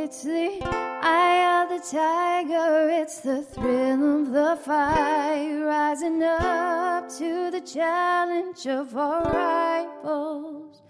It's 0.00 0.22
the 0.22 0.60
eye 0.62 1.60
of 1.60 1.70
the 1.70 1.80
tiger, 1.84 2.88
it's 2.88 3.20
the 3.20 3.42
thrill 3.42 4.20
of 4.20 4.30
the 4.30 4.56
fight, 4.64 5.60
rising 5.60 6.22
up 6.22 7.08
to 7.18 7.50
the 7.50 7.60
challenge 7.60 8.64
of 8.68 8.96
our 8.96 9.24
rivals. 9.24 10.82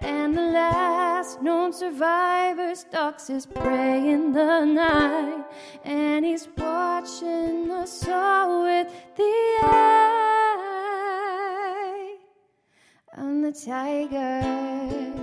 And 0.00 0.36
the 0.36 0.42
last 0.42 1.40
known 1.40 1.72
survivor 1.72 2.74
stalks 2.74 3.28
his 3.28 3.46
prey 3.46 4.10
in 4.10 4.34
the 4.34 4.66
night, 4.66 5.46
and 5.82 6.22
he's 6.22 6.46
watching 6.58 7.70
us 7.70 8.06
all 8.06 8.64
with 8.64 8.86
the 9.16 9.58
eye 9.62 10.58
on 13.16 13.40
the 13.40 13.52
tiger. 13.52 15.21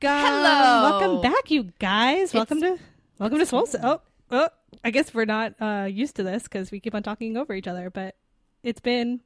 Hello. 0.00 0.90
Welcome 0.90 1.20
back, 1.22 1.50
you 1.50 1.72
guys. 1.78 2.32
welcome 2.32 2.60
to 2.60 2.78
welcome 3.18 3.38
to 3.38 3.46
Swole. 3.46 3.66
Oh, 3.82 4.00
oh, 4.30 4.48
I 4.84 4.90
guess 4.90 5.12
we're 5.12 5.24
not 5.24 5.54
uh, 5.60 5.88
used 5.90 6.16
to 6.16 6.22
this 6.22 6.44
because 6.44 6.70
we 6.70 6.78
keep 6.80 6.94
on 6.94 7.02
talking 7.02 7.36
over 7.36 7.52
each 7.52 7.66
other. 7.66 7.90
But 7.90 8.14
it's 8.62 8.80
been 8.80 9.20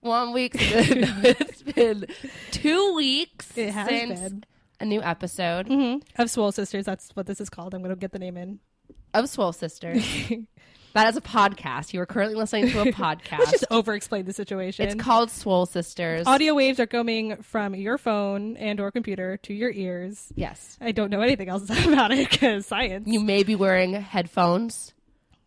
One 0.00 0.32
week. 0.32 0.52
it's 0.58 1.62
been 1.62 2.06
two 2.50 2.94
weeks 2.94 3.56
It 3.56 3.70
has 3.72 3.88
since 3.88 4.20
been. 4.20 4.44
a 4.80 4.84
new 4.84 5.00
episode 5.02 5.70
of 6.16 6.30
Swole 6.30 6.52
Sisters. 6.52 6.84
That's 6.84 7.10
what 7.14 7.26
this 7.26 7.40
is 7.40 7.48
called. 7.48 7.72
I'm 7.74 7.80
going 7.82 7.94
to 7.94 7.98
get 7.98 8.12
the 8.12 8.18
name 8.18 8.36
in. 8.36 8.58
of 9.14 9.28
Swole 9.30 9.52
Sisters. 9.52 10.04
that 10.98 11.08
is 11.10 11.16
a 11.16 11.20
podcast. 11.20 11.92
You 11.92 12.00
are 12.00 12.06
currently 12.06 12.34
listening 12.34 12.70
to 12.70 12.80
a 12.80 12.84
podcast. 12.92 13.38
Let's 13.38 13.50
just 13.52 13.64
over-explain 13.70 14.24
the 14.24 14.32
situation. 14.32 14.84
it's 14.84 14.96
called 14.96 15.30
Swole 15.30 15.64
Sisters. 15.64 16.26
Audio 16.26 16.54
waves 16.54 16.80
are 16.80 16.88
coming 16.88 17.36
from 17.36 17.76
your 17.76 17.98
phone 17.98 18.56
and 18.56 18.80
or 18.80 18.90
computer 18.90 19.36
to 19.38 19.54
your 19.54 19.70
ears. 19.70 20.32
Yes. 20.34 20.76
I 20.80 20.90
don't 20.90 21.10
know 21.10 21.20
anything 21.20 21.48
else 21.48 21.70
about 21.86 22.10
it 22.10 22.28
because 22.28 22.66
science. 22.66 23.06
You 23.06 23.20
may 23.20 23.44
be 23.44 23.54
wearing 23.54 23.92
headphones. 23.92 24.92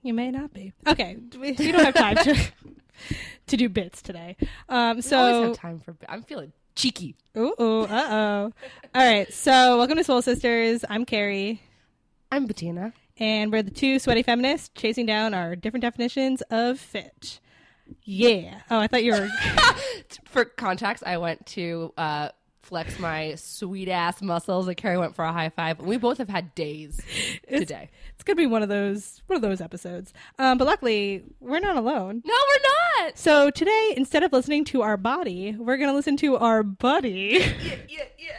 You 0.03 0.13
may 0.13 0.31
not 0.31 0.53
be. 0.53 0.71
Okay, 0.87 1.17
we 1.37 1.51
we 1.51 1.71
don't 1.73 1.83
have 1.83 1.95
time 1.95 2.15
to 2.15 2.35
to 3.47 3.57
do 3.57 3.67
bits 3.67 4.01
today. 4.01 4.37
Um, 4.69 4.95
We 4.97 5.01
so 5.01 5.17
always 5.19 5.47
have 5.49 5.57
time 5.57 5.79
for. 5.79 5.95
I'm 6.07 6.23
feeling 6.23 6.53
cheeky. 6.75 7.15
Ooh, 7.37 7.53
ooh, 7.59 7.81
uh 7.83 8.07
oh. 8.09 8.53
All 8.95 9.05
right, 9.05 9.31
so 9.33 9.77
welcome 9.77 9.97
to 9.97 10.03
Swole 10.05 10.21
Sisters. 10.21 10.85
I'm 10.89 11.03
Carrie, 11.05 11.61
I'm 12.31 12.45
Bettina. 12.47 12.93
And 13.21 13.51
we're 13.51 13.61
the 13.61 13.69
two 13.71 13.99
sweaty 13.99 14.23
feminists 14.23 14.71
chasing 14.73 15.05
down 15.05 15.35
our 15.35 15.55
different 15.55 15.83
definitions 15.83 16.41
of 16.49 16.79
fit. 16.79 17.39
Yeah. 18.03 18.61
Oh, 18.71 18.79
I 18.79 18.87
thought 18.87 19.03
you 19.03 19.13
were. 19.13 19.29
For 20.25 20.43
context, 20.45 21.03
I 21.05 21.17
went 21.17 21.45
to 21.47 21.93
uh, 21.97 22.29
flex 22.63 22.97
my 22.97 23.35
sweet 23.35 23.89
ass 23.89 24.23
muscles, 24.23 24.67
and 24.67 24.75
Carrie 24.75 24.97
went 24.97 25.15
for 25.15 25.23
a 25.23 25.31
high 25.31 25.49
five. 25.49 25.79
We 25.79 25.97
both 25.97 26.17
have 26.17 26.29
had 26.29 26.55
days 26.55 26.99
today. 27.47 27.89
It's 28.15 28.23
gonna 28.23 28.37
be 28.37 28.47
one 28.47 28.63
of 28.63 28.69
those 28.69 29.21
one 29.27 29.35
of 29.35 29.41
those 29.43 29.61
episodes. 29.61 30.13
Um, 30.39 30.57
but 30.57 30.65
luckily, 30.65 31.23
we're 31.39 31.59
not 31.59 31.75
alone. 31.75 32.23
No, 32.25 32.33
we're 32.33 33.05
not. 33.05 33.17
So 33.19 33.51
today, 33.51 33.93
instead 33.97 34.23
of 34.23 34.33
listening 34.33 34.65
to 34.65 34.81
our 34.81 34.97
body, 34.97 35.55
we're 35.57 35.77
gonna 35.77 35.93
listen 35.93 36.17
to 36.17 36.37
our 36.37 36.63
buddy. 36.63 37.39
Yeah, 37.39 37.75
Yeah, 37.87 38.03
yeah. 38.17 38.37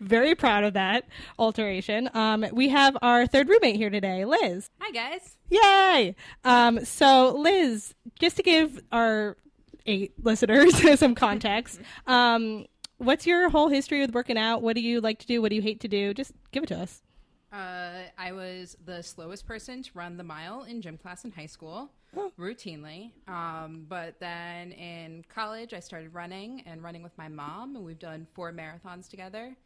Very 0.00 0.34
proud 0.34 0.64
of 0.64 0.74
that 0.74 1.04
alteration. 1.38 2.10
Um, 2.14 2.46
we 2.52 2.68
have 2.68 2.96
our 3.02 3.26
third 3.26 3.48
roommate 3.48 3.76
here 3.76 3.90
today, 3.90 4.24
Liz. 4.24 4.70
Hi 4.80 4.90
guys. 4.90 5.36
Yay! 5.48 6.14
Um, 6.44 6.84
so, 6.84 7.36
Liz, 7.36 7.94
just 8.18 8.36
to 8.36 8.42
give 8.42 8.80
our 8.92 9.36
eight 9.86 10.12
listeners 10.22 10.98
some 11.00 11.14
context, 11.14 11.80
um, 12.06 12.66
what's 12.98 13.26
your 13.26 13.48
whole 13.50 13.68
history 13.68 14.00
with 14.00 14.12
working 14.12 14.38
out? 14.38 14.62
What 14.62 14.74
do 14.74 14.82
you 14.82 15.00
like 15.00 15.18
to 15.20 15.26
do? 15.26 15.40
What 15.40 15.50
do 15.50 15.56
you 15.56 15.62
hate 15.62 15.80
to 15.80 15.88
do? 15.88 16.14
Just 16.14 16.32
give 16.52 16.62
it 16.62 16.68
to 16.68 16.78
us. 16.78 17.02
Uh, 17.52 18.02
I 18.18 18.32
was 18.32 18.76
the 18.84 19.02
slowest 19.02 19.46
person 19.46 19.82
to 19.82 19.90
run 19.94 20.16
the 20.16 20.24
mile 20.24 20.64
in 20.64 20.82
gym 20.82 20.98
class 20.98 21.24
in 21.24 21.30
high 21.30 21.46
school, 21.46 21.90
routinely. 22.38 23.12
Um, 23.28 23.86
but 23.88 24.18
then 24.20 24.72
in 24.72 25.24
college, 25.32 25.72
I 25.72 25.80
started 25.80 26.12
running 26.12 26.62
and 26.66 26.82
running 26.82 27.02
with 27.02 27.16
my 27.16 27.28
mom, 27.28 27.76
and 27.76 27.84
we've 27.84 27.98
done 27.98 28.26
four 28.34 28.52
marathons 28.52 29.08
together. 29.08 29.56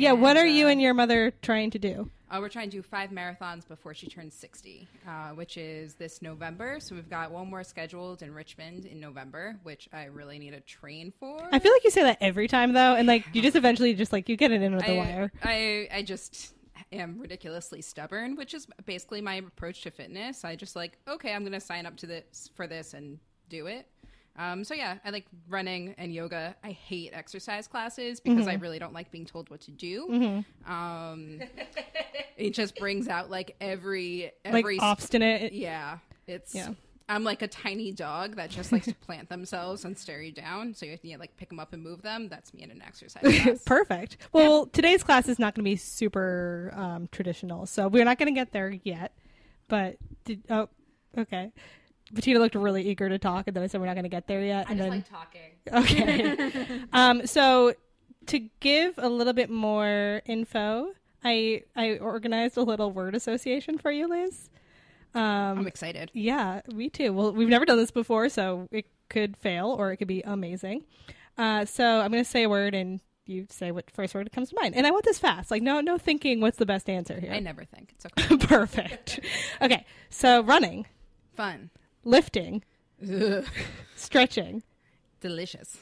Yeah, 0.00 0.12
what 0.12 0.36
And, 0.36 0.38
are 0.38 0.46
you 0.46 0.66
uh, 0.66 0.70
and 0.70 0.80
your 0.80 0.94
mother 0.94 1.32
trying 1.42 1.70
to 1.72 1.78
do? 1.78 2.10
Uh, 2.30 2.38
we're 2.40 2.48
trying 2.48 2.70
to 2.70 2.76
do 2.76 2.82
five 2.82 3.10
marathons 3.10 3.66
before 3.68 3.92
she 3.92 4.06
turns 4.06 4.34
60, 4.34 4.88
uh, 5.06 5.30
which 5.30 5.56
is 5.56 5.94
this 5.94 6.22
November. 6.22 6.78
So 6.78 6.94
we've 6.94 7.10
got 7.10 7.30
one 7.30 7.50
more 7.50 7.64
scheduled 7.64 8.22
in 8.22 8.32
Richmond 8.32 8.86
in 8.86 8.98
November, 8.98 9.56
which 9.62 9.88
I 9.92 10.04
really 10.04 10.38
need 10.38 10.52
to 10.52 10.60
train 10.60 11.12
for. 11.20 11.46
I 11.52 11.58
feel 11.58 11.72
like 11.72 11.84
you 11.84 11.90
say 11.90 12.02
that 12.04 12.18
every 12.20 12.48
time, 12.48 12.72
though, 12.72 12.94
and 12.94 13.06
like 13.06 13.26
you 13.32 13.42
just 13.42 13.56
eventually 13.56 13.92
just 13.94 14.12
like 14.12 14.28
you 14.28 14.36
get 14.36 14.52
it 14.52 14.62
in 14.62 14.74
with 14.74 14.86
the 14.86 14.96
wire. 14.96 15.32
I 15.42 15.88
I 15.92 16.02
just 16.02 16.54
am 16.92 17.18
ridiculously 17.18 17.82
stubborn, 17.82 18.36
which 18.36 18.54
is 18.54 18.66
basically 18.86 19.20
my 19.20 19.34
approach 19.34 19.82
to 19.82 19.90
fitness. 19.90 20.44
I 20.44 20.56
just 20.56 20.76
like, 20.76 20.98
okay, 21.08 21.34
I'm 21.34 21.42
going 21.42 21.52
to 21.52 21.60
sign 21.60 21.84
up 21.84 21.96
to 21.98 22.06
this 22.06 22.50
for 22.54 22.66
this 22.66 22.94
and 22.94 23.18
do 23.48 23.66
it. 23.66 23.86
Um, 24.36 24.64
so 24.64 24.74
yeah, 24.74 24.98
I 25.04 25.10
like 25.10 25.26
running 25.48 25.94
and 25.98 26.14
yoga. 26.14 26.56
I 26.64 26.70
hate 26.70 27.10
exercise 27.12 27.66
classes 27.66 28.20
because 28.20 28.46
I 28.48 28.54
really 28.54 28.78
don't 28.78 28.94
like 28.94 29.10
being 29.10 29.26
told 29.26 29.50
what 29.50 29.60
to 29.62 29.70
do. 29.70 30.44
Um, 30.66 31.40
it 32.36 32.50
just 32.54 32.76
brings 32.76 33.08
out 33.08 33.30
like 33.30 33.56
every 33.60 34.32
Like 34.44 34.54
every 34.56 34.76
sp- 34.78 34.84
obstinate. 34.84 35.52
yeah, 35.52 35.98
it's. 36.26 36.54
Yeah. 36.54 36.70
I'm 37.08 37.24
like 37.24 37.42
a 37.42 37.48
tiny 37.48 37.90
dog 37.90 38.36
that 38.36 38.50
just 38.50 38.70
likes 38.70 38.86
to 38.86 38.94
plant 38.94 39.28
themselves 39.28 39.84
and 39.84 39.98
stare 39.98 40.22
you 40.22 40.30
down. 40.30 40.74
So 40.74 40.86
you 40.86 40.92
have 40.92 41.00
to 41.00 41.18
like 41.18 41.36
pick 41.36 41.48
them 41.48 41.58
up 41.58 41.72
and 41.72 41.82
move 41.82 42.02
them. 42.02 42.28
That's 42.28 42.54
me 42.54 42.62
in 42.62 42.70
an 42.70 42.80
exercise 42.86 43.22
class. 43.42 43.64
Perfect. 43.64 44.16
Well, 44.32 44.66
today's 44.66 45.02
class 45.02 45.28
is 45.28 45.36
not 45.40 45.56
going 45.56 45.64
to 45.64 45.68
be 45.68 45.74
super 45.74 46.72
um, 46.76 47.08
traditional, 47.10 47.66
so 47.66 47.88
we're 47.88 48.04
not 48.04 48.16
going 48.16 48.32
to 48.32 48.38
get 48.40 48.52
there 48.52 48.78
yet. 48.84 49.10
But 49.66 49.96
did, 50.24 50.44
oh, 50.50 50.68
okay. 51.18 51.50
Bettina 52.12 52.38
looked 52.38 52.54
really 52.54 52.88
eager 52.88 53.08
to 53.08 53.18
talk, 53.18 53.46
and 53.46 53.54
then 53.56 53.62
I 53.62 53.66
said 53.66 53.80
we're 53.80 53.86
not 53.86 53.94
going 53.94 54.04
to 54.04 54.08
get 54.08 54.26
there 54.26 54.42
yet. 54.42 54.66
I 54.68 54.72
and 54.72 54.78
just 54.78 54.90
then 54.90 54.90
like 54.90 55.08
talking. 55.08 55.50
okay. 55.72 56.82
um, 56.92 57.26
so 57.26 57.74
to 58.26 58.38
give 58.60 58.94
a 58.98 59.08
little 59.08 59.32
bit 59.32 59.50
more 59.50 60.22
info, 60.26 60.92
I 61.24 61.62
I 61.76 61.98
organized 61.98 62.56
a 62.56 62.62
little 62.62 62.90
word 62.92 63.14
association 63.14 63.78
for 63.78 63.90
you, 63.90 64.08
Liz. 64.08 64.50
Um, 65.14 65.22
I'm 65.58 65.66
excited. 65.66 66.10
yeah, 66.14 66.60
me 66.72 66.88
too. 66.88 67.12
Well, 67.12 67.32
we've 67.32 67.48
never 67.48 67.64
done 67.64 67.78
this 67.78 67.90
before, 67.90 68.28
so 68.28 68.68
it 68.70 68.86
could 69.08 69.36
fail 69.36 69.74
or 69.76 69.90
it 69.92 69.96
could 69.96 70.08
be 70.08 70.22
amazing. 70.22 70.84
Uh, 71.36 71.64
so 71.64 72.00
I'm 72.00 72.12
going 72.12 72.22
to 72.22 72.30
say 72.30 72.44
a 72.44 72.48
word, 72.48 72.74
and 72.74 73.00
you 73.26 73.46
say 73.50 73.70
what 73.72 73.90
first 73.90 74.14
word 74.14 74.30
comes 74.32 74.50
to 74.50 74.56
mind. 74.60 74.74
And 74.76 74.86
I 74.86 74.90
want 74.90 75.04
this 75.04 75.18
fast, 75.18 75.50
like 75.50 75.62
no 75.62 75.80
no 75.80 75.98
thinking. 75.98 76.40
What's 76.40 76.58
the 76.58 76.66
best 76.66 76.88
answer 76.88 77.18
here? 77.18 77.32
I 77.32 77.38
never 77.40 77.64
think 77.64 77.92
it's 77.94 78.06
okay. 78.18 78.36
Perfect. 78.46 79.20
okay, 79.62 79.84
so 80.10 80.42
running, 80.42 80.86
Fun. 81.34 81.70
Lifting, 82.04 82.62
Ugh. 83.02 83.44
stretching. 83.96 84.62
Delicious. 85.20 85.76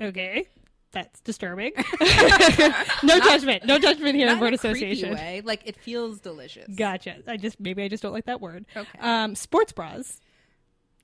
Okay. 0.00 0.48
That's 0.92 1.20
disturbing. 1.20 1.72
no 3.02 3.18
judgment. 3.20 3.64
No 3.64 3.78
judgment 3.78 4.14
here 4.14 4.26
in 4.28 4.34
Not 4.34 4.42
word 4.42 4.52
association. 4.52 5.14
way. 5.14 5.40
Like 5.42 5.62
it 5.64 5.76
feels 5.76 6.20
delicious. 6.20 6.68
Gotcha. 6.74 7.16
I 7.26 7.38
just 7.38 7.58
maybe 7.58 7.82
I 7.82 7.88
just 7.88 8.02
don't 8.02 8.12
like 8.12 8.26
that 8.26 8.40
word. 8.42 8.66
Okay. 8.76 8.98
Um, 9.00 9.34
sports 9.34 9.72
bras. 9.72 10.20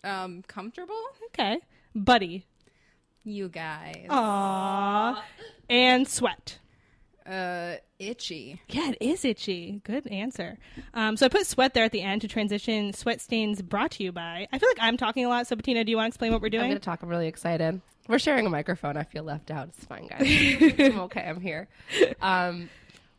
Um, 0.04 0.42
comfortable. 0.46 1.00
Okay. 1.28 1.60
Buddy. 1.94 2.44
You 3.24 3.48
guys. 3.48 4.06
Aww. 4.10 5.22
And 5.70 6.06
sweat. 6.06 6.58
Uh, 7.28 7.76
itchy. 7.98 8.60
Yeah, 8.68 8.90
it 8.90 8.96
is 9.00 9.24
itchy. 9.24 9.80
Good 9.84 10.06
answer. 10.06 10.56
Um, 10.94 11.16
so 11.16 11.26
I 11.26 11.28
put 11.28 11.46
sweat 11.46 11.74
there 11.74 11.84
at 11.84 11.92
the 11.92 12.00
end 12.00 12.22
to 12.22 12.28
transition. 12.28 12.92
Sweat 12.92 13.20
stains 13.20 13.60
brought 13.60 13.90
to 13.92 14.04
you 14.04 14.12
by. 14.12 14.48
I 14.52 14.58
feel 14.58 14.68
like 14.70 14.78
I'm 14.80 14.96
talking 14.96 15.24
a 15.24 15.28
lot. 15.28 15.46
So 15.46 15.54
Bettina, 15.56 15.84
do 15.84 15.90
you 15.90 15.96
want 15.96 16.06
to 16.06 16.08
explain 16.08 16.32
what 16.32 16.40
we're 16.40 16.48
doing? 16.48 16.64
I'm 16.64 16.70
going 16.70 16.80
to 16.80 16.84
talk. 16.84 17.02
I'm 17.02 17.08
really 17.08 17.28
excited. 17.28 17.80
We're 18.08 18.18
sharing 18.18 18.46
a 18.46 18.50
microphone. 18.50 18.96
I 18.96 19.02
feel 19.02 19.24
left 19.24 19.50
out. 19.50 19.68
It's 19.68 19.84
fine, 19.84 20.06
guys. 20.06 20.74
I'm 20.92 21.00
okay. 21.00 21.20
I'm 21.28 21.40
here. 21.42 21.68
Um, 22.22 22.70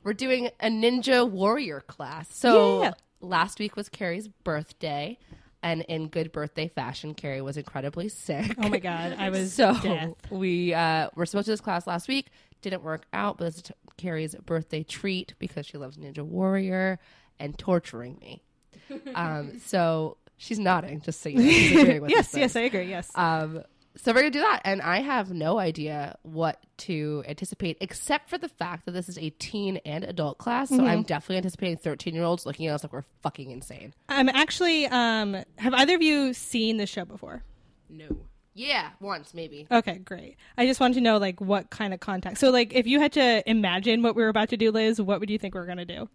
we're 0.03 0.13
doing 0.13 0.47
a 0.59 0.67
Ninja 0.69 1.29
Warrior 1.29 1.81
class. 1.81 2.33
So 2.33 2.81
Yeah. 2.81 2.93
last 3.21 3.59
week 3.59 3.75
was 3.75 3.89
Carrie's 3.89 4.27
birthday, 4.27 5.19
and 5.61 5.81
in 5.83 6.07
good 6.07 6.31
birthday 6.31 6.69
fashion, 6.69 7.13
Carrie 7.13 7.41
was 7.41 7.57
incredibly 7.57 8.09
sick. 8.09 8.55
Oh 8.57 8.69
my 8.69 8.79
god, 8.79 9.15
I 9.19 9.29
was 9.29 9.53
so 9.53 9.75
death. 9.79 10.13
we 10.31 10.73
uh, 10.73 11.09
were 11.15 11.27
supposed 11.27 11.45
to 11.45 11.51
this 11.51 11.61
class 11.61 11.85
last 11.85 12.07
week. 12.07 12.27
Didn't 12.61 12.83
work 12.83 13.05
out, 13.13 13.37
but 13.37 13.47
it's 13.47 13.71
Carrie's 13.97 14.35
birthday 14.35 14.83
treat 14.83 15.33
because 15.39 15.65
she 15.65 15.77
loves 15.77 15.97
Ninja 15.97 16.21
Warrior 16.23 16.99
and 17.39 17.57
torturing 17.57 18.17
me. 18.19 18.43
um, 19.15 19.59
so 19.59 20.17
she's 20.37 20.59
nodding, 20.59 21.01
just 21.01 21.21
so 21.21 21.29
you 21.29 21.37
know. 21.37 21.99
With 22.01 22.11
Yes, 22.11 22.33
yes, 22.35 22.55
I 22.55 22.61
agree. 22.61 22.89
Yes. 22.89 23.09
Um, 23.15 23.63
so 23.95 24.13
we're 24.13 24.21
gonna 24.21 24.31
do 24.31 24.39
that, 24.41 24.61
and 24.63 24.81
I 24.81 24.99
have 25.01 25.31
no 25.31 25.59
idea 25.59 26.17
what 26.21 26.63
to 26.77 27.23
anticipate, 27.27 27.77
except 27.81 28.29
for 28.29 28.37
the 28.37 28.47
fact 28.47 28.85
that 28.85 28.91
this 28.91 29.09
is 29.09 29.17
a 29.17 29.29
teen 29.31 29.77
and 29.85 30.03
adult 30.05 30.37
class. 30.37 30.69
So 30.69 30.77
Mm-hmm. 30.77 30.85
I'm 30.85 31.03
definitely 31.03 31.37
anticipating 31.37 31.77
13 31.77 32.13
year 32.13 32.23
olds 32.23 32.45
looking 32.45 32.67
at 32.67 32.75
us 32.75 32.83
like 32.83 32.93
we're 32.93 33.03
fucking 33.21 33.51
insane. 33.51 33.93
I'm 34.07 34.29
actually. 34.29 34.85
Um, 34.87 35.43
have 35.57 35.73
either 35.73 35.95
of 35.95 36.01
you 36.01 36.33
seen 36.33 36.77
this 36.77 36.89
show 36.89 37.03
before? 37.05 37.43
No. 37.89 38.07
Yeah, 38.59 38.89
once 38.99 39.33
maybe. 39.33 39.67
Okay, 39.71 39.99
great. 39.99 40.35
I 40.57 40.65
just 40.65 40.79
wanted 40.81 40.95
to 40.95 41.01
know 41.01 41.17
like 41.17 41.39
what 41.39 41.69
kind 41.69 41.93
of 41.93 41.99
context. 42.01 42.41
So 42.41 42.49
like 42.49 42.73
if 42.73 42.85
you 42.87 42.99
had 42.99 43.13
to 43.13 43.49
imagine 43.49 44.03
what 44.03 44.15
we 44.15 44.21
were 44.23 44.27
about 44.29 44.49
to 44.49 44.57
do, 44.57 44.69
Liz, 44.71 45.01
what 45.01 45.19
would 45.21 45.29
you 45.29 45.37
think 45.37 45.55
we 45.55 45.61
are 45.61 45.65
gonna 45.65 45.85
do? 45.85 46.09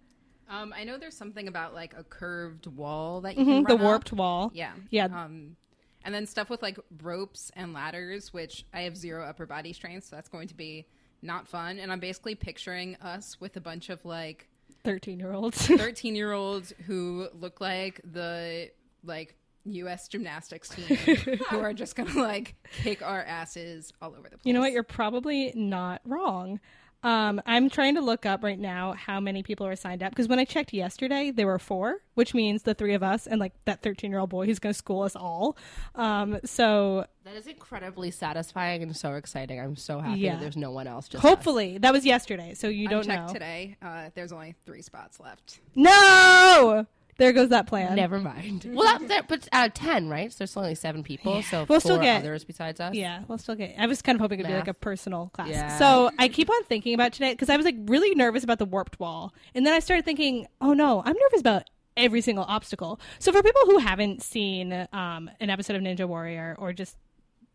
Um, 0.50 0.74
I 0.76 0.84
know 0.84 0.98
there's 0.98 1.16
something 1.16 1.48
about 1.48 1.72
like 1.72 1.94
a 1.96 2.04
curved 2.04 2.66
wall 2.66 3.22
that 3.22 3.36
you 3.38 3.44
Mhm, 3.44 3.46
can 3.46 3.62
the 3.62 3.68
run 3.68 3.72
up. 3.76 3.80
warped 3.80 4.12
wall. 4.12 4.50
Yeah. 4.54 4.72
Yeah. 4.90 5.06
Um, 5.06 5.56
and 6.04 6.14
then 6.14 6.26
stuff 6.26 6.50
with 6.50 6.60
like 6.60 6.78
ropes 7.02 7.50
and 7.56 7.72
ladders, 7.72 8.32
which 8.34 8.66
I 8.74 8.82
have 8.82 8.94
zero 8.94 9.24
upper 9.24 9.46
body 9.46 9.72
strength, 9.72 10.04
so 10.04 10.16
that's 10.16 10.28
going 10.28 10.48
to 10.48 10.54
be 10.54 10.86
not 11.22 11.48
fun. 11.48 11.78
And 11.78 11.90
I'm 11.90 11.98
basically 12.00 12.34
picturing 12.34 12.96
us 12.96 13.40
with 13.40 13.56
a 13.56 13.60
bunch 13.60 13.88
of 13.88 14.04
like 14.04 14.48
Thirteen 14.82 15.18
year 15.18 15.32
olds. 15.32 15.66
13 15.66 16.14
year 16.14 16.32
olds 16.32 16.74
who 16.86 17.28
look 17.32 17.62
like 17.62 18.02
the 18.04 18.70
like 19.02 19.34
U.S. 19.66 20.08
gymnastics 20.08 20.68
team 20.68 20.96
who 21.50 21.58
are 21.60 21.72
just 21.72 21.96
gonna 21.96 22.20
like 22.20 22.54
kick 22.82 23.02
our 23.02 23.22
asses 23.22 23.92
all 24.02 24.10
over 24.10 24.24
the 24.24 24.36
place. 24.36 24.40
You 24.44 24.52
know 24.52 24.60
what? 24.60 24.72
You're 24.72 24.82
probably 24.82 25.52
not 25.54 26.00
wrong. 26.04 26.60
Um, 27.02 27.42
I'm 27.44 27.68
trying 27.68 27.96
to 27.96 28.00
look 28.00 28.24
up 28.24 28.42
right 28.42 28.58
now 28.58 28.94
how 28.94 29.20
many 29.20 29.42
people 29.42 29.66
are 29.66 29.76
signed 29.76 30.02
up 30.02 30.08
because 30.10 30.26
when 30.26 30.38
I 30.38 30.46
checked 30.46 30.72
yesterday, 30.72 31.30
there 31.30 31.46
were 31.46 31.58
four, 31.58 31.98
which 32.14 32.32
means 32.32 32.62
the 32.62 32.72
three 32.72 32.94
of 32.94 33.02
us 33.02 33.26
and 33.26 33.38
like 33.38 33.52
that 33.66 33.82
13 33.82 34.10
year 34.10 34.20
old 34.20 34.30
boy 34.30 34.46
who's 34.46 34.58
going 34.58 34.72
to 34.72 34.78
school 34.78 35.02
us 35.02 35.14
all. 35.14 35.54
Um, 35.96 36.38
so 36.46 37.04
That 37.24 37.36
is 37.36 37.46
incredibly 37.46 38.10
satisfying 38.10 38.82
and 38.82 38.96
so 38.96 39.12
exciting. 39.16 39.60
I'm 39.60 39.76
so 39.76 40.00
happy 40.00 40.20
Yeah. 40.20 40.36
that 40.36 40.40
there's 40.40 40.56
no 40.56 40.70
one 40.70 40.86
else. 40.86 41.06
Just 41.08 41.22
us. 41.22 41.28
hopefully 41.30 41.76
that 41.76 41.92
was 41.92 42.06
yesterday. 42.06 42.54
So 42.54 42.68
you 42.68 42.88
don't 42.88 43.04
checked 43.04 43.26
know. 43.26 43.32
today. 43.34 43.76
Uh, 43.82 44.08
there's 44.14 44.32
only 44.32 44.54
three 44.64 44.80
spots 44.80 45.20
left. 45.20 45.60
No, 45.74 46.86
there 47.16 47.32
goes 47.32 47.50
that 47.50 47.66
plan. 47.66 47.94
Never 47.94 48.18
mind. 48.18 48.66
Well, 48.68 48.84
that, 48.98 49.08
that 49.08 49.28
but 49.28 49.48
out 49.52 49.68
of 49.68 49.74
ten, 49.74 50.08
right? 50.08 50.32
So 50.32 50.38
there's 50.38 50.56
only 50.56 50.74
seven 50.74 51.02
people. 51.02 51.42
So 51.42 51.58
We'll 51.68 51.80
four 51.80 51.80
still 51.80 51.98
get- 51.98 52.20
others 52.22 52.44
besides 52.44 52.80
us. 52.80 52.94
Yeah, 52.94 53.22
we'll 53.28 53.38
still 53.38 53.54
get. 53.54 53.74
I 53.78 53.86
was 53.86 54.02
kind 54.02 54.16
of 54.16 54.20
hoping 54.20 54.40
it'd 54.40 54.50
be 54.50 54.56
like 54.56 54.68
a 54.68 54.74
personal 54.74 55.30
class. 55.34 55.48
Yeah. 55.48 55.78
So 55.78 56.10
I 56.18 56.28
keep 56.28 56.50
on 56.50 56.64
thinking 56.64 56.94
about 56.94 57.12
tonight 57.12 57.32
because 57.34 57.50
I 57.50 57.56
was 57.56 57.64
like 57.64 57.76
really 57.86 58.14
nervous 58.14 58.44
about 58.44 58.58
the 58.58 58.64
warped 58.66 58.98
wall, 59.00 59.32
and 59.54 59.66
then 59.66 59.72
I 59.74 59.78
started 59.80 60.04
thinking, 60.04 60.46
oh 60.60 60.72
no, 60.72 61.02
I'm 61.04 61.14
nervous 61.14 61.40
about 61.40 61.64
every 61.96 62.20
single 62.20 62.44
obstacle. 62.48 62.98
So 63.20 63.30
for 63.32 63.42
people 63.42 63.62
who 63.66 63.78
haven't 63.78 64.22
seen 64.22 64.72
um, 64.92 65.30
an 65.40 65.50
episode 65.50 65.76
of 65.76 65.82
Ninja 65.82 66.06
Warrior 66.08 66.56
or 66.58 66.72
just 66.72 66.96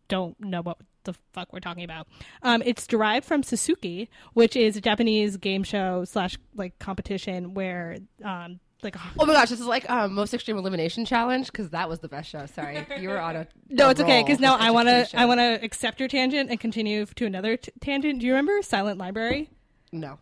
don't 0.08 0.40
know 0.40 0.62
what 0.62 0.78
the 1.04 1.14
fuck 1.34 1.52
we're 1.52 1.60
talking 1.60 1.84
about, 1.84 2.08
um, 2.42 2.64
it's 2.66 2.88
derived 2.88 3.26
from 3.26 3.42
Sasuke, 3.42 4.08
which 4.34 4.56
is 4.56 4.78
a 4.78 4.82
Japanese 4.82 5.36
game 5.38 5.64
show 5.64 6.06
slash 6.06 6.38
like 6.56 6.80
competition 6.80 7.54
where 7.54 7.98
um, 8.24 8.60
like 8.84 8.96
Oh 9.20 9.26
my 9.26 9.34
gosh, 9.34 9.50
this 9.50 9.60
is 9.60 9.66
like 9.66 9.90
um, 9.90 10.14
most 10.14 10.34
extreme 10.34 10.58
elimination 10.58 11.06
challenge 11.06 11.48
because 11.52 11.70
that 11.72 11.90
was 11.90 12.00
the 12.00 12.08
best 12.08 12.30
show. 12.30 12.46
Sorry, 12.46 12.86
you 13.00 13.10
were 13.10 13.20
on 13.20 13.36
a 13.36 13.48
No, 13.70 13.90
it's 13.90 14.00
okay 14.00 14.22
because 14.24 14.40
now 14.40 14.56
I 14.58 14.72
want 14.72 14.88
to. 14.88 15.08
I 15.14 15.26
want 15.26 15.40
to 15.40 15.60
accept 15.64 16.00
your 16.00 16.10
tangent 16.10 16.50
and 16.50 16.60
continue 16.60 17.06
to 17.06 17.26
another 17.26 17.58
t- 17.58 17.72
tangent. 17.82 18.20
Do 18.20 18.26
you 18.26 18.32
remember 18.34 18.62
Silent 18.62 18.98
Library? 18.98 19.50
No, 19.92 20.20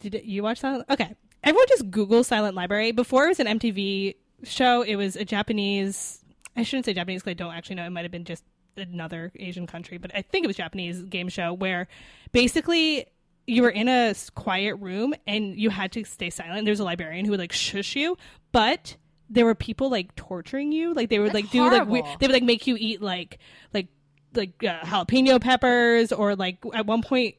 Did 0.00 0.14
it- 0.14 0.24
you 0.24 0.42
watch 0.42 0.58
Silent? 0.60 0.86
Okay, 0.90 1.14
everyone 1.44 1.66
just 1.68 1.90
Google 1.90 2.24
Silent 2.24 2.54
Library. 2.56 2.92
Before 2.92 3.26
it 3.26 3.28
was 3.28 3.40
an 3.40 3.46
MTV 3.46 4.14
show, 4.44 4.82
it 4.82 4.96
was 4.96 5.16
a 5.16 5.24
Japanese. 5.24 6.24
I 6.56 6.62
shouldn't 6.62 6.86
say 6.86 6.94
Japanese 6.94 7.22
because 7.22 7.30
I 7.32 7.34
don't 7.34 7.54
actually 7.54 7.76
know. 7.76 7.84
It 7.84 7.90
might 7.90 8.02
have 8.02 8.10
been 8.10 8.24
just 8.24 8.42
another 8.76 9.30
Asian 9.38 9.66
country, 9.66 9.98
but 9.98 10.10
I 10.14 10.22
think 10.22 10.44
it 10.44 10.46
was 10.46 10.56
Japanese 10.56 11.02
game 11.02 11.28
show 11.28 11.52
where 11.52 11.86
basically 12.32 13.06
you 13.50 13.62
were 13.62 13.70
in 13.70 13.88
a 13.88 14.14
quiet 14.34 14.76
room 14.76 15.14
and 15.26 15.58
you 15.58 15.70
had 15.70 15.92
to 15.92 16.04
stay 16.04 16.30
silent. 16.30 16.64
There's 16.64 16.80
a 16.80 16.84
librarian 16.84 17.24
who 17.24 17.32
would 17.32 17.40
like 17.40 17.52
shush 17.52 17.96
you, 17.96 18.16
but 18.52 18.96
there 19.28 19.44
were 19.44 19.54
people 19.54 19.90
like 19.90 20.14
torturing 20.16 20.72
you. 20.72 20.92
Like 20.94 21.08
they 21.10 21.18
would 21.18 21.32
That's 21.32 21.44
like 21.44 21.50
do 21.50 21.70
like 21.70 21.88
we- 21.88 22.02
they 22.18 22.26
would 22.26 22.32
like 22.32 22.42
make 22.42 22.66
you 22.66 22.76
eat 22.78 23.00
like 23.02 23.38
like 23.72 23.88
like 24.34 24.62
uh, 24.64 24.80
jalapeno 24.80 25.40
peppers 25.40 26.12
or 26.12 26.36
like 26.36 26.58
at 26.74 26.86
one 26.86 27.02
point 27.02 27.34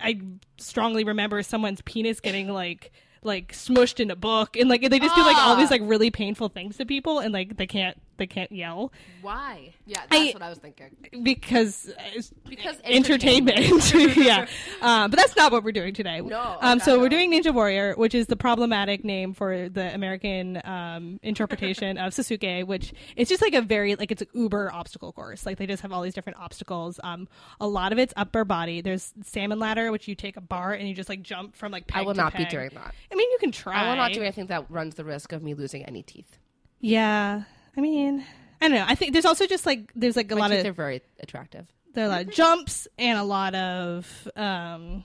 I 0.00 0.20
strongly 0.58 1.04
remember 1.04 1.42
someone's 1.42 1.82
penis 1.82 2.20
getting 2.20 2.48
like 2.48 2.92
like 3.22 3.52
smushed 3.52 4.00
in 4.00 4.10
a 4.10 4.16
book 4.16 4.56
and 4.56 4.68
like 4.68 4.80
they 4.88 4.98
just 4.98 5.14
do 5.14 5.22
like 5.22 5.36
all 5.36 5.52
Ah. 5.54 5.56
these 5.56 5.70
like 5.70 5.82
really 5.84 6.10
painful 6.10 6.48
things 6.48 6.76
to 6.78 6.84
people 6.86 7.18
and 7.20 7.32
like 7.32 7.56
they 7.56 7.66
can't 7.66 7.96
they 8.22 8.26
can't 8.28 8.52
yell. 8.52 8.92
Why? 9.20 9.74
yeah, 9.84 10.02
that's 10.08 10.14
I- 10.14 10.32
what 10.32 10.42
I 10.42 10.48
was 10.48 10.58
thinking. 10.58 10.96
because 11.22 11.92
it's 12.14 12.32
Because 12.48 12.76
entertainment, 12.84 13.92
yeah. 14.16 14.46
Um, 14.80 15.10
but 15.10 15.18
that's 15.18 15.36
not 15.36 15.50
what 15.52 15.64
we're 15.64 15.72
doing 15.72 15.92
today. 15.94 16.20
No, 16.20 16.56
um, 16.60 16.78
okay, 16.78 16.84
so 16.84 17.00
we're 17.00 17.08
doing 17.08 17.32
ninja 17.32 17.52
warrior 17.52 17.94
which 17.96 18.14
is 18.14 18.26
the 18.28 18.36
problematic 18.36 19.04
name 19.04 19.34
for 19.34 19.68
the 19.68 19.92
american 19.94 20.60
um, 20.64 21.18
interpretation 21.22 21.98
of 22.04 22.12
sasuke 22.12 22.66
which 22.66 22.92
it's 23.16 23.28
just 23.28 23.42
like 23.42 23.54
a 23.54 23.60
very 23.62 23.94
like 23.96 24.10
it's 24.10 24.22
an 24.22 24.28
uber 24.34 24.70
obstacle 24.72 25.12
course. 25.12 25.44
Like 25.46 25.58
they 25.58 25.66
just 25.66 25.82
have 25.82 25.92
all 25.92 26.02
these 26.02 26.14
different 26.14 26.38
obstacles. 26.38 27.00
Um, 27.02 27.28
a 27.60 27.66
lot 27.66 27.92
of 27.92 27.98
it's 27.98 28.12
upper 28.16 28.44
body. 28.44 28.80
There's 28.80 29.12
salmon 29.24 29.58
ladder 29.58 29.90
which 29.90 30.06
you 30.08 30.14
take 30.14 30.36
a 30.36 30.40
bar 30.40 30.72
and 30.72 30.88
you 30.88 30.94
just 30.94 31.08
like 31.08 31.22
jump 31.22 31.56
from 31.56 31.72
like 31.72 31.86
peg 31.86 32.02
I 32.02 32.04
will 32.06 32.14
to 32.14 32.20
not 32.20 32.36
be 32.36 32.44
doing 32.44 32.70
that. 32.74 32.94
i 33.10 33.14
mean 33.14 33.30
you 33.30 33.38
can 33.40 33.50
try 33.52 33.84
I 33.84 33.88
will 33.88 33.96
not 33.96 34.12
do 34.12 34.20
anything 34.20 34.46
that 34.46 34.70
runs 34.70 34.94
the 34.94 35.04
risk 35.04 35.32
of 35.32 35.42
me 35.42 35.54
losing 35.54 35.84
any 35.84 36.02
teeth. 36.02 36.38
yeah 36.80 37.42
i 37.76 37.80
mean 37.80 38.24
i 38.60 38.68
don't 38.68 38.76
know 38.76 38.84
i 38.88 38.94
think 38.94 39.12
there's 39.12 39.24
also 39.24 39.46
just 39.46 39.66
like 39.66 39.90
there's 39.94 40.16
like 40.16 40.30
a 40.30 40.34
My 40.34 40.42
lot 40.42 40.52
of 40.52 40.62
they're 40.62 40.72
very 40.72 41.02
attractive. 41.20 41.66
there 41.94 42.04
are 42.04 42.08
a 42.08 42.10
lot 42.10 42.20
of 42.22 42.30
jumps 42.30 42.88
and 42.98 43.18
a 43.18 43.24
lot 43.24 43.54
of 43.54 44.28
um 44.36 45.04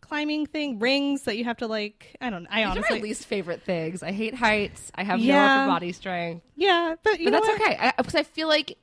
climbing 0.00 0.44
thing 0.46 0.78
rings 0.80 1.22
that 1.22 1.36
you 1.36 1.44
have 1.44 1.58
to 1.58 1.66
like 1.66 2.16
i 2.20 2.30
don't 2.30 2.42
know. 2.44 2.48
i 2.50 2.56
These 2.60 2.66
are 2.66 2.70
honestly 2.70 2.96
my 2.98 3.02
least 3.02 3.26
favorite 3.26 3.62
things. 3.62 4.02
I 4.02 4.10
hate 4.12 4.34
heights. 4.34 4.90
I 4.94 5.04
have 5.04 5.20
no 5.20 5.34
upper 5.38 5.70
body 5.70 5.92
strength, 5.92 6.44
yeah 6.56 6.96
but 7.02 7.20
you 7.20 7.26
but 7.26 7.30
know 7.30 7.46
that's 7.46 7.60
what? 7.60 7.70
okay 7.78 7.92
because 7.96 8.14
I, 8.16 8.22
feel 8.24 8.48
like 8.48 8.76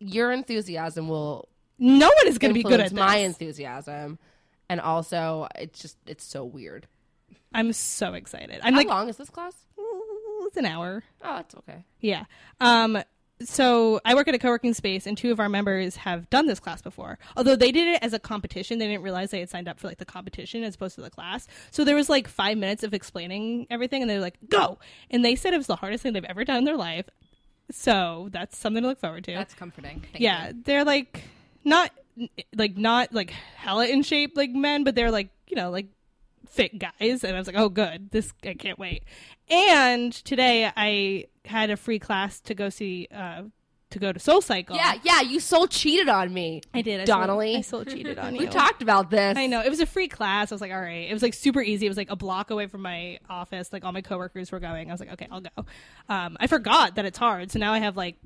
your 0.00 0.32
enthusiasm 0.32 1.06
will 1.08 1.48
no 1.78 2.06
one 2.08 2.26
is 2.26 2.38
going 2.38 2.50
to 2.50 2.54
be 2.54 2.62
good 2.64 2.80
at 2.80 2.92
my 2.92 3.18
this. 3.18 3.26
enthusiasm, 3.26 4.18
and 4.68 4.80
also 4.80 5.46
it's 5.56 5.80
just 5.80 5.96
it's 6.06 6.24
so 6.24 6.44
weird. 6.44 6.86
i'm 7.54 7.72
so 7.72 8.14
excited 8.14 8.60
i'm 8.64 8.72
How 8.74 8.78
like 8.80 8.88
long 8.88 9.08
is 9.08 9.16
this 9.16 9.30
class? 9.30 9.54
"Ooh, 10.42 10.46
it's 10.46 10.56
an 10.56 10.66
hour 10.66 11.04
Oh, 11.22 11.38
it's 11.38 11.54
okay. 11.54 11.84
yeah 12.00 12.24
um 12.60 13.02
so 13.44 14.00
I 14.04 14.14
work 14.14 14.28
at 14.28 14.36
a 14.36 14.38
co-working 14.38 14.72
space, 14.72 15.04
and 15.04 15.18
two 15.18 15.32
of 15.32 15.40
our 15.40 15.48
members 15.48 15.96
have 15.96 16.30
done 16.30 16.46
this 16.46 16.60
class 16.60 16.80
before. 16.80 17.18
Although 17.36 17.56
they 17.56 17.72
did 17.72 17.88
it 17.88 17.98
as 18.00 18.12
a 18.12 18.20
competition, 18.20 18.78
they 18.78 18.86
didn't 18.86 19.02
realize 19.02 19.32
they 19.32 19.40
had 19.40 19.50
signed 19.50 19.66
up 19.68 19.80
for 19.80 19.88
like 19.88 19.98
the 19.98 20.04
competition 20.04 20.62
as 20.62 20.76
opposed 20.76 20.94
to 20.94 21.00
the 21.00 21.10
class. 21.10 21.48
So 21.72 21.82
there 21.82 21.96
was 21.96 22.08
like 22.08 22.28
five 22.28 22.56
minutes 22.56 22.84
of 22.84 22.94
explaining 22.94 23.66
everything, 23.68 24.00
and 24.00 24.08
they 24.08 24.14
were 24.14 24.20
like, 24.20 24.38
"Go!" 24.48 24.78
And 25.10 25.24
they 25.24 25.34
said 25.34 25.54
it 25.54 25.56
was 25.56 25.66
the 25.66 25.74
hardest 25.74 26.04
thing 26.04 26.12
they've 26.12 26.22
ever 26.24 26.44
done 26.44 26.58
in 26.58 26.64
their 26.64 26.76
life. 26.76 27.06
So 27.72 28.28
that's 28.30 28.56
something 28.56 28.82
to 28.84 28.88
look 28.90 29.00
forward 29.00 29.24
to. 29.24 29.32
That's 29.32 29.54
comforting. 29.54 30.04
Thank 30.12 30.20
yeah, 30.22 30.50
you. 30.50 30.62
they're 30.64 30.84
like 30.84 31.24
not 31.64 31.90
like 32.54 32.76
not 32.76 33.12
like 33.12 33.30
hella 33.56 33.86
in 33.86 34.04
shape 34.04 34.36
like 34.36 34.50
men, 34.50 34.84
but 34.84 34.94
they're 34.94 35.10
like 35.10 35.30
you 35.48 35.56
know 35.56 35.70
like 35.70 35.86
fit 36.52 36.78
guys. 36.78 37.24
And 37.24 37.34
I 37.34 37.38
was 37.38 37.46
like, 37.46 37.56
oh, 37.56 37.68
good, 37.68 38.10
this 38.10 38.32
I 38.44 38.54
can't 38.54 38.78
wait. 38.78 39.04
And 39.48 40.12
today 40.12 40.70
I 40.76 41.26
had 41.44 41.70
a 41.70 41.76
free 41.76 41.98
class 41.98 42.40
to 42.40 42.54
go 42.54 42.68
see 42.68 43.08
uh 43.14 43.42
to 43.90 43.98
go 43.98 44.10
to 44.10 44.18
Soul 44.18 44.40
Cycle. 44.40 44.74
Yeah, 44.74 44.94
yeah. 45.02 45.20
You 45.20 45.38
soul 45.38 45.66
cheated 45.66 46.08
on 46.08 46.32
me. 46.32 46.62
I 46.72 46.80
did. 46.80 47.00
I 47.00 47.04
Donnelly. 47.04 47.62
Soul, 47.62 47.80
I 47.80 47.84
soul 47.84 47.94
cheated 47.94 48.18
on 48.18 48.34
you. 48.34 48.40
We 48.40 48.46
talked 48.46 48.82
about 48.82 49.10
this. 49.10 49.36
I 49.36 49.46
know 49.46 49.60
it 49.60 49.68
was 49.68 49.80
a 49.80 49.86
free 49.86 50.08
class. 50.08 50.50
I 50.50 50.54
was 50.54 50.62
like, 50.62 50.72
all 50.72 50.80
right. 50.80 51.10
It 51.10 51.12
was 51.12 51.22
like 51.22 51.34
super 51.34 51.60
easy. 51.60 51.86
It 51.86 51.90
was 51.90 51.98
like 51.98 52.10
a 52.10 52.16
block 52.16 52.50
away 52.50 52.66
from 52.66 52.82
my 52.82 53.18
office. 53.28 53.72
Like 53.72 53.84
all 53.84 53.92
my 53.92 54.00
coworkers 54.00 54.50
were 54.50 54.60
going. 54.60 54.88
I 54.88 54.92
was 54.92 55.00
like, 55.00 55.12
okay, 55.12 55.28
I'll 55.30 55.42
go. 55.42 55.66
Um, 56.08 56.36
I 56.40 56.46
forgot 56.46 56.96
that 56.96 57.04
it's 57.04 57.18
hard, 57.18 57.50
so 57.50 57.58
now 57.58 57.72
I 57.72 57.78
have 57.78 57.96
like 57.96 58.16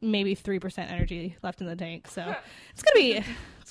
maybe 0.00 0.34
three 0.34 0.58
percent 0.58 0.90
energy 0.90 1.36
left 1.42 1.60
in 1.60 1.68
the 1.68 1.76
tank. 1.76 2.08
So 2.08 2.22
it's 2.72 2.82
gonna 2.82 2.94
be 2.94 3.24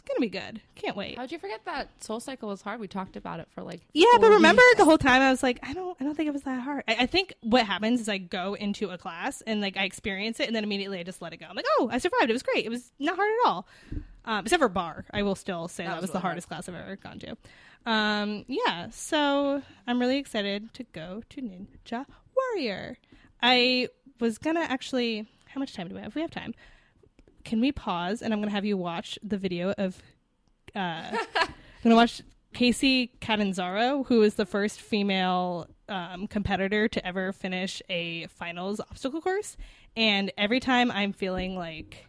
it's 0.04 0.08
gonna 0.08 0.20
be 0.20 0.30
good. 0.30 0.62
Can't 0.76 0.98
wait. 0.98 1.18
How'd 1.18 1.32
you 1.32 1.38
forget 1.38 1.62
that 1.66 1.90
Soul 2.04 2.20
Cycle 2.20 2.50
was 2.50 2.62
hard? 2.62 2.80
We 2.80 2.88
talked 2.88 3.16
about 3.16 3.40
it 3.40 3.48
for 3.54 3.62
like 3.62 3.82
Yeah, 3.94 4.06
but 4.20 4.30
remember 4.32 4.62
weeks. 4.72 4.78
the 4.80 4.86
whole 4.86 4.98
time 4.98 5.22
I 5.22 5.30
was 5.30 5.44
like, 5.44 5.60
I 5.62 5.74
don't, 5.74 5.96
I 6.00 6.04
don't 6.04 6.16
think 6.16 6.28
it 6.28 6.34
was 6.34 6.42
that 6.44 6.60
hard. 6.62 6.84
I, 6.88 6.96
I 7.02 7.06
think 7.06 7.34
what 7.42 7.66
happens 7.66 8.02
is 8.02 8.10
I 8.10 8.18
go 8.18 8.56
into 8.56 8.90
a 8.90 8.98
class 8.98 9.42
and 9.42 9.62
like 9.62 9.78
I 9.78 9.84
experience 9.84 10.40
it, 10.40 10.48
and 10.48 10.56
then 10.56 10.64
immediately 10.64 11.00
I 11.00 11.04
just 11.04 11.22
let 11.22 11.34
it 11.34 11.38
go. 11.38 11.46
I'm 11.50 11.56
like, 11.56 11.66
oh, 11.78 11.90
I 11.92 12.00
survived. 12.00 12.30
It 12.30 12.34
was 12.34 12.44
great. 12.44 12.66
It 12.66 12.70
was 12.70 12.92
not 13.00 13.16
hard 13.16 13.30
at 13.30 13.48
all. 13.50 13.68
Um, 14.26 14.46
except 14.46 14.60
for 14.62 14.70
bar, 14.70 15.06
I 15.12 15.24
will 15.24 15.36
still 15.36 15.68
say 15.68 15.84
that, 15.86 15.96
was 15.96 16.02
was 16.04 16.12
the 16.12 16.20
hard. 16.20 16.32
hardest 16.32 16.48
class 16.48 16.68
I've 16.70 16.76
ever 16.76 16.96
gone 16.96 17.20
to. 17.20 17.38
Um, 17.86 18.46
yeah, 18.48 18.90
so 18.92 19.62
I'm 19.88 20.00
really 20.00 20.18
excited 20.18 20.74
to 20.76 20.84
go 20.84 21.24
to 21.30 21.42
Ninja 21.42 22.06
Warrior. 22.36 22.98
I 23.42 23.88
was 24.20 24.38
gonna 24.38 24.62
actually. 24.62 25.28
How 25.48 25.60
much 25.60 25.74
time 25.74 25.88
do 25.90 25.96
we 25.96 26.02
have? 26.02 26.16
We 26.16 26.22
have 26.22 26.32
time. 26.32 26.54
Can 27.44 27.62
we 27.62 27.72
pause 27.72 28.22
and 28.22 28.34
I'm 28.34 28.40
gonna 28.40 28.52
have 28.52 28.66
you 28.66 28.78
watch 28.78 29.18
the 29.24 29.38
video 29.38 29.74
of 29.78 30.02
uh, 30.76 31.18
I'm 31.36 31.48
gonna 31.84 31.96
watch 31.96 32.22
Kacy 32.54 33.10
Catanzaro, 33.20 34.06
who 34.08 34.22
is 34.24 34.36
the 34.36 34.46
first 34.46 34.82
female 34.82 35.68
um, 35.90 36.28
competitor 36.28 36.88
to 36.88 37.06
ever 37.06 37.32
finish 37.32 37.82
a 37.90 38.28
finals 38.28 38.80
obstacle 38.80 39.22
course. 39.22 39.58
And 39.96 40.32
every 40.38 40.60
time 40.60 40.92
I'm 40.92 41.14
feeling 41.14 41.56
like 41.56 42.06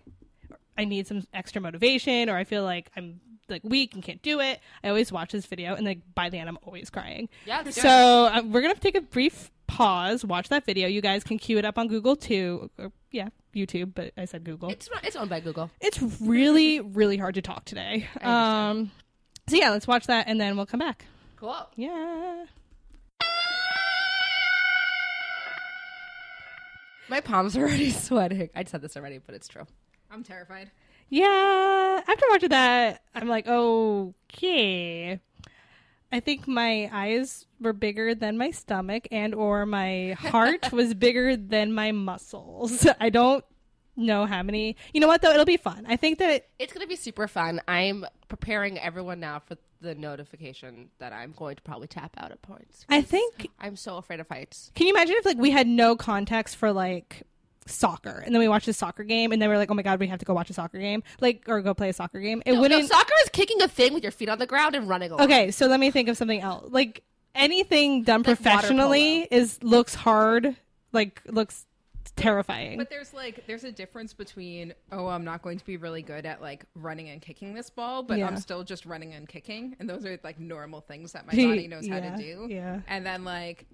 I 0.77 0.85
need 0.85 1.07
some 1.07 1.25
extra 1.33 1.61
motivation, 1.61 2.29
or 2.29 2.37
I 2.37 2.45
feel 2.45 2.65
like 2.65 2.91
I'm 2.97 3.21
like 3.49 3.63
weak 3.65 3.95
and 3.95 4.03
can't 4.03 4.23
do 4.23 4.41
it, 4.41 4.61
I 4.83 4.89
always 4.89 5.13
watch 5.13 5.33
this 5.33 5.47
video, 5.47 5.75
and 5.75 5.85
like 5.85 6.01
by 6.15 6.29
the 6.31 6.39
end, 6.39 6.49
I'm 6.49 6.59
always 6.63 6.91
crying. 6.91 7.29
Yeah, 7.45 7.69
So 7.71 7.89
uh, 8.27 8.43
we're 8.45 8.63
gonna 8.63 8.75
take 8.75 8.95
a 8.97 9.01
brief 9.01 9.51
pause. 9.73 10.21
pause, 10.21 10.25
watch 10.25 10.49
that 10.49 10.65
video. 10.65 10.89
You 10.89 11.01
guys 11.01 11.25
can 11.25 11.39
queue 11.39 11.59
it 11.59 11.65
up 11.65 11.79
on 11.79 11.89
Google 11.89 12.17
too. 12.17 12.71
Or, 12.79 12.93
yeah, 13.11 13.29
YouTube, 13.55 13.93
but 13.95 14.13
I 14.17 14.25
said 14.25 14.45
Google. 14.45 14.71
It's 14.71 14.91
not, 14.91 15.05
it's 15.05 15.17
owned 15.17 15.31
by 15.31 15.41
Google. 15.41 15.71
It's 15.81 16.01
really, 16.21 16.81
really 16.81 17.17
hard 17.17 17.35
to 17.35 17.43
talk 17.43 17.65
today. 17.65 18.09
Um, 18.21 18.91
so 19.49 19.57
yeah, 19.57 19.71
let's 19.71 19.87
watch 19.87 20.07
that 20.07 20.29
and 20.29 20.41
then 20.41 20.57
we'll 20.57 20.67
come 20.67 20.81
back. 20.81 21.05
Cool. 21.37 21.57
Yeah. 21.77 22.45
My 27.09 27.21
palms 27.21 27.57
are 27.57 27.63
already 27.63 27.91
sweating. 27.91 28.49
I 28.55 28.65
said 28.65 28.81
this 28.81 28.97
already, 28.97 29.19
but 29.19 29.35
it's 29.35 29.49
true. 29.49 29.67
I'm 30.11 30.23
terrified. 30.23 30.71
Yeah. 31.09 32.01
After 32.07 32.25
watching 32.31 32.49
that, 32.51 33.03
I'm 33.15 33.29
like, 33.29 33.47
okay. 33.47 35.21
I 36.13 36.21
think 36.21 36.47
my 36.47 36.91
eyes 36.93 37.47
were 37.61 37.73
bigger 37.73 38.15
than 38.15 38.37
my 38.37 38.51
stomach 38.51 39.09
and 39.11 39.35
or 39.35 39.65
my 39.65 40.13
heart 40.19 40.71
was 40.71 40.93
bigger 41.07 41.37
than 41.37 41.73
my 41.73 41.91
muscles. 41.93 42.87
I 43.01 43.09
don't 43.09 43.45
know 43.97 44.27
how 44.27 44.43
many. 44.43 44.77
You 44.93 45.01
know 45.01 45.07
what 45.09 45.23
though? 45.23 45.33
It'll 45.33 45.45
be 45.45 45.57
fun. 45.57 45.87
I 45.89 45.97
think 45.97 46.19
that 46.19 46.49
It's 46.59 46.73
going 46.73 46.85
to 46.85 46.89
be 46.89 46.97
super 46.97 47.27
fun. 47.27 47.61
I'm 47.67 48.05
preparing 48.29 48.79
everyone 48.79 49.21
now 49.21 49.39
for 49.41 49.57
the 49.81 49.95
notification 49.95 50.91
that 50.99 51.13
I'm 51.13 51.33
going 51.33 51.57
to 51.57 51.63
probably 51.63 51.89
tap 51.89 52.15
out 52.17 52.31
at 52.31 52.41
points. 52.43 52.87
I 52.89 53.03
think 53.03 53.49
I'm 53.59 53.77
so 53.77 53.97
afraid 53.97 54.21
of 54.21 54.29
heights. 54.29 54.71
Can 54.75 54.87
you 54.87 54.95
imagine 54.95 55.17
if 55.19 55.25
like 55.25 55.39
we 55.39 55.51
had 55.51 55.67
no 55.67 55.97
context 55.97 56.57
for 56.57 56.73
like 56.73 57.23
soccer 57.67 58.23
and 58.25 58.35
then 58.35 58.41
we 58.41 58.49
watched 58.49 58.69
a 58.69 58.73
soccer 58.73 59.05
game 59.05 59.33
and 59.33 59.41
then 59.41 59.49
we're 59.49 59.57
like, 59.59 59.71
oh 59.71 59.75
my 59.75 59.83
god, 59.83 60.01
we 60.01 60.07
have 60.09 60.19
to 60.19 60.25
go 60.25 60.35
watch 60.35 60.51
a 60.51 60.55
soccer 60.55 60.79
game, 60.79 61.03
like 61.21 61.45
or 61.49 61.61
go 61.63 61.75
play 61.75 61.89
a 61.89 61.93
soccer 61.93 62.21
game. 62.21 62.43
It 62.45 62.51
No, 62.53 62.57
no, 62.57 62.61
wouldn't. 62.63 62.89
soccer 62.89 63.13
is 63.25 63.31
kicking 63.31 63.61
a 63.63 63.69
thing 63.69 63.95
with 63.95 64.03
your 64.03 64.13
feet 64.13 64.29
on 64.29 64.39
the 64.39 64.47
ground 64.47 64.75
and 64.75 64.89
running 64.89 65.11
along. 65.11 65.25
okay, 65.25 65.51
so 65.51 65.67
let 65.67 65.81
me 65.81 65.91
think 65.91 66.09
of 66.09 66.17
something 66.17 66.41
else. 66.41 66.67
Like 66.71 67.03
anything 67.35 68.03
done 68.03 68.21
Like 68.21 68.27
water 68.29 68.37
professionally 68.37 69.29
is 69.31 69.63
looks 69.63 69.95
hard, 69.95 70.57
like 70.93 71.23
looks 71.27 71.67
terrifying. 72.17 72.77
But 72.77 72.91
there's 72.91 73.15
like 73.15 73.47
there's 73.47 73.65
a 73.65 73.73
difference 73.73 74.13
between 74.13 74.75
oh 74.91 75.07
I'm 75.07 75.25
not 75.25 75.41
going 75.41 75.59
to 75.59 75.65
be 75.65 75.77
really 75.79 76.03
good 76.03 76.27
at 76.27 76.43
like 76.43 76.65
running 76.75 77.09
and 77.09 77.23
kicking 77.23 77.55
this 77.55 77.71
ball, 77.71 78.03
but 78.03 78.19
Yeah. 78.19 78.27
I'm 78.27 78.37
still 78.37 78.65
just 78.65 78.85
running 78.85 79.15
and 79.15 79.27
kicking, 79.29 79.77
and 79.79 79.89
those 79.89 80.05
are 80.05 80.19
like 80.23 80.39
normal 80.39 80.81
things 80.81 81.13
that 81.13 81.27
my 81.27 81.33
body 81.33 81.69
knows 81.69 81.87
how 81.89 81.97
Yeah, 81.97 82.17
to 82.17 82.23
do. 82.23 82.47
yeah. 82.51 82.81
And 82.89 83.07
then 83.07 83.25
like, 83.25 83.67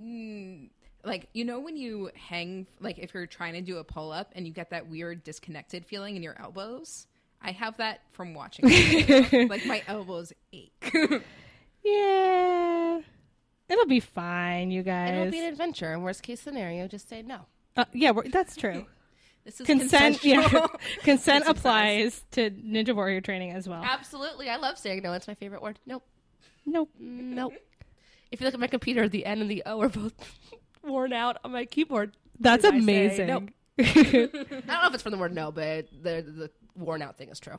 mm, 0.00 0.70
like 1.04 1.28
you 1.32 1.44
know 1.44 1.60
when 1.60 1.76
you 1.76 2.10
hang 2.14 2.66
like 2.80 2.98
if 2.98 3.14
you're 3.14 3.26
trying 3.26 3.54
to 3.54 3.60
do 3.60 3.78
a 3.78 3.84
pull 3.84 4.12
up 4.12 4.32
and 4.34 4.46
you 4.46 4.52
get 4.52 4.70
that 4.70 4.88
weird 4.88 5.24
disconnected 5.24 5.84
feeling 5.86 6.16
in 6.16 6.22
your 6.22 6.36
elbows. 6.40 7.06
I 7.40 7.52
have 7.52 7.76
that 7.76 8.00
from 8.10 8.34
watching. 8.34 8.64
like 9.48 9.64
my 9.64 9.82
elbows 9.86 10.32
ache. 10.52 10.92
yeah, 11.84 13.00
it'll 13.68 13.86
be 13.86 14.00
fine, 14.00 14.70
you 14.70 14.82
guys. 14.82 15.12
It'll 15.12 15.30
be 15.30 15.38
an 15.38 15.44
adventure. 15.52 15.92
In 15.92 16.02
worst 16.02 16.22
case 16.22 16.40
scenario, 16.40 16.88
just 16.88 17.08
say 17.08 17.22
no. 17.22 17.42
uh, 17.76 17.84
yeah, 17.92 18.12
that's 18.32 18.56
true. 18.56 18.86
this 19.44 19.60
is 19.60 19.66
Consent, 19.66 20.24
yeah, 20.24 20.66
consent 21.04 21.44
applies 21.46 22.24
to 22.32 22.50
Ninja 22.50 22.94
Warrior 22.94 23.20
training 23.20 23.52
as 23.52 23.68
well. 23.68 23.82
Absolutely. 23.84 24.48
I 24.48 24.56
love 24.56 24.76
saying 24.76 25.02
no. 25.02 25.12
It's 25.12 25.28
my 25.28 25.34
favorite 25.34 25.62
word. 25.62 25.78
Nope. 25.86 26.02
Nope. 26.66 26.90
Nope. 26.98 27.54
if 28.32 28.40
you 28.40 28.44
look 28.46 28.54
at 28.54 28.60
my 28.60 28.66
computer, 28.66 29.08
the 29.08 29.24
N 29.24 29.40
and 29.40 29.50
the 29.50 29.62
O 29.64 29.80
are 29.80 29.88
both 29.88 30.12
worn 30.82 31.12
out 31.12 31.38
on 31.44 31.52
my 31.52 31.64
keyboard. 31.64 32.16
That's 32.40 32.62
Did 32.62 32.74
I 32.74 32.78
say 32.78 32.82
amazing. 32.82 33.26
no? 33.26 33.36
I 33.78 33.82
don't 33.82 34.66
know 34.66 34.86
if 34.88 34.94
it's 34.94 35.02
from 35.02 35.12
the 35.12 35.18
word 35.18 35.34
no, 35.34 35.52
but 35.52 35.88
the 36.02 36.22
the 36.22 36.50
worn 36.76 37.02
out 37.02 37.16
thing 37.16 37.28
is 37.28 37.40
true. 37.40 37.56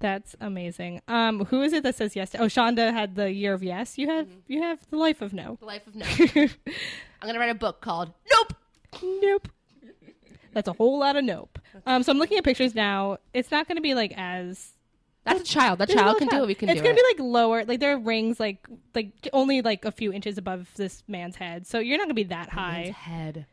That's 0.00 0.36
amazing. 0.40 1.00
Um, 1.08 1.44
who 1.46 1.62
is 1.62 1.72
it 1.72 1.82
that 1.84 1.94
says 1.94 2.14
yes? 2.14 2.30
To, 2.30 2.42
oh, 2.42 2.46
Shonda 2.46 2.92
had 2.92 3.14
the 3.14 3.32
year 3.32 3.54
of 3.54 3.62
yes. 3.62 3.96
You 3.96 4.08
have 4.08 4.28
you 4.46 4.60
have 4.62 4.78
the 4.90 4.96
life 4.96 5.22
of 5.22 5.32
no. 5.32 5.56
The 5.60 5.64
life 5.66 5.86
of 5.86 5.94
no. 5.94 6.04
I'm 7.22 7.26
gonna 7.28 7.38
write 7.38 7.50
a 7.50 7.54
book 7.54 7.80
called 7.80 8.12
Nope. 8.30 8.54
nope. 9.02 9.48
That's 10.52 10.68
a 10.68 10.72
whole 10.72 10.98
lot 11.00 11.16
of 11.16 11.24
nope. 11.24 11.58
Um, 11.86 12.02
so 12.02 12.12
I'm 12.12 12.18
looking 12.18 12.38
at 12.38 12.44
pictures 12.44 12.74
now. 12.74 13.18
It's 13.32 13.50
not 13.50 13.66
going 13.66 13.76
to 13.76 13.82
be 13.82 13.94
like 13.94 14.12
as 14.16 14.70
That's 15.24 15.40
a 15.40 15.44
child. 15.44 15.78
That 15.78 15.88
there's 15.88 15.98
child 15.98 16.18
can 16.18 16.28
do 16.28 16.32
child. 16.32 16.44
it. 16.44 16.46
We 16.48 16.54
can 16.54 16.66
do 16.68 16.72
it. 16.72 16.76
It's 16.76 16.82
do 16.82 16.88
gonna 16.88 16.98
it. 16.98 17.16
be 17.16 17.22
like 17.24 17.32
lower. 17.32 17.64
Like 17.64 17.80
there 17.80 17.94
are 17.94 17.98
rings 17.98 18.38
like 18.38 18.66
like 18.94 19.10
only 19.32 19.62
like 19.62 19.84
a 19.84 19.92
few 19.92 20.12
inches 20.12 20.36
above 20.38 20.68
this 20.76 21.02
man's 21.08 21.36
head. 21.36 21.66
So 21.66 21.78
you're 21.78 21.96
not 21.98 22.04
gonna 22.04 22.14
be 22.14 22.24
that 22.24 22.50
high. 22.50 22.94
head. 22.96 23.46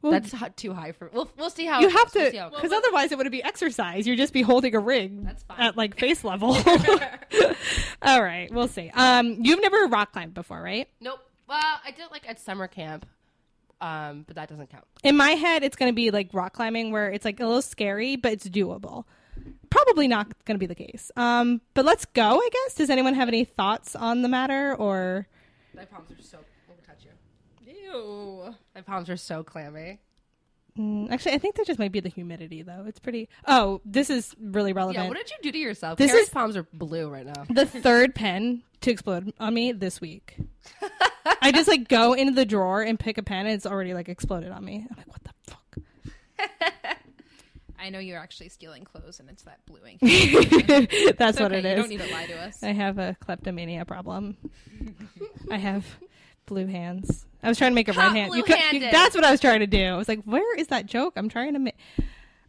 Well, 0.00 0.12
That's 0.12 0.30
hot, 0.30 0.56
too 0.56 0.72
high 0.72 0.92
for. 0.92 1.10
We'll 1.12 1.28
we'll 1.36 1.50
see 1.50 1.66
how 1.66 1.80
you 1.80 1.88
have 1.88 2.12
goes. 2.12 2.26
To 2.26 2.30
see 2.30 2.36
how 2.36 2.46
it 2.46 2.50
goes. 2.52 2.60
because 2.62 2.72
otherwise 2.72 3.10
it 3.10 3.18
would 3.18 3.28
be 3.32 3.42
exercise. 3.42 4.06
You'd 4.06 4.16
just 4.16 4.32
be 4.32 4.42
holding 4.42 4.76
a 4.76 4.78
ring 4.78 5.24
That's 5.24 5.42
fine. 5.42 5.58
at 5.60 5.76
like 5.76 5.98
face 5.98 6.22
level. 6.22 6.56
All 8.02 8.22
right, 8.22 8.48
we'll 8.52 8.68
see. 8.68 8.90
Um, 8.94 9.38
you've 9.40 9.60
never 9.60 9.86
rock 9.88 10.12
climbed 10.12 10.34
before, 10.34 10.62
right? 10.62 10.88
Nope. 11.00 11.18
Well, 11.48 11.58
I 11.84 11.90
did 11.90 12.04
like 12.12 12.28
at 12.28 12.38
summer 12.38 12.68
camp, 12.68 13.06
um, 13.80 14.22
but 14.26 14.36
that 14.36 14.48
doesn't 14.48 14.70
count. 14.70 14.84
in 15.02 15.16
my 15.16 15.30
head 15.30 15.62
it's 15.64 15.76
going 15.76 15.90
to 15.90 15.94
be 15.94 16.10
like 16.10 16.28
rock 16.32 16.52
climbing 16.52 16.90
where 16.92 17.10
it's 17.10 17.24
like 17.24 17.40
a 17.40 17.46
little 17.46 17.62
scary 17.62 18.16
but 18.16 18.32
it's 18.32 18.48
doable 18.48 19.04
probably 19.88 20.08
not 20.08 20.26
going 20.44 20.54
to 20.54 20.58
be 20.58 20.66
the 20.66 20.74
case 20.74 21.10
um 21.16 21.60
but 21.74 21.84
let's 21.84 22.04
go 22.06 22.38
i 22.38 22.48
guess 22.52 22.74
does 22.74 22.90
anyone 22.90 23.14
have 23.14 23.28
any 23.28 23.44
thoughts 23.44 23.96
on 23.96 24.22
the 24.22 24.28
matter 24.28 24.74
or 24.76 25.26
My 25.74 25.84
palms 25.84 26.10
are 26.10 26.22
so. 26.22 26.38
Let 26.68 26.76
me 26.78 26.82
touch 26.86 27.04
you. 27.04 27.72
Ew. 27.92 28.54
My 28.74 28.80
palms 28.82 29.08
are 29.10 29.16
so 29.16 29.42
clammy. 29.42 30.00
Mm, 30.78 31.10
actually 31.10 31.32
i 31.32 31.38
think 31.38 31.56
that 31.56 31.66
just 31.66 31.78
might 31.80 31.90
be 31.90 31.98
the 32.00 32.08
humidity 32.08 32.62
though 32.62 32.84
it's 32.86 33.00
pretty 33.00 33.28
oh 33.48 33.80
this 33.84 34.10
is 34.10 34.34
really 34.40 34.72
relevant 34.72 35.02
Yeah. 35.04 35.08
What 35.08 35.16
did 35.16 35.28
you 35.30 35.36
do 35.42 35.50
to 35.52 35.58
yourself? 35.58 35.98
This 35.98 36.10
Carrie's 36.12 36.28
is- 36.28 36.32
palms 36.32 36.56
are 36.56 36.62
blue 36.72 37.08
right 37.08 37.26
now. 37.26 37.44
the 37.50 37.66
third 37.66 38.14
pen 38.14 38.62
to 38.82 38.90
explode 38.92 39.32
on 39.40 39.54
me 39.54 39.72
this 39.72 40.00
week 40.00 40.36
i 41.42 41.50
just 41.50 41.66
like 41.66 41.88
go 41.88 42.12
into 42.12 42.32
the 42.32 42.44
drawer 42.44 42.80
and 42.82 42.96
pick 43.00 43.18
a 43.18 43.22
pen 43.24 43.46
and 43.46 43.54
it's 43.56 43.66
already 43.66 43.92
like 43.92 44.08
exploded 44.08 44.52
on 44.52 44.64
me 44.64 44.86
i'm 44.88 44.96
like 44.96 45.08
what 45.08 45.24
the 45.24 45.30
fuck 45.50 46.72
I 47.80 47.90
know 47.90 47.98
you're 47.98 48.18
actually 48.18 48.48
stealing 48.48 48.84
clothes, 48.84 49.20
and 49.20 49.30
it's 49.30 49.42
that 49.44 49.64
blue 49.66 49.80
ink. 49.86 50.00
that's 50.00 51.36
It's 51.36 51.40
what 51.40 51.52
okay, 51.52 51.58
it 51.60 51.64
You 51.70 51.76
don't 51.76 51.88
need 51.88 52.00
to 52.00 52.10
lie 52.12 52.26
to 52.26 52.36
us. 52.40 52.62
I 52.62 52.72
have 52.72 52.98
a 52.98 53.16
kleptomania 53.20 53.84
problem. 53.84 54.36
I 55.50 55.58
have 55.58 55.84
blue 56.46 56.66
hands. 56.66 57.24
I 57.42 57.48
was 57.48 57.56
trying 57.58 57.70
to 57.70 57.74
make 57.76 57.88
a 57.88 57.92
Hot 57.92 58.12
red 58.12 58.16
hand. 58.16 58.34
You 58.34 58.42
could- 58.42 58.58
you- 58.72 58.80
that's 58.80 59.14
what 59.14 59.24
I 59.24 59.30
was 59.30 59.40
trying 59.40 59.60
to 59.60 59.66
do. 59.66 59.82
I 59.84 59.96
was 59.96 60.08
like, 60.08 60.22
where 60.24 60.56
is 60.56 60.66
that 60.68 60.86
joke? 60.86 61.12
I'm 61.16 61.28
trying 61.28 61.52
to 61.52 61.58
make. 61.60 61.76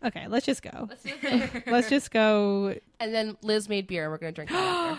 Okay, 0.04 0.28
let's 0.28 0.46
just 0.46 0.62
go. 0.64 0.88
Let's 0.90 1.04
do. 1.04 1.12
Let's 1.72 1.90
just 1.90 2.10
go. 2.12 2.74
and 3.02 3.14
then 3.14 3.36
Liz 3.44 3.68
made 3.68 3.86
beer. 3.86 4.04
and 4.06 4.12
We're 4.12 4.18
gonna 4.18 4.32
drink 4.32 4.50
that. 4.52 4.98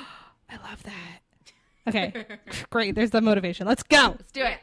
I 0.50 0.56
love 0.68 0.82
that. 0.82 1.20
Okay, 1.88 2.26
great. 2.68 2.94
There's 2.94 3.10
the 3.10 3.22
motivation. 3.22 3.66
Let's 3.66 3.82
go. 3.82 4.16
Let's 4.18 4.30
do 4.30 4.44
it. 4.44 4.58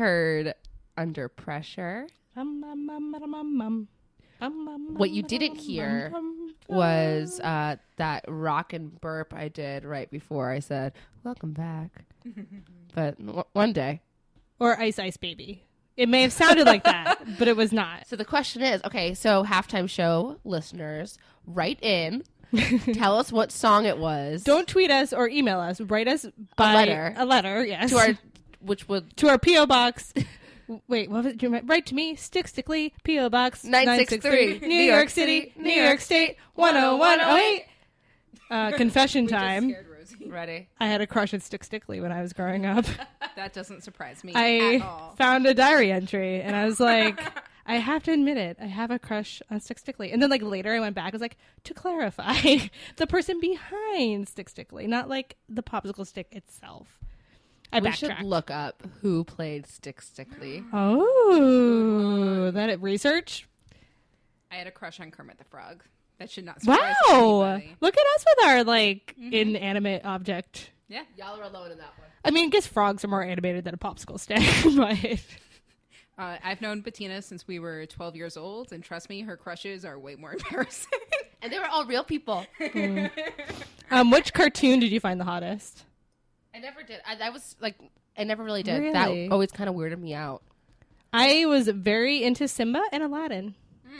Heard 0.00 0.54
Under 0.96 1.28
Pressure. 1.28 2.06
What 4.96 5.10
you 5.10 5.22
didn't 5.22 5.56
hear 5.56 6.10
was 6.68 7.38
uh, 7.40 7.76
that 7.96 8.24
rock 8.26 8.72
and 8.72 8.98
burp 9.00 9.34
I 9.34 9.48
did 9.48 9.84
right 9.84 10.10
before 10.10 10.50
I 10.50 10.60
said 10.60 10.94
"Welcome 11.22 11.52
back." 11.52 12.06
but 12.94 13.18
w- 13.18 13.44
one 13.52 13.74
day. 13.74 14.00
Or 14.58 14.80
Ice 14.80 14.98
Ice 14.98 15.18
Baby. 15.18 15.64
It 15.98 16.08
may 16.08 16.22
have 16.22 16.32
sounded 16.32 16.66
like 16.66 16.84
that, 16.84 17.20
but 17.38 17.46
it 17.46 17.56
was 17.56 17.70
not. 17.70 18.06
So 18.06 18.16
the 18.16 18.24
question 18.24 18.62
is, 18.62 18.80
okay, 18.84 19.12
so 19.12 19.44
halftime 19.44 19.88
show 19.88 20.38
listeners, 20.44 21.18
write 21.46 21.82
in, 21.82 22.22
tell 22.94 23.18
us 23.18 23.30
what 23.30 23.52
song 23.52 23.84
it 23.84 23.98
was. 23.98 24.42
Don't 24.44 24.66
tweet 24.66 24.90
us 24.90 25.12
or 25.12 25.28
email 25.28 25.60
us. 25.60 25.78
Write 25.78 26.08
us 26.08 26.26
by 26.56 26.74
letter. 26.74 27.14
A 27.18 27.26
letter, 27.26 27.64
yes. 27.66 27.90
to 27.90 27.98
our, 27.98 28.18
which 28.60 28.88
would 28.88 29.16
to 29.18 29.28
our 29.28 29.38
PO 29.38 29.66
box. 29.66 30.12
Wait, 30.88 31.10
what 31.10 31.24
was 31.24 31.26
it? 31.26 31.38
Do 31.38 31.46
you 31.46 31.50
remember? 31.50 31.72
Write 31.72 31.86
to 31.86 31.94
me, 31.96 32.14
Stick 32.14 32.46
Stickly, 32.46 32.94
PO 33.04 33.28
Box 33.30 33.64
963, 33.64 34.60
New 34.68 34.74
York 34.82 35.08
City, 35.08 35.52
New 35.56 35.72
York 35.72 36.00
State, 36.00 36.36
10108. 36.54 37.64
Uh, 38.50 38.70
confession 38.76 39.26
time. 39.28 39.68
Scared 39.70 39.86
Rosie. 39.88 40.28
ready. 40.28 40.68
I 40.78 40.86
had 40.86 41.00
a 41.00 41.06
crush 41.06 41.32
on 41.34 41.40
Stick 41.40 41.64
Stickly 41.64 42.00
when 42.00 42.12
I 42.12 42.22
was 42.22 42.32
growing 42.32 42.66
up. 42.66 42.84
That 43.36 43.52
doesn't 43.54 43.82
surprise 43.84 44.22
me 44.24 44.32
I 44.34 44.76
at 44.76 44.82
all. 44.82 45.14
found 45.16 45.46
a 45.46 45.54
diary 45.54 45.90
entry 45.92 46.42
and 46.42 46.54
I 46.54 46.66
was 46.66 46.78
like, 46.80 47.18
I 47.64 47.76
have 47.76 48.02
to 48.02 48.12
admit 48.12 48.36
it. 48.36 48.58
I 48.60 48.66
have 48.66 48.90
a 48.90 48.98
crush 48.98 49.40
on 49.50 49.60
Stick 49.60 49.78
Stickly. 49.78 50.10
And 50.12 50.20
then 50.20 50.28
like 50.28 50.42
later 50.42 50.74
I 50.74 50.80
went 50.80 50.94
back. 50.96 51.06
I 51.06 51.10
was 51.16 51.22
like, 51.22 51.36
to 51.64 51.72
clarify, 51.72 52.34
the 52.96 53.06
person 53.06 53.40
behind 53.40 54.28
Stick 54.28 54.48
Stickly, 54.50 54.86
not 54.88 55.08
like 55.08 55.36
the 55.48 55.62
popsicle 55.62 56.06
stick 56.06 56.26
itself. 56.32 56.98
I 57.72 57.80
We 57.80 57.92
should 57.92 58.20
look 58.22 58.50
up 58.50 58.82
who 59.00 59.24
played 59.24 59.66
Stick 59.66 60.02
Stickly. 60.02 60.64
Oh, 60.72 62.50
that 62.50 62.70
at 62.70 62.80
research. 62.82 63.46
I 64.50 64.56
had 64.56 64.66
a 64.66 64.70
crush 64.72 64.98
on 65.00 65.10
Kermit 65.10 65.38
the 65.38 65.44
Frog. 65.44 65.84
That 66.18 66.30
should 66.30 66.44
not 66.44 66.60
surprise 66.60 66.94
Wow, 67.08 67.42
anybody. 67.42 67.76
look 67.80 67.96
at 67.96 68.04
us 68.16 68.24
with 68.36 68.46
our 68.46 68.64
like 68.64 69.14
inanimate 69.18 70.04
object. 70.04 70.70
Yeah. 70.88 71.02
Y'all 71.16 71.38
are 71.40 71.44
alone 71.44 71.70
in 71.70 71.78
that 71.78 71.96
one. 71.98 72.08
I 72.24 72.30
mean, 72.32 72.46
I 72.46 72.50
guess 72.50 72.66
frogs 72.66 73.04
are 73.04 73.08
more 73.08 73.22
animated 73.22 73.64
than 73.64 73.74
a 73.74 73.78
popsicle 73.78 74.18
stick, 74.20 74.42
but 74.76 75.20
Uh, 76.18 76.36
I've 76.44 76.60
known 76.60 76.82
Bettina 76.82 77.22
since 77.22 77.46
we 77.48 77.58
were 77.60 77.86
12 77.86 78.14
years 78.16 78.36
old, 78.36 78.72
and 78.72 78.84
trust 78.84 79.08
me, 79.08 79.22
her 79.22 79.38
crushes 79.38 79.86
are 79.86 79.98
way 79.98 80.16
more 80.16 80.32
embarrassing. 80.50 80.90
And 81.40 81.50
they 81.50 81.58
were 81.58 81.66
all 81.68 81.86
real 81.86 82.04
people. 82.04 82.44
um, 83.90 84.10
which 84.10 84.34
cartoon 84.34 84.80
did 84.80 84.92
you 84.92 85.00
find 85.00 85.18
the 85.18 85.24
hottest? 85.24 85.84
I 86.54 86.58
never 86.58 86.82
did. 86.82 87.00
I, 87.06 87.16
I 87.26 87.30
was 87.30 87.56
like, 87.60 87.76
I 88.18 88.24
never 88.24 88.42
really 88.44 88.62
did. 88.62 88.78
Really? 88.80 88.92
That 89.26 89.32
always 89.32 89.50
kind 89.52 89.68
of 89.70 89.76
weirded 89.76 89.98
me 90.00 90.14
out. 90.14 90.42
I 91.12 91.44
was 91.46 91.68
very 91.68 92.22
into 92.22 92.46
Simba 92.48 92.82
and 92.92 93.02
Aladdin. 93.02 93.54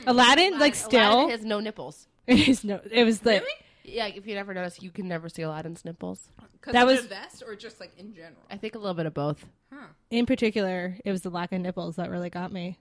Aladdin, 0.07 0.59
like 0.59 0.75
still, 0.75 1.13
Aladdin 1.13 1.29
has 1.31 1.45
no 1.45 1.59
nipples. 1.59 2.07
it 2.27 2.47
is 2.47 2.63
no. 2.63 2.79
It 2.89 3.03
was 3.03 3.19
the 3.19 3.43
Yeah, 3.83 4.07
if 4.07 4.25
you 4.25 4.35
never 4.35 4.53
noticed, 4.53 4.81
you 4.81 4.91
can 4.91 5.07
never 5.07 5.27
see 5.29 5.41
Aladdin's 5.41 5.83
nipples. 5.85 6.29
Because 6.53 6.73
That 6.73 6.83
of 6.83 6.87
was- 6.89 7.01
the 7.03 7.07
vest, 7.09 7.43
or 7.45 7.55
just 7.55 7.79
like 7.79 7.91
in 7.97 8.13
general. 8.13 8.41
I 8.49 8.57
think 8.57 8.75
a 8.75 8.77
little 8.77 8.93
bit 8.93 9.05
of 9.05 9.13
both. 9.13 9.45
in 10.09 10.25
particular. 10.25 10.97
It 11.05 11.11
was 11.11 11.21
the 11.21 11.29
lack 11.29 11.51
of 11.51 11.59
nipples 11.61 11.95
that 11.97 12.09
really 12.09 12.29
got 12.29 12.51
me. 12.51 12.77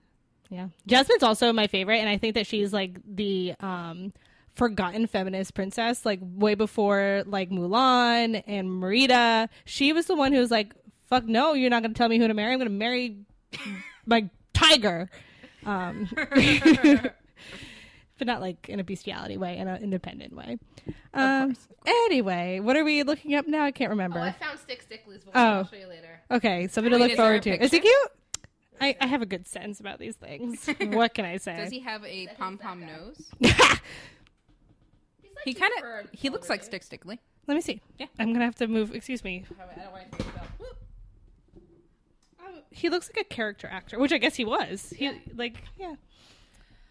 Yeah, 0.51 0.69
Jasmine's 0.87 1.23
also 1.23 1.53
my 1.53 1.67
favorite, 1.69 1.99
and 1.99 2.09
I 2.09 2.19
think 2.19 2.35
that 2.35 2.47
she's 2.47 2.73
like 2.73 2.99
the 3.07 3.55
um 3.61 4.13
forgotten 4.61 5.07
feminist 5.07 5.55
princess. 5.55 6.05
Like 6.05 6.21
way 6.23 6.55
before 6.55 7.23
like 7.25 7.49
Mulan 7.49 8.45
and 8.47 8.71
Merida, 8.71 9.49
she 9.65 9.95
was 9.95 10.05
the 10.05 10.15
one 10.15 10.35
who 10.35 10.39
was 10.39 10.51
like, 10.51 10.75
"Fuck 11.09 11.25
no, 11.25 11.55
you're 11.55 11.71
not 11.71 11.83
going 11.83 11.95
to 11.95 11.99
tell 11.99 12.11
me 12.11 12.19
who 12.19 12.29
to 12.29 12.35
marry. 12.35 12.53
I'm 12.53 12.59
going 12.59 12.69
to 12.69 12.75
marry 12.75 13.17
my 14.07 14.29
tiger." 14.53 15.09
Um, 15.65 16.09
but 18.19 18.27
not 18.27 18.43
like 18.43 18.69
in 18.69 18.81
a 18.81 18.85
bestiality 18.85 19.39
way, 19.39 19.57
in 19.57 19.67
an 19.67 19.83
independent 19.83 20.35
way. 20.35 20.59
Um, 21.15 21.57
anyway, 21.87 22.61
what 22.61 22.77
are 22.77 22.85
we 22.85 23.03
looking 23.03 23.35
up 23.35 23.49
now? 23.49 23.65
I 23.65 23.71
can't 23.71 23.91
remember. 23.91 24.19
Oh, 24.19 24.25
I 24.25 24.33
found 24.33 24.59
Stick 24.59 24.83
Stickly's 24.83 25.25
voice. 25.25 25.33
Oh. 25.35 25.41
I'll 25.41 25.65
show 25.65 25.77
you 25.77 25.87
later. 25.87 26.21
Okay, 26.31 26.69
something 26.69 26.91
to 26.91 26.99
Wait, 26.99 27.03
look 27.03 27.11
is 27.13 27.17
there 27.17 27.25
forward 27.25 27.43
to. 27.45 27.65
Is 27.65 27.71
he 27.71 27.81
cute? 27.81 28.11
I, 28.79 28.95
I 29.01 29.07
have 29.07 29.23
a 29.23 29.27
good 29.27 29.47
sense 29.47 29.81
about 29.81 29.99
these 29.99 30.17
things. 30.17 30.69
what 30.81 31.15
can 31.15 31.25
I 31.25 31.39
say? 31.39 31.57
Does 31.57 31.71
he 31.71 31.81
have 31.81 32.05
a 32.05 32.29
pom 32.39 32.59
pom 32.59 32.85
nose? 32.87 33.31
He's 35.45 35.55
like 35.61 35.73
He 35.73 35.81
kind 35.81 36.03
of 36.05 36.11
he 36.13 36.29
looks 36.31 36.49
like. 36.49 36.63
Stick 36.63 36.83
Stickly. 36.83 37.21
Let 37.47 37.55
me 37.55 37.61
see. 37.61 37.81
Yeah. 37.99 38.07
I'm 38.19 38.33
gonna 38.33 38.45
have 38.45 38.55
to 38.57 38.67
move. 38.69 38.95
Excuse 38.95 39.25
me. 39.25 39.45
I 39.59 39.81
don't 39.81 39.93
want 39.93 40.11
to 40.13 40.17
think 40.19 40.35
about. 40.35 40.47
Oh, 42.43 42.53
he 42.71 42.89
looks 42.89 43.11
like 43.15 43.25
a 43.27 43.29
character 43.29 43.67
actor, 43.69 43.99
which 43.99 44.13
I 44.13 44.19
guess 44.19 44.37
he 44.37 44.45
was. 44.45 44.93
He 44.97 45.11
like 45.35 45.65
yeah. 45.79 45.95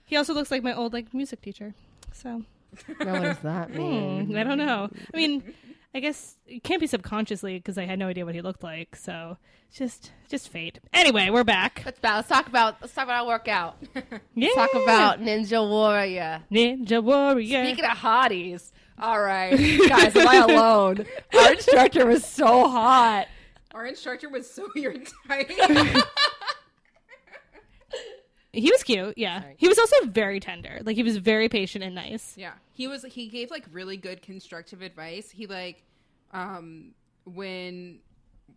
He 0.05 0.17
also 0.17 0.33
looks 0.33 0.51
like 0.51 0.63
my 0.63 0.73
old 0.73 0.93
like 0.93 1.13
music 1.13 1.41
teacher. 1.41 1.73
So 2.13 2.43
Now, 2.99 3.13
what 3.13 3.21
does 3.23 3.39
that 3.39 3.73
mean? 3.73 4.27
hmm, 4.27 4.35
I 4.37 4.43
don't 4.43 4.57
know. 4.57 4.89
I 5.13 5.17
mean, 5.17 5.53
I 5.93 5.99
guess 5.99 6.37
it 6.45 6.63
can't 6.63 6.79
be 6.79 6.87
subconsciously 6.87 7.57
because 7.57 7.77
I 7.77 7.85
had 7.85 7.97
no 7.97 8.07
idea 8.07 8.25
what 8.25 8.35
he 8.35 8.41
looked 8.41 8.63
like. 8.63 8.95
So 8.95 9.37
just 9.73 10.11
just 10.29 10.49
fate. 10.49 10.79
Anyway, 10.93 11.29
we're 11.29 11.43
back. 11.43 11.81
Let's, 11.85 11.99
about, 11.99 12.15
let's 12.17 12.27
talk 12.29 12.47
about 12.47 12.77
let's 12.81 12.93
talk 12.93 13.05
about 13.05 13.21
our 13.21 13.27
workout. 13.27 13.77
Yeah. 14.35 14.49
Talk 14.55 14.73
about 14.73 15.19
Ninja 15.19 15.67
Warrior. 15.67 16.43
Ninja 16.49 17.03
Warrior. 17.03 17.65
Speaking 17.65 17.83
of 17.85 17.97
hotties, 17.97 18.71
all 18.97 19.19
right, 19.21 19.51
guys, 19.89 20.15
am 20.15 20.27
I 20.27 20.35
alone? 20.37 21.05
Our 21.37 21.53
instructor 21.53 22.05
was 22.05 22.23
so 22.23 22.69
hot. 22.69 23.27
Our 23.73 23.85
instructor 23.85 24.29
was 24.29 24.49
so 24.49 24.67
your 24.75 24.93
type. 25.27 25.51
He 28.51 28.71
was 28.71 28.81
cute, 28.81 29.15
yeah. 29.17 29.43
He 29.57 29.67
was 29.67 29.77
also 29.77 30.05
very 30.05 30.39
tender. 30.39 30.79
Like 30.83 30.95
he 30.95 31.03
was 31.03 31.17
very 31.17 31.49
patient 31.49 31.83
and 31.83 31.93
nice. 31.93 32.33
Yeah, 32.35 32.53
he 32.73 32.87
was. 32.87 33.03
He 33.03 33.27
gave 33.27 33.51
like 33.51 33.65
really 33.71 33.95
good 33.95 34.21
constructive 34.23 34.81
advice. 34.81 35.29
He 35.29 35.45
like, 35.45 35.83
um, 36.33 36.95
when 37.25 37.99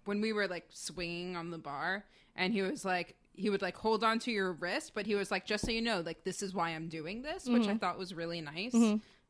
when 0.06 0.20
we 0.22 0.32
were 0.32 0.48
like 0.48 0.64
swinging 0.70 1.36
on 1.36 1.50
the 1.50 1.58
bar, 1.58 2.04
and 2.36 2.54
he 2.54 2.62
was 2.62 2.84
like, 2.86 3.16
he 3.34 3.50
would 3.50 3.60
like 3.60 3.76
hold 3.76 4.02
on 4.02 4.18
to 4.20 4.30
your 4.30 4.52
wrist, 4.52 4.92
but 4.94 5.04
he 5.04 5.14
was 5.14 5.30
like, 5.30 5.44
just 5.44 5.66
so 5.66 5.70
you 5.70 5.82
know, 5.82 6.00
like 6.00 6.24
this 6.24 6.42
is 6.42 6.54
why 6.54 6.70
I'm 6.70 6.88
doing 6.88 7.20
this, 7.20 7.46
which 7.46 7.68
I 7.68 7.76
thought 7.76 7.98
was 7.98 8.14
really 8.14 8.40
nice. 8.40 8.74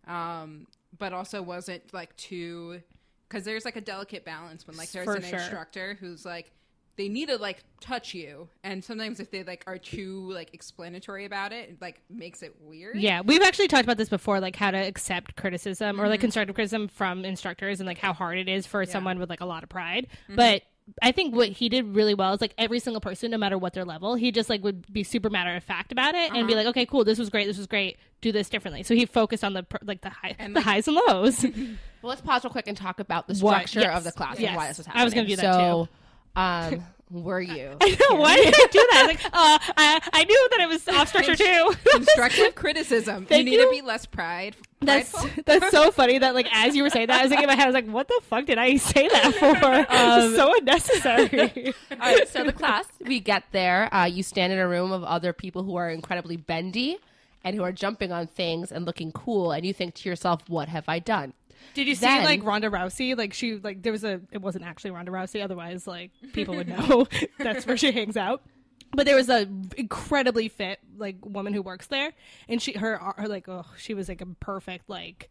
Um, 0.07 0.67
but 0.97 1.13
also 1.13 1.43
wasn't 1.43 1.93
like 1.93 2.17
too, 2.17 2.83
because 3.29 3.45
there's 3.45 3.65
like 3.65 3.77
a 3.77 3.81
delicate 3.81 4.25
balance 4.25 4.65
when 4.67 4.77
like 4.77 4.93
there's 4.93 5.07
For 5.07 5.17
an 5.17 5.23
sure. 5.23 5.39
instructor 5.41 5.97
who's 5.99 6.25
like. 6.25 6.53
They 6.97 7.09
need 7.09 7.29
to 7.29 7.37
like 7.37 7.65
touch 7.81 8.13
you, 8.13 8.49
and 8.63 8.85
sometimes 8.85 9.19
if 9.19 9.31
they 9.31 9.45
like 9.45 9.65
are 9.67 9.79
too 9.79 10.31
like 10.33 10.53
explanatory 10.53 11.25
about 11.25 11.53
it, 11.53 11.71
it 11.71 11.81
like 11.81 12.01
makes 12.11 12.43
it 12.43 12.55
weird. 12.61 12.99
Yeah, 12.99 13.23
we've 13.23 13.43
actually 13.43 13.69
talked 13.69 13.85
about 13.85 13.97
this 13.97 14.11
before, 14.11 14.41
like 14.41 14.57
how 14.57 14.71
to 14.71 14.79
accept 14.79 15.37
criticism 15.37 16.01
or 16.01 16.09
like 16.09 16.19
mm-hmm. 16.19 16.23
constructive 16.23 16.55
criticism 16.55 16.89
from 16.89 17.25
instructors 17.25 17.81
and 17.81 17.87
like 17.87 17.99
how 17.99 18.13
hard 18.13 18.39
it 18.39 18.49
is 18.49 18.67
for 18.67 18.85
someone 18.85 19.19
with 19.19 19.31
like 19.31 19.41
a 19.41 19.47
lot 19.47 19.63
of 19.63 19.69
pride. 19.69 20.07
Mm-hmm. 20.25 20.37
But 20.37 20.63
I 21.01 21.13
think 21.13 21.35
what 21.35 21.49
he 21.49 21.69
did 21.69 21.95
really 21.95 22.15
well 22.15 22.35
is 22.35 22.41
like 22.41 22.55
every 22.59 22.81
single 22.81 23.01
person, 23.01 23.31
no 23.31 23.39
matter 23.39 23.57
what 23.57 23.73
their 23.73 23.85
level, 23.85 24.15
he 24.15 24.33
just 24.33 24.51
like 24.51 24.63
would 24.63 24.93
be 24.93 25.05
super 25.05 25.31
matter 25.31 25.55
of 25.55 25.63
fact 25.65 25.93
about 25.93 26.15
it 26.15 26.33
and 26.33 26.47
be 26.47 26.53
uh-huh. 26.53 26.63
like, 26.63 26.67
okay, 26.69 26.87
cool, 26.87 27.05
this 27.05 27.19
was 27.19 27.31
great, 27.31 27.47
this 27.47 27.57
was 27.59 27.67
great, 27.67 27.99
do 28.21 28.33
this 28.33 28.49
differently. 28.49 28.83
So 28.83 28.95
he 28.95 29.07
focused 29.07 29.45
on 29.45 29.55
the 29.55 29.65
like 29.83 30.01
the 30.01 30.11
high, 30.11 30.37
the 30.39 30.49
like- 30.49 30.65
hies 30.65 30.89
and 30.89 30.97
lows. 31.09 31.47
Well, 32.03 32.09
let's 32.09 32.21
pause 32.21 32.43
real 32.43 32.51
quick 32.51 32.67
and 32.67 32.77
talk 32.77 32.99
about 32.99 33.29
the 33.29 33.35
structure 33.37 33.79
yes. 33.79 33.97
of 33.97 34.03
the 34.03 34.11
class 34.11 34.37
Yes. 34.41 34.49
and 34.49 34.57
why 34.57 34.67
this 34.67 34.79
was 34.79 34.89
happening. 34.89 35.03
I 35.03 35.05
was 35.05 35.15
gonna 35.15 35.29
do 35.29 35.37
that, 35.37 35.55
so, 35.55 35.89
um, 36.37 36.85
were 37.11 37.41
you? 37.41 37.77
I 37.81 37.91
know 37.91 38.17
why 38.17 38.37
did 38.37 38.55
I 38.55 38.67
do 38.71 38.89
that? 38.93 39.05
Like, 39.07 39.25
uh, 39.27 39.59
I 39.77 40.01
I 40.13 40.25
knew 40.25 40.49
that 40.51 40.61
it 40.61 40.69
was 40.69 40.89
off 40.89 41.09
structure 41.09 41.37
too. 41.37 41.75
constructive 41.91 42.55
criticism. 42.55 43.27
Thank 43.27 43.41
you 43.41 43.51
need 43.51 43.57
you. 43.57 43.67
to 43.67 43.71
be 43.71 43.83
less 43.83 44.07
pride. 44.07 44.57
That's 44.81 45.13
prideful. 45.13 45.43
that's 45.45 45.71
so 45.71 45.91
funny 45.91 46.19
that 46.19 46.35
like 46.35 46.49
as 46.53 46.75
you 46.75 46.83
were 46.83 46.91
saying 46.91 47.09
that, 47.09 47.21
I 47.21 47.23
was 47.23 47.31
like 47.31 47.41
in 47.41 47.47
my 47.47 47.55
head, 47.55 47.65
I 47.65 47.67
was 47.67 47.75
like, 47.75 47.87
"What 47.87 48.09
the 48.09 48.21
fuck 48.23 48.47
did 48.47 48.59
I 48.59 48.77
say 48.77 49.09
that 49.09 49.35
for? 49.35 49.95
Um, 49.95 50.35
so 50.35 50.57
unnecessary." 50.59 51.75
All 51.91 51.99
right, 51.99 52.29
so 52.29 52.45
the 52.45 52.53
class, 52.53 52.87
we 53.01 53.21
get 53.21 53.45
there. 53.53 53.95
Uh, 53.95 54.07
you 54.07 54.23
stand 54.23 54.53
in 54.53 54.59
a 54.59 54.67
room 54.67 54.91
of 54.91 55.05
other 55.05 55.33
people 55.33 55.63
who 55.63 55.77
are 55.77 55.91
incredibly 55.91 56.37
bendy 56.37 56.99
and 57.45 57.57
who 57.57 57.63
are 57.63 57.73
jumping 57.73 58.13
on 58.13 58.27
things 58.27 58.73
and 58.73 58.85
looking 58.85 59.13
cool, 59.13 59.53
and 59.53 59.67
you 59.67 59.73
think 59.75 59.95
to 59.97 60.09
yourself, 60.09 60.49
"What 60.49 60.69
have 60.69 60.89
I 60.89 60.99
done?" 60.99 61.35
Did 61.75 61.89
you 61.89 61.95
see 61.95 62.07
like 62.07 62.45
Ronda 62.45 62.71
Rousey? 62.71 63.17
Like 63.17 63.33
she 63.33 63.57
like 63.57 63.83
there 63.83 63.93
was 63.93 64.05
a 64.05 64.21
it 64.31 64.41
wasn't 64.41 64.65
actually 64.65 64.91
Ronda 64.91 65.11
Rousey, 65.11 65.43
otherwise 65.43 65.87
like 65.87 66.11
people 66.33 66.55
would 66.57 66.69
know 66.69 67.07
that's 67.39 67.67
where 67.67 67.77
she 67.77 67.93
hangs 67.93 68.17
out. 68.17 68.43
But 68.95 69.07
there 69.07 69.17
was 69.17 69.31
a 69.31 69.49
incredibly 69.77 70.49
fit 70.49 70.79
like 70.99 71.17
woman 71.25 71.55
who 71.55 71.63
works 71.63 71.87
there, 71.87 72.13
and 72.49 72.61
she 72.61 72.73
her, 72.73 72.99
her 73.17 73.27
like 73.27 73.49
oh 73.49 73.65
she 73.77 73.95
was 73.95 74.09
like 74.09 74.21
a 74.21 74.27
perfect 74.27 74.89
like 74.89 75.31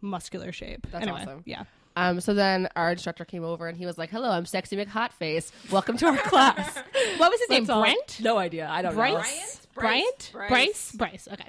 muscular 0.00 0.52
shape. 0.52 0.86
That's 0.90 1.02
anyway, 1.02 1.22
awesome. 1.22 1.42
Yeah. 1.44 1.64
Um, 1.98 2.20
so 2.20 2.34
then 2.34 2.68
our 2.76 2.92
instructor 2.92 3.24
came 3.24 3.42
over 3.42 3.68
and 3.68 3.78
he 3.78 3.86
was 3.86 3.96
like, 3.96 4.10
"Hello, 4.10 4.28
I'm 4.28 4.44
Sexy 4.44 4.76
McHotface. 4.76 5.50
Welcome 5.70 5.96
to 5.98 6.06
our 6.06 6.16
class." 6.28 6.76
What 7.16 7.30
was 7.30 7.40
his 7.40 7.48
name? 7.48 7.64
That's 7.64 7.70
all. 7.70 7.80
Brent. 7.80 8.20
No 8.20 8.36
idea. 8.36 8.68
I 8.68 8.82
don't 8.82 8.92
know. 8.92 8.98
Bryce. 8.98 9.66
Bryant? 9.74 10.30
Bryant. 10.32 10.50
Bryce. 10.50 10.92
Bryce. 10.92 10.92
Bryce. 10.92 11.28
Okay. 11.32 11.48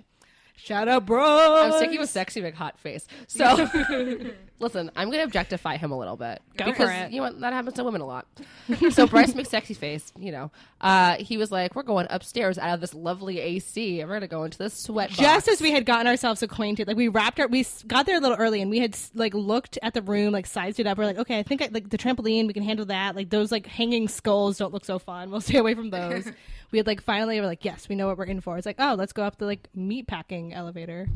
Shout 0.57 0.87
out, 0.87 1.05
bro. 1.05 1.63
I'm 1.63 1.71
sticking 1.73 1.99
with 1.99 2.09
sexy 2.09 2.41
big 2.41 2.55
hot 2.55 2.79
face. 2.79 3.07
So, 3.27 3.67
listen, 4.59 4.91
I'm 4.95 5.09
going 5.09 5.19
to 5.19 5.23
objectify 5.23 5.77
him 5.77 5.91
a 5.91 5.97
little 5.97 6.17
bit 6.17 6.41
Go 6.57 6.65
for 6.65 6.71
because 6.71 6.89
it. 6.89 7.11
you 7.11 7.17
know 7.17 7.23
what? 7.23 7.39
that 7.41 7.53
happens 7.53 7.75
to 7.75 7.83
women 7.83 8.01
a 8.01 8.05
lot. 8.05 8.27
so 8.91 9.07
Bryce 9.07 9.33
McSexy 9.33 9.75
face, 9.75 10.11
you 10.17 10.31
know, 10.31 10.51
uh, 10.81 11.15
he 11.17 11.37
was 11.37 11.51
like, 11.51 11.75
"We're 11.75 11.83
going 11.83 12.07
upstairs 12.09 12.57
out 12.57 12.73
of 12.73 12.81
this 12.81 12.93
lovely 12.93 13.39
AC, 13.39 13.99
and 13.99 14.09
we're 14.09 14.15
going 14.15 14.21
to 14.21 14.27
go 14.27 14.43
into 14.43 14.57
this 14.57 14.73
sweat." 14.73 15.09
just 15.09 15.21
box." 15.21 15.47
as 15.47 15.61
we 15.61 15.71
had 15.71 15.85
gotten 15.85 16.07
ourselves 16.07 16.43
acquainted 16.43 16.87
like 16.87 16.97
we 16.97 17.07
wrapped 17.07 17.39
our 17.39 17.47
we 17.47 17.65
got 17.87 18.05
there 18.05 18.17
a 18.17 18.19
little 18.19 18.37
early 18.37 18.61
and 18.61 18.69
we 18.69 18.79
had 18.79 18.97
like 19.13 19.33
looked 19.33 19.77
at 19.81 19.93
the 19.93 20.01
room 20.01 20.33
like 20.33 20.45
sized 20.45 20.79
it 20.79 20.87
up 20.87 20.97
we're 20.97 21.05
like 21.05 21.17
okay 21.17 21.39
i 21.39 21.43
think 21.43 21.61
I, 21.61 21.69
like 21.71 21.89
the 21.89 21.97
trampoline 21.97 22.47
we 22.47 22.53
can 22.53 22.63
handle 22.63 22.85
that 22.87 23.15
like 23.15 23.29
those 23.29 23.51
like 23.51 23.65
hanging 23.65 24.07
skulls 24.07 24.57
don't 24.57 24.73
look 24.73 24.85
so 24.85 24.99
fun 24.99 25.31
we'll 25.31 25.41
stay 25.47 25.57
away 25.57 25.73
from 25.73 25.89
those 25.89 26.29
we 26.71 26.77
had 26.77 26.87
like 26.87 27.01
finally 27.01 27.39
we're 27.39 27.47
like 27.47 27.65
yes 27.65 27.87
we 27.89 27.95
know 27.95 28.07
what 28.07 28.17
we're 28.17 28.25
in 28.25 28.41
for 28.41 28.57
it's 28.57 28.65
like 28.65 28.77
oh 28.79 28.95
let's 28.97 29.13
go 29.13 29.23
up 29.23 29.37
the 29.37 29.45
like 29.45 29.67
meat 29.73 30.07
packing 30.07 30.53
elevator 30.53 31.07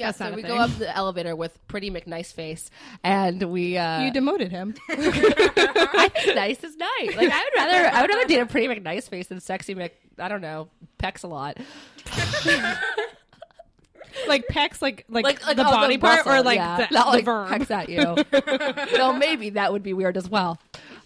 yeah, 0.00 0.12
That's 0.12 0.18
so 0.18 0.32
we 0.34 0.42
go 0.42 0.56
up 0.56 0.70
the 0.78 0.94
elevator 0.96 1.34
with 1.36 1.58
pretty 1.68 1.90
McNice 1.90 2.32
face, 2.32 2.59
and 3.04 3.42
we 3.44 3.76
uh, 3.76 4.02
you 4.02 4.12
demoted 4.12 4.50
him 4.50 4.74
I 4.90 6.10
think 6.14 6.36
nice 6.36 6.62
is 6.64 6.76
nice. 6.76 7.16
Like 7.16 7.30
I 7.30 7.44
would 7.44 7.54
rather 7.56 7.96
I 7.96 8.00
would 8.02 8.10
rather 8.10 8.26
date 8.26 8.40
a 8.40 8.46
pretty 8.46 8.68
McNice 8.68 9.08
face 9.08 9.28
than 9.28 9.40
sexy 9.40 9.74
Mc 9.74 9.92
I 10.18 10.28
don't 10.28 10.40
know 10.40 10.68
pecs 10.98 11.24
a 11.24 11.28
lot. 11.28 11.58
like 14.28 14.46
pecs 14.48 14.82
like 14.82 15.04
like, 15.08 15.24
Like, 15.24 15.46
like 15.46 15.56
the 15.56 15.66
oh, 15.66 15.70
body 15.70 15.98
part 15.98 16.26
muscle, 16.26 16.40
or 16.40 16.42
like 16.42 16.58
yeah. 16.58 16.86
the, 16.88 16.94
Not 16.94 17.06
the 17.06 17.12
like 17.12 17.24
verb 17.24 17.48
pecs 17.48 17.70
at 17.70 17.88
you. 17.88 18.16
so 18.96 19.12
maybe 19.12 19.50
that 19.50 19.72
would 19.72 19.82
be 19.82 19.92
weird 19.92 20.16
as 20.16 20.28
well. 20.28 20.58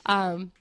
Um, 0.06 0.52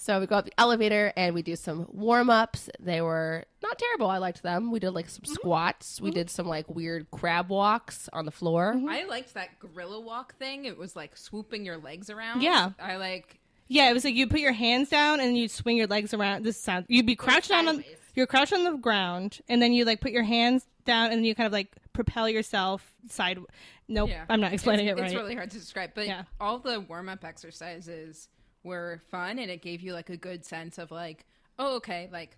so 0.00 0.18
we 0.18 0.26
go 0.26 0.36
up 0.36 0.46
the 0.46 0.52
elevator 0.58 1.12
and 1.14 1.34
we 1.34 1.42
do 1.42 1.56
some 1.56 1.86
warm 1.92 2.30
ups. 2.30 2.70
They 2.80 3.02
were 3.02 3.44
not 3.62 3.78
terrible. 3.78 4.06
I 4.08 4.16
liked 4.18 4.42
them. 4.42 4.70
We 4.70 4.80
did 4.80 4.90
like 4.90 5.10
some 5.10 5.22
mm-hmm. 5.22 5.34
squats. 5.34 6.00
We 6.00 6.08
mm-hmm. 6.08 6.14
did 6.14 6.30
some 6.30 6.46
like 6.48 6.68
weird 6.68 7.10
crab 7.10 7.50
walks 7.50 8.08
on 8.12 8.24
the 8.24 8.30
floor. 8.30 8.74
Mm-hmm. 8.74 8.88
I 8.88 9.04
liked 9.04 9.34
that 9.34 9.58
gorilla 9.58 10.00
walk 10.00 10.36
thing. 10.36 10.64
It 10.64 10.78
was 10.78 10.96
like 10.96 11.16
swooping 11.16 11.66
your 11.66 11.76
legs 11.76 12.08
around. 12.08 12.40
Yeah. 12.40 12.70
I 12.80 12.96
like. 12.96 13.38
Yeah, 13.68 13.90
it 13.90 13.92
was 13.92 14.04
like 14.04 14.14
you 14.14 14.26
put 14.26 14.40
your 14.40 14.52
hands 14.52 14.88
down 14.88 15.20
and 15.20 15.36
you'd 15.36 15.50
swing 15.50 15.76
your 15.76 15.86
legs 15.86 16.14
around. 16.14 16.44
This 16.44 16.56
sound 16.56 16.86
you'd 16.88 17.06
be 17.06 17.14
crouched 17.14 17.50
down 17.50 17.68
on 17.68 17.76
sideways. 17.76 17.96
you're 18.14 18.26
crouched 18.26 18.52
on 18.52 18.64
the 18.64 18.76
ground 18.78 19.40
and 19.48 19.60
then 19.62 19.72
you 19.72 19.84
like 19.84 20.00
put 20.00 20.12
your 20.12 20.24
hands 20.24 20.66
down 20.86 21.06
and 21.06 21.18
then 21.18 21.24
you 21.24 21.34
kind 21.34 21.46
of 21.46 21.52
like 21.52 21.72
propel 21.92 22.28
yourself 22.28 22.94
side. 23.08 23.38
Nope, 23.86 24.08
Yeah. 24.08 24.24
I'm 24.28 24.40
not 24.40 24.52
explaining 24.54 24.86
it's, 24.86 24.98
it 24.98 25.02
right. 25.02 25.12
It's 25.12 25.20
really 25.20 25.34
hard 25.34 25.50
to 25.50 25.58
describe, 25.58 25.90
but 25.94 26.06
Yeah. 26.06 26.24
all 26.40 26.58
the 26.58 26.80
warm 26.80 27.08
up 27.08 27.24
exercises 27.24 28.28
were 28.62 29.00
fun, 29.10 29.38
and 29.38 29.50
it 29.50 29.62
gave 29.62 29.80
you 29.80 29.92
like 29.92 30.10
a 30.10 30.16
good 30.16 30.44
sense 30.44 30.78
of 30.78 30.90
like, 30.90 31.26
oh, 31.58 31.76
okay, 31.76 32.08
like 32.12 32.36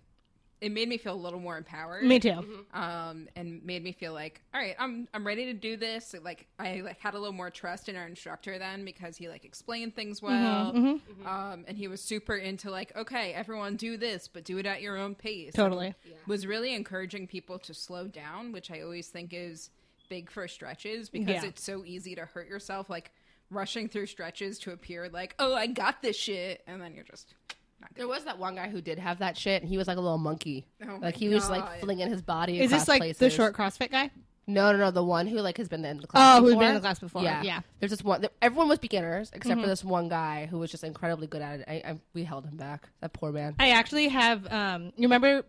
it 0.61 0.71
made 0.71 0.87
me 0.87 0.97
feel 0.97 1.13
a 1.13 1.15
little 1.15 1.41
more 1.41 1.57
empowered. 1.57 2.05
Me 2.05 2.19
too. 2.21 2.29
Mm-hmm. 2.29 2.81
um, 2.81 3.27
and 3.35 3.61
made 3.65 3.83
me 3.83 3.91
feel 3.91 4.13
like, 4.13 4.39
all 4.53 4.61
right, 4.61 4.75
I'm 4.79 5.09
I'm 5.13 5.27
ready 5.27 5.47
to 5.47 5.53
do 5.53 5.75
this. 5.75 6.15
Like 6.23 6.47
I 6.57 6.79
like 6.85 6.99
had 7.01 7.15
a 7.15 7.19
little 7.19 7.33
more 7.33 7.49
trust 7.49 7.89
in 7.89 7.97
our 7.97 8.07
instructor 8.07 8.57
then 8.57 8.85
because 8.85 9.17
he 9.17 9.27
like 9.27 9.43
explained 9.43 9.93
things 9.95 10.21
Mm-hmm, 10.21 11.23
well, 11.23 11.27
Um, 11.53 11.65
and 11.67 11.77
he 11.77 11.89
was 11.89 12.01
super 12.01 12.35
into 12.35 12.71
like, 12.71 12.95
okay, 12.95 13.33
everyone 13.33 13.75
do 13.75 13.97
this, 13.97 14.29
but 14.29 14.45
do 14.45 14.57
it 14.57 14.65
at 14.65 14.81
your 14.81 14.97
own 14.97 15.15
pace. 15.15 15.53
Totally. 15.53 15.87
And 15.87 15.95
was 16.27 16.47
really 16.47 16.73
encouraging 16.73 17.27
people 17.27 17.59
to 17.59 17.73
slow 17.73 18.07
down, 18.07 18.53
which 18.53 18.71
I 18.71 18.79
always 18.81 19.09
think 19.09 19.33
is 19.33 19.69
big 20.07 20.31
for 20.31 20.47
stretches 20.47 21.09
because 21.09 21.43
Yeah. 21.43 21.45
it's 21.49 21.63
so 21.63 21.83
easy 21.83 22.15
to 22.15 22.25
hurt 22.25 22.47
yourself, 22.47 22.89
like 22.89 23.11
rushing 23.55 23.87
through 23.87 24.07
stretches 24.07 24.59
to 24.59 24.71
appear 24.71 25.09
like, 25.09 25.35
oh, 25.39 25.53
I 25.53 25.67
got 25.67 26.01
this 26.01 26.17
shit, 26.17 26.61
and 26.67 26.81
then 26.81 26.93
you're 26.95 27.03
just. 27.05 27.33
Not 27.81 27.91
There 27.95 28.07
was 28.07 28.23
that 28.25 28.39
one 28.39 28.55
guy 28.55 28.69
who 28.69 28.81
did 28.81 28.97
have 28.99 29.19
that 29.19 29.37
shit, 29.37 29.61
and 29.61 29.69
he 29.69 29.77
was 29.77 29.87
like 29.87 29.97
a 29.97 30.01
little 30.01 30.17
monkey. 30.17 30.65
Oh 30.87 30.99
like 31.01 31.15
he 31.15 31.29
was 31.29 31.49
like 31.49 31.79
flinging 31.81 32.09
his 32.09 32.21
body. 32.21 32.59
Is 32.61 32.71
this 32.71 32.87
like 32.87 32.99
places. 33.01 33.19
the 33.19 33.29
short 33.29 33.55
CrossFit 33.55 33.91
guy? 33.91 34.09
No, 34.45 34.73
no, 34.73 34.77
no. 34.77 34.91
The 34.91 35.03
one 35.03 35.27
who 35.27 35.39
like 35.39 35.57
has 35.57 35.69
been 35.69 35.85
in 35.85 35.97
the 35.99 36.07
class. 36.07 36.37
Oh, 36.37 36.41
who's 36.41 36.51
before. 36.51 36.61
been 36.63 36.69
in 36.69 36.75
the 36.75 36.81
class 36.81 36.99
before. 36.99 37.23
Yeah, 37.23 37.41
Yeah. 37.43 37.61
There's 37.79 37.91
this 37.91 38.03
one. 38.03 38.25
Everyone 38.41 38.67
was 38.67 38.79
beginners 38.79 39.31
except 39.33 39.53
Mm-hmm. 39.55 39.61
for 39.63 39.67
this 39.67 39.83
one 39.85 40.09
guy 40.09 40.47
who 40.47 40.59
was 40.59 40.69
just 40.71 40.83
incredibly 40.83 41.27
good 41.27 41.41
at 41.41 41.61
it. 41.61 41.65
I, 41.67 41.73
I, 41.91 41.99
we 42.13 42.23
held 42.25 42.45
him 42.45 42.57
back. 42.57 42.89
That 43.01 43.13
poor 43.13 43.31
man. 43.31 43.55
I 43.59 43.69
actually 43.71 44.09
have. 44.09 44.51
Um, 44.51 44.85
you 44.97 45.03
remember 45.03 45.43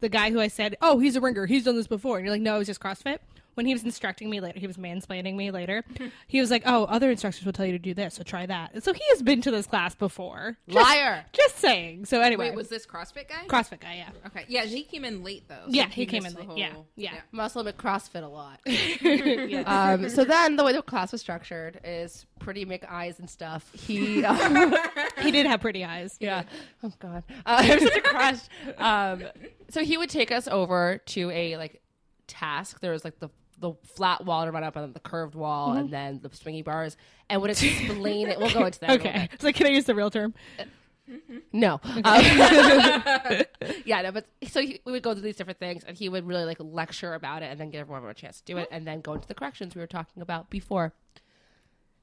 the 0.00 0.08
guy 0.08 0.30
who 0.30 0.40
I 0.40 0.48
said, 0.48 0.76
"Oh, 0.80 0.98
he's 1.00 1.16
a 1.16 1.20
ringer. 1.20 1.46
He's 1.46 1.64
done 1.64 1.74
this 1.76 1.88
before," 1.88 2.16
and 2.18 2.24
you're 2.24 2.32
like, 2.34 2.42
"No, 2.42 2.56
it 2.56 2.58
was 2.58 2.66
just 2.68 2.80
CrossFit." 2.80 3.18
When 3.58 3.66
he 3.66 3.72
was 3.74 3.82
instructing 3.82 4.30
me 4.30 4.38
later, 4.40 4.56
he 4.60 4.68
was 4.68 4.76
mansplaining 4.76 5.34
me 5.34 5.50
later. 5.50 5.82
he 6.28 6.38
was 6.38 6.48
like, 6.48 6.62
"Oh, 6.64 6.84
other 6.84 7.10
instructors 7.10 7.44
will 7.44 7.52
tell 7.52 7.66
you 7.66 7.72
to 7.72 7.78
do 7.80 7.92
this, 7.92 8.14
so 8.14 8.22
try 8.22 8.46
that." 8.46 8.70
And 8.72 8.84
so 8.84 8.92
he 8.92 9.02
has 9.10 9.20
been 9.20 9.40
to 9.42 9.50
this 9.50 9.66
class 9.66 9.96
before. 9.96 10.56
Just, 10.68 10.88
Liar. 10.88 11.24
Just 11.32 11.58
saying. 11.58 12.04
So 12.04 12.20
anyway, 12.20 12.50
Wait, 12.50 12.56
was 12.56 12.68
this 12.68 12.86
CrossFit 12.86 13.28
guy? 13.28 13.46
CrossFit 13.48 13.80
guy? 13.80 13.96
Yeah. 13.96 14.10
Okay, 14.28 14.44
yeah, 14.46 14.62
he 14.64 14.84
came 14.84 15.04
in 15.04 15.24
late 15.24 15.48
though. 15.48 15.64
so 15.66 15.72
Yeah, 15.72 15.88
he 15.88 16.06
came 16.06 16.22
missed 16.22 16.38
in 16.38 16.46
the 16.46 16.52
late. 16.52 16.58
Yeah, 16.60 16.72
whole- 16.72 16.86
yeah. 16.94 17.14
Muscle 17.32 17.66
at 17.66 17.76
CrossFit 17.76 18.22
a 18.22 18.28
lot. 18.28 18.60
um, 19.66 20.08
so 20.08 20.24
then 20.24 20.54
the 20.54 20.62
way 20.62 20.72
the 20.72 20.80
class 20.80 21.10
was 21.10 21.20
structured 21.20 21.80
is 21.82 22.26
pretty 22.38 22.64
eyes 22.88 23.18
and 23.18 23.28
stuff. 23.28 23.68
He. 23.74 24.24
Uh, 24.24 24.76
He 25.20 25.32
did 25.32 25.46
have 25.46 25.60
pretty 25.60 25.84
eyes. 25.84 26.16
Yeah. 26.20 26.44
Oh 26.84 26.92
God. 27.00 27.24
Uh, 27.44 27.60
it 27.66 27.80
was 27.82 27.92
such 27.92 27.98
a 27.98 28.02
crush. 28.02 28.38
Um, 28.78 29.24
so 29.68 29.82
he 29.82 29.98
would 29.98 30.10
take 30.10 30.30
us 30.30 30.46
over 30.46 30.98
to 31.06 31.30
a 31.30 31.56
like 31.56 31.82
task. 32.28 32.80
There 32.80 32.92
was 32.92 33.04
like 33.04 33.18
the 33.18 33.30
the 33.60 33.72
flat 33.84 34.24
wall 34.24 34.44
to 34.44 34.52
run 34.52 34.64
up, 34.64 34.76
and 34.76 34.84
then 34.84 34.92
the 34.92 35.00
curved 35.00 35.34
wall, 35.34 35.72
and 35.72 35.84
mm-hmm. 35.84 35.92
then 35.92 36.20
the 36.22 36.28
swingy 36.30 36.64
bars, 36.64 36.96
and 37.28 37.40
would 37.40 37.50
explain 37.50 38.28
it. 38.28 38.38
We'll 38.38 38.52
go 38.52 38.66
into 38.66 38.80
that. 38.80 38.90
in 38.90 39.00
a 39.00 39.04
little 39.04 39.10
Okay. 39.10 39.28
It's 39.32 39.58
can 39.58 39.66
I 39.66 39.70
use 39.70 39.84
the 39.84 39.94
real 39.94 40.10
term? 40.10 40.34
Uh, 40.58 40.64
no. 41.52 41.80
Um, 41.84 42.02
yeah, 43.84 44.02
no, 44.02 44.12
but 44.12 44.26
so 44.48 44.60
he, 44.60 44.80
we 44.84 44.92
would 44.92 45.02
go 45.02 45.12
through 45.12 45.22
these 45.22 45.36
different 45.36 45.58
things, 45.58 45.84
and 45.84 45.96
he 45.96 46.08
would 46.08 46.26
really 46.26 46.44
like 46.44 46.58
lecture 46.60 47.14
about 47.14 47.42
it, 47.42 47.46
and 47.46 47.58
then 47.58 47.70
give 47.70 47.80
everyone 47.80 48.04
a 48.08 48.14
chance 48.14 48.40
to 48.40 48.44
do 48.44 48.58
it, 48.58 48.66
mm-hmm. 48.66 48.74
and 48.74 48.86
then 48.86 49.00
go 49.00 49.14
into 49.14 49.26
the 49.26 49.34
corrections 49.34 49.74
we 49.74 49.80
were 49.80 49.86
talking 49.86 50.22
about 50.22 50.50
before. 50.50 50.92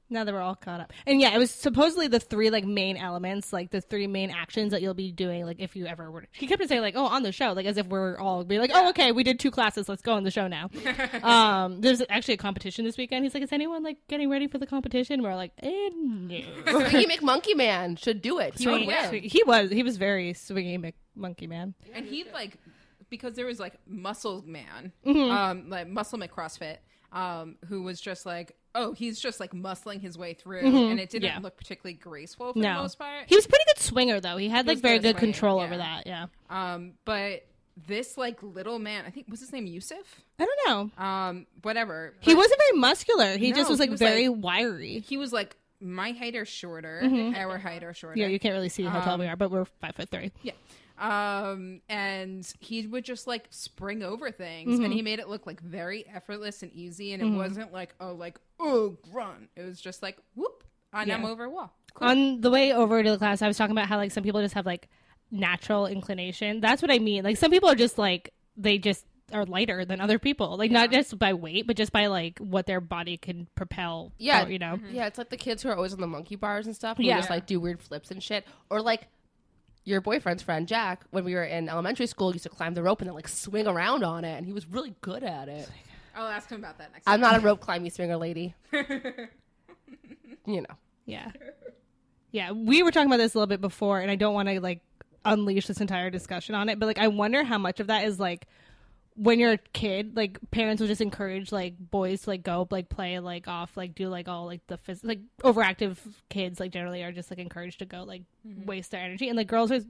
Now 0.08 0.22
that 0.22 0.32
we're 0.32 0.40
all 0.40 0.54
caught 0.54 0.78
up. 0.80 0.92
And 1.04 1.20
yeah, 1.20 1.34
it 1.34 1.38
was 1.38 1.50
supposedly 1.50 2.06
the 2.06 2.20
three 2.20 2.48
like 2.50 2.64
main 2.64 2.96
elements, 2.96 3.52
like 3.52 3.70
the 3.70 3.80
three 3.80 4.06
main 4.06 4.30
actions 4.30 4.70
that 4.70 4.80
you'll 4.80 4.94
be 4.94 5.10
doing, 5.10 5.44
like 5.44 5.58
if 5.58 5.74
you 5.74 5.86
ever 5.86 6.10
were. 6.12 6.26
He 6.30 6.46
kept 6.46 6.62
on 6.62 6.68
saying 6.68 6.80
like, 6.80 6.94
"Oh, 6.96 7.06
on 7.06 7.24
the 7.24 7.32
show," 7.32 7.52
like 7.54 7.66
as 7.66 7.76
if 7.76 7.86
we're 7.88 8.16
all 8.16 8.44
be 8.44 8.60
like, 8.60 8.70
"Oh, 8.72 8.90
okay, 8.90 9.10
we 9.10 9.24
did 9.24 9.40
two 9.40 9.50
classes, 9.50 9.88
let's 9.88 10.02
go 10.02 10.12
on 10.12 10.22
the 10.22 10.30
show 10.30 10.46
now." 10.46 10.70
um, 11.24 11.80
there's 11.80 12.02
actually 12.08 12.34
a 12.34 12.38
competition 12.38 12.84
this 12.84 12.96
weekend. 12.96 13.24
He's 13.24 13.34
like, 13.34 13.42
"Is 13.42 13.52
anyone 13.52 13.82
like 13.82 13.96
getting 14.08 14.30
ready 14.30 14.46
for 14.46 14.58
the 14.58 14.66
competition?" 14.66 15.22
We're 15.22 15.34
like, 15.34 15.52
eh, 15.62 15.90
"No." 15.94 16.36
Swingy 16.66 17.06
McMonkey 17.10 17.56
Man 17.56 17.96
should 17.96 18.22
do 18.22 18.38
it. 18.38 18.58
He 18.58 18.66
would 18.68 18.86
win. 18.86 19.08
swing- 19.08 19.22
he 19.24 19.42
was 19.44 19.70
he 19.70 19.82
was 19.82 19.96
very 19.96 20.34
swingy 20.34 20.78
Mc- 20.80 20.94
monkey 21.16 21.46
man. 21.46 21.74
and 21.94 22.04
he 22.06 22.24
like 22.32 22.58
because 23.10 23.34
there 23.34 23.46
was 23.46 23.58
like 23.58 23.74
muscle 23.86 24.42
man 24.46 24.92
Mm-hmm. 25.04 25.30
um 25.30 25.68
like 25.70 25.88
muscle 25.88 26.18
mcrossfit 26.18 26.76
um 27.12 27.56
who 27.68 27.82
was 27.82 28.00
just 28.00 28.26
like 28.26 28.54
oh 28.76 28.92
he's 28.92 29.18
just 29.18 29.40
like 29.40 29.52
muscling 29.52 30.00
his 30.00 30.16
way 30.16 30.34
through 30.34 30.60
and 30.60 31.00
it 31.00 31.10
didn't 31.10 31.28
Mm-hmm. 31.30 31.38
Yeah. 31.38 31.42
look 31.42 31.56
particularly 31.56 31.94
graceful 31.94 32.52
for 32.52 32.58
No, 32.58 32.74
the 32.76 32.82
most 32.82 32.98
part 32.98 33.24
he 33.26 33.34
was 33.34 33.44
a 33.46 33.48
pretty 33.48 33.64
good 33.66 33.78
swinger 33.82 34.20
though. 34.20 34.36
He 34.36 34.48
had 34.48 34.66
like 34.66 34.74
was 34.76 34.80
very 34.82 34.98
good 34.98 35.14
good 35.14 35.18
swinging, 35.18 35.32
control 35.34 35.58
yeah. 35.58 35.64
over 35.64 35.76
that. 35.78 36.06
Yeah, 36.06 36.26
um 36.50 36.92
but 37.04 37.44
this 37.86 38.16
like 38.16 38.42
little 38.42 38.78
man 38.78 39.04
i 39.06 39.10
think 39.10 39.26
was 39.28 39.40
his 39.40 39.52
name 39.52 39.66
yusuf 39.66 40.22
I 40.38 40.46
don't 40.46 40.68
know. 40.98 41.04
um 41.04 41.46
whatever 41.62 42.14
He 42.20 42.34
wasn't 42.34 42.58
very 42.68 42.80
muscular. 42.80 43.36
He 43.36 43.50
No, 43.50 43.56
just 43.56 43.70
was 43.70 43.80
like 43.80 43.90
was, 43.90 43.98
very 44.00 44.28
like- 44.28 44.42
wiry. 44.44 45.04
he 45.06 45.16
was 45.16 45.32
like 45.32 45.56
my 45.80 46.12
height 46.12 46.34
or 46.36 46.46
shorter 46.46 47.00
our 47.36 47.58
height 47.58 47.82
or 47.84 47.92
shorter 47.92 48.14
Mm-hmm. 48.14 48.20
Yeah, 48.20 48.26
you 48.28 48.38
can't 48.38 48.54
really 48.54 48.70
see 48.70 48.84
how 48.84 49.00
tall 49.00 49.14
Um, 49.14 49.20
we 49.20 49.26
are, 49.26 49.36
but 49.36 49.50
we're 49.50 49.66
five 49.66 49.94
foot 49.94 50.08
three. 50.10 50.30
Yeah. 50.42 50.52
Um, 50.98 51.80
and 51.88 52.50
he 52.60 52.86
would 52.86 53.04
just 53.04 53.26
like 53.26 53.46
spring 53.50 54.02
over 54.02 54.30
things 54.30 54.74
Mm-hmm. 54.76 54.84
and 54.84 54.92
he 54.92 55.02
made 55.02 55.18
it 55.18 55.28
look 55.28 55.46
like 55.46 55.60
very 55.60 56.06
effortless 56.12 56.62
and 56.62 56.72
easy. 56.72 57.12
And 57.12 57.22
it 57.22 57.28
wasn't 57.30 57.72
like, 57.72 57.94
oh, 58.00 58.12
like, 58.12 58.38
oh, 58.58 58.96
run. 59.12 59.48
It 59.56 59.62
was 59.62 59.80
just 59.80 60.02
like, 60.02 60.16
whoop, 60.34 60.64
and 60.92 61.10
I'm 61.12 61.24
over 61.24 61.44
a 61.44 61.50
wall. 61.50 61.74
On 62.00 62.40
the 62.40 62.50
way 62.50 62.72
over 62.72 63.02
to 63.02 63.10
the 63.10 63.18
class, 63.18 63.42
I 63.42 63.46
was 63.48 63.56
talking 63.56 63.72
about 63.72 63.88
how 63.88 63.96
like 63.96 64.10
some 64.12 64.22
people 64.22 64.40
just 64.42 64.54
have 64.54 64.66
like 64.66 64.88
natural 65.30 65.86
inclination. 65.86 66.60
That's 66.60 66.82
what 66.82 66.90
I 66.90 66.98
mean. 66.98 67.24
Like 67.24 67.36
some 67.36 67.50
people 67.50 67.68
are 67.68 67.74
just 67.74 67.98
like 67.98 68.32
they 68.56 68.78
just 68.78 69.04
are 69.32 69.44
lighter 69.44 69.84
than 69.84 70.00
other 70.00 70.18
people. 70.18 70.56
Like 70.56 70.70
not 70.70 70.90
just 70.92 71.18
by 71.18 71.32
weight, 71.34 71.66
but 71.66 71.76
just 71.76 71.92
by 71.92 72.06
like 72.06 72.38
what 72.38 72.66
their 72.66 72.80
body 72.80 73.16
can 73.16 73.48
propel. 73.54 74.12
Yeah, 74.18 74.44
for, 74.44 74.50
you 74.50 74.58
know. 74.58 74.78
Yeah, 74.90 75.06
it's 75.06 75.18
like 75.18 75.30
the 75.30 75.36
kids 75.36 75.62
who 75.62 75.68
are 75.70 75.74
always 75.76 75.92
on 75.94 76.00
the 76.00 76.06
monkey 76.06 76.36
bars 76.36 76.66
and 76.66 76.76
stuff. 76.76 76.96
Who 76.98 77.02
Yeah. 77.04 77.16
just 77.16 77.30
like 77.30 77.46
do 77.46 77.58
weird 77.60 77.80
flips 77.82 78.10
and 78.10 78.22
shit, 78.22 78.46
or 78.70 78.80
like 78.80 79.08
your 79.86 80.00
boyfriend's 80.02 80.42
friend 80.42 80.68
Jack, 80.68 81.04
when 81.10 81.24
we 81.24 81.34
were 81.34 81.44
in 81.44 81.68
elementary 81.68 82.06
school, 82.06 82.32
used 82.32 82.42
to 82.42 82.50
climb 82.50 82.74
the 82.74 82.82
rope 82.82 83.00
and 83.00 83.08
then 83.08 83.14
like 83.14 83.28
swing 83.28 83.66
around 83.66 84.04
on 84.04 84.24
it, 84.24 84.36
and 84.36 84.44
he 84.44 84.52
was 84.52 84.66
really 84.66 84.94
good 85.00 85.22
at 85.22 85.48
it. 85.48 85.70
I'll 86.14 86.26
ask 86.26 86.50
him 86.50 86.58
about 86.58 86.76
that 86.78 86.92
next 86.92 87.04
time. 87.04 87.14
I'm 87.14 87.20
time. 87.20 87.32
not 87.32 87.40
a 87.40 87.44
rope 87.44 87.60
climbing 87.60 87.90
swinger 87.90 88.16
lady. 88.16 88.54
you 88.72 88.82
know. 90.46 90.74
Yeah. 91.06 91.30
Yeah, 92.32 92.50
we 92.50 92.82
were 92.82 92.90
talking 92.90 93.06
about 93.06 93.18
this 93.18 93.34
a 93.34 93.38
little 93.38 93.46
bit 93.46 93.60
before, 93.60 94.00
and 94.00 94.10
I 94.10 94.16
don't 94.16 94.34
want 94.34 94.48
to 94.48 94.60
like 94.60 94.80
unleash 95.24 95.66
this 95.68 95.80
entire 95.80 96.10
discussion 96.10 96.54
on 96.54 96.68
it, 96.68 96.80
but 96.80 96.86
like 96.86 96.98
I 96.98 97.08
wonder 97.08 97.44
how 97.44 97.58
much 97.58 97.78
of 97.78 97.86
that 97.86 98.04
is 98.04 98.18
like 98.18 98.46
when 99.16 99.38
you're 99.40 99.52
a 99.52 99.58
kid, 99.58 100.14
like 100.14 100.38
parents 100.50 100.80
will 100.80 100.88
just 100.88 101.00
encourage 101.00 101.50
like 101.50 101.74
boys 101.78 102.22
to 102.22 102.30
like 102.30 102.42
go 102.42 102.68
like 102.70 102.90
play 102.90 103.18
like 103.18 103.48
off 103.48 103.76
like 103.76 103.94
do 103.94 104.08
like 104.08 104.28
all 104.28 104.44
like 104.44 104.66
the 104.66 104.76
phys- 104.76 105.04
like 105.04 105.20
overactive 105.42 105.96
kids 106.28 106.60
like 106.60 106.70
generally 106.70 107.02
are 107.02 107.12
just 107.12 107.30
like 107.30 107.38
encouraged 107.38 107.78
to 107.78 107.86
go 107.86 108.04
like 108.04 108.22
mm-hmm. 108.46 108.66
waste 108.66 108.90
their 108.90 109.00
energy, 109.00 109.28
and 109.28 109.36
like 109.36 109.48
girls 109.48 109.72
are 109.72 109.80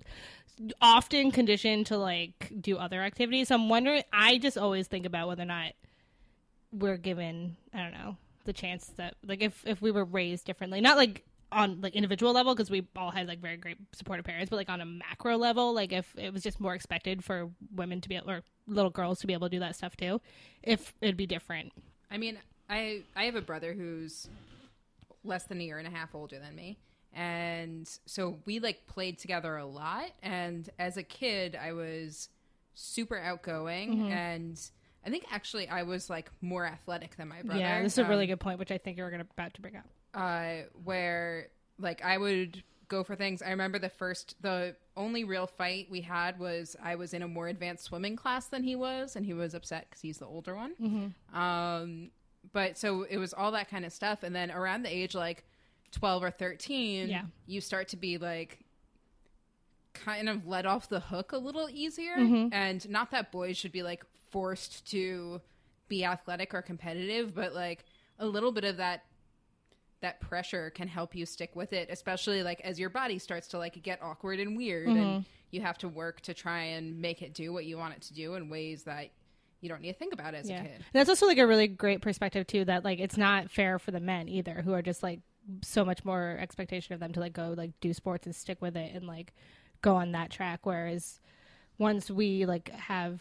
often 0.81 1.33
conditioned 1.33 1.87
to 1.87 1.99
like 1.99 2.53
do 2.61 2.79
other 2.79 3.03
activities. 3.03 3.49
So 3.49 3.57
I'm 3.57 3.69
wondering. 3.69 4.05
I 4.13 4.39
just 4.39 4.57
always 4.57 4.87
think 4.87 5.07
about 5.07 5.27
whether 5.29 5.43
or 5.43 5.47
not 5.47 5.73
we're 6.73 6.97
given 6.97 7.57
I 7.75 7.79
don't 7.79 7.95
know 7.95 8.17
the 8.45 8.53
chance 8.53 8.87
that 8.97 9.17
like 9.27 9.43
if 9.43 9.61
if 9.67 9.83
we 9.83 9.91
were 9.91 10.05
raised 10.05 10.47
differently, 10.47 10.81
not 10.81 10.97
like 10.97 11.25
on 11.51 11.81
like 11.81 11.95
individual 11.95 12.33
level 12.33 12.55
because 12.55 12.71
we 12.71 12.87
all 12.95 13.11
had 13.11 13.27
like 13.27 13.41
very 13.41 13.57
great 13.57 13.77
supportive 13.93 14.25
parents, 14.25 14.51
but 14.51 14.57
like 14.57 14.71
on 14.71 14.81
a 14.81 14.87
macro 14.87 15.37
level, 15.37 15.75
like 15.75 15.93
if 15.93 16.13
it 16.17 16.33
was 16.33 16.45
just 16.45 16.61
more 16.61 16.75
expected 16.75 17.25
for 17.25 17.51
women 17.75 18.01
to 18.01 18.09
be 18.09 18.15
able 18.15 18.31
or 18.31 18.43
little 18.67 18.91
girls 18.91 19.21
to 19.21 19.27
be 19.27 19.33
able 19.33 19.49
to 19.49 19.57
do 19.57 19.61
that 19.61 19.77
stuff 19.77 19.97
too, 19.97 20.21
if 20.63 20.93
it'd 21.01 21.17
be 21.17 21.27
different. 21.27 21.73
I 22.11 22.19
mean, 22.19 22.39
I 22.69 23.03
I 23.15 23.25
have 23.25 23.35
a 23.37 23.41
brother 23.43 23.73
who's 23.75 24.29
less 25.25 25.45
than 25.45 25.61
a 25.61 25.65
year 25.65 25.79
and 25.79 25.87
a 25.87 25.91
half 25.91 26.15
older 26.15 26.39
than 26.39 26.55
me. 26.55 26.79
And 27.13 27.89
so 28.05 28.39
we 28.45 28.59
like 28.61 28.87
played 28.87 29.19
together 29.19 29.57
a 29.57 29.65
lot 29.67 30.11
and 30.23 30.69
as 30.79 30.97
a 30.99 31.03
kid 31.03 31.57
I 31.61 31.73
was 31.73 32.29
super 32.75 33.17
outgoing 33.19 34.13
and 34.13 34.61
I 35.05 35.09
think 35.11 35.25
actually 35.33 35.67
I 35.69 35.83
was 35.85 36.11
like 36.11 36.31
more 36.43 36.67
athletic 36.67 37.17
than 37.17 37.29
my 37.29 37.41
brother. 37.43 37.61
Yeah, 37.61 37.83
this 37.83 37.93
is 37.95 37.99
a 38.01 38.05
really 38.05 38.25
Um, 38.25 38.31
good 38.31 38.41
point, 38.41 38.59
which 38.59 38.71
I 38.71 38.77
think 38.79 38.99
you're 38.99 39.11
gonna 39.11 39.27
about 39.31 39.55
to 39.55 39.61
bring 39.63 39.77
up. 39.77 39.87
uh, 40.15 40.69
where 40.85 41.49
like 41.79 42.05
I 42.05 42.19
would 42.19 42.63
go 42.89 43.03
for 43.05 43.17
things. 43.17 43.43
I 43.43 43.51
remember 43.51 43.79
the 43.79 43.89
first, 43.89 44.37
the 44.41 44.77
only 44.97 45.25
real 45.25 45.47
fight 45.47 45.89
we 45.91 46.01
had 46.03 46.39
was 46.39 46.77
I 46.83 46.95
was 46.95 47.13
in 47.15 47.23
a 47.23 47.29
more 47.29 47.49
advanced 47.49 47.85
swimming 47.85 48.17
class 48.17 48.47
than 48.47 48.63
he 48.63 48.77
was, 48.77 49.17
and 49.17 49.27
he 49.27 49.35
was 49.35 49.55
upset 49.55 49.87
because 49.89 50.01
he's 50.03 50.19
the 50.19 50.27
older 50.27 50.55
one. 50.55 51.15
Um, 51.35 52.11
but 52.53 52.79
so 52.79 53.03
it 53.03 53.19
was 53.19 53.33
all 53.35 53.51
that 53.53 53.69
kind 53.71 53.85
of 53.85 53.93
stuff, 53.93 54.23
and 54.23 54.35
then 54.35 54.51
around 54.51 54.83
the 54.85 54.95
age 54.95 55.15
like 55.15 55.45
twelve 55.91 56.23
or 56.23 56.31
thirteen, 56.31 57.09
Yeah. 57.09 57.23
you 57.47 57.61
start 57.61 57.89
to 57.89 57.97
be 57.97 58.19
like 58.19 58.61
kind 59.95 60.29
of 60.29 60.47
let 60.47 60.67
off 60.67 60.89
the 60.89 61.01
hook 61.01 61.33
a 61.33 61.39
little 61.39 61.69
easier 61.71 62.17
Mm-hmm. 62.17 62.53
and 62.53 62.89
not 62.91 63.11
that 63.13 63.33
boys 63.33 63.57
should 63.57 63.73
be 63.73 63.83
like 63.83 64.05
forced 64.31 64.87
to 64.91 65.41
be 65.89 66.05
athletic 66.05 66.53
or 66.53 66.61
competitive 66.61 67.35
but 67.35 67.55
like 67.55 67.85
a 68.19 68.27
little 68.27 68.53
bit 68.53 68.65
of 68.65 68.77
that 68.77 69.05
that 70.03 70.21
pressure 70.21 70.71
can 70.71 70.89
help 70.89 71.15
you 71.15 71.25
stick 71.25 71.57
with 71.57 71.73
it 71.73 71.89
especially 71.91 72.43
like 72.43 72.61
as 72.61 72.79
your 72.79 72.91
body 72.91 73.19
starts 73.19 73.49
to 73.49 73.59
like 73.59 73.83
get 73.83 74.03
awkward 74.03 74.39
and 74.41 74.57
weird 74.57 74.89
Mm-hmm. 74.89 74.99
and 74.99 75.25
you 75.51 75.61
have 75.63 75.79
to 75.79 75.89
work 75.89 76.21
to 76.23 76.35
try 76.35 76.61
and 76.61 77.01
make 77.01 77.23
it 77.23 77.33
do 77.33 77.53
what 77.53 77.65
you 77.65 77.79
want 77.79 77.95
it 77.95 78.03
to 78.03 78.13
do 78.15 78.35
in 78.35 78.49
ways 78.51 78.83
that 78.83 79.11
you 79.61 79.69
don't 79.71 79.81
need 79.81 79.93
to 79.93 79.99
think 79.99 80.13
about 80.13 80.35
as 80.35 80.51
Yeah, 80.51 80.61
a 80.61 80.63
kid 80.63 80.73
And 80.75 80.85
that's 80.93 81.09
also 81.09 81.27
like 81.27 81.39
a 81.39 81.47
really 81.47 81.67
great 81.69 82.03
perspective 82.03 82.47
too. 82.47 82.65
That 82.67 82.85
like 82.85 82.99
it's 82.99 83.17
not 83.17 83.51
fair 83.51 83.79
for 83.79 83.91
the 83.91 84.01
men 84.01 84.29
either, 84.29 84.61
who 84.63 84.75
are 84.75 84.83
just 84.83 85.03
like 85.03 85.21
so 85.63 85.85
much 85.85 86.05
more 86.05 86.37
expectation 86.41 86.93
of 86.93 87.01
them 87.01 87.13
to 87.13 87.21
like 87.21 87.33
go 87.33 87.55
like 87.57 87.71
do 87.81 87.95
sports 87.95 88.27
and 88.27 88.35
stick 88.35 88.61
with 88.61 88.77
it 88.77 88.95
and 88.95 89.07
like 89.07 89.33
go 89.81 89.95
on 89.95 90.13
that 90.13 90.31
track. 90.31 90.61
Whereas 90.65 91.21
once 91.79 92.11
we 92.11 92.47
like 92.47 92.71
have 92.71 93.21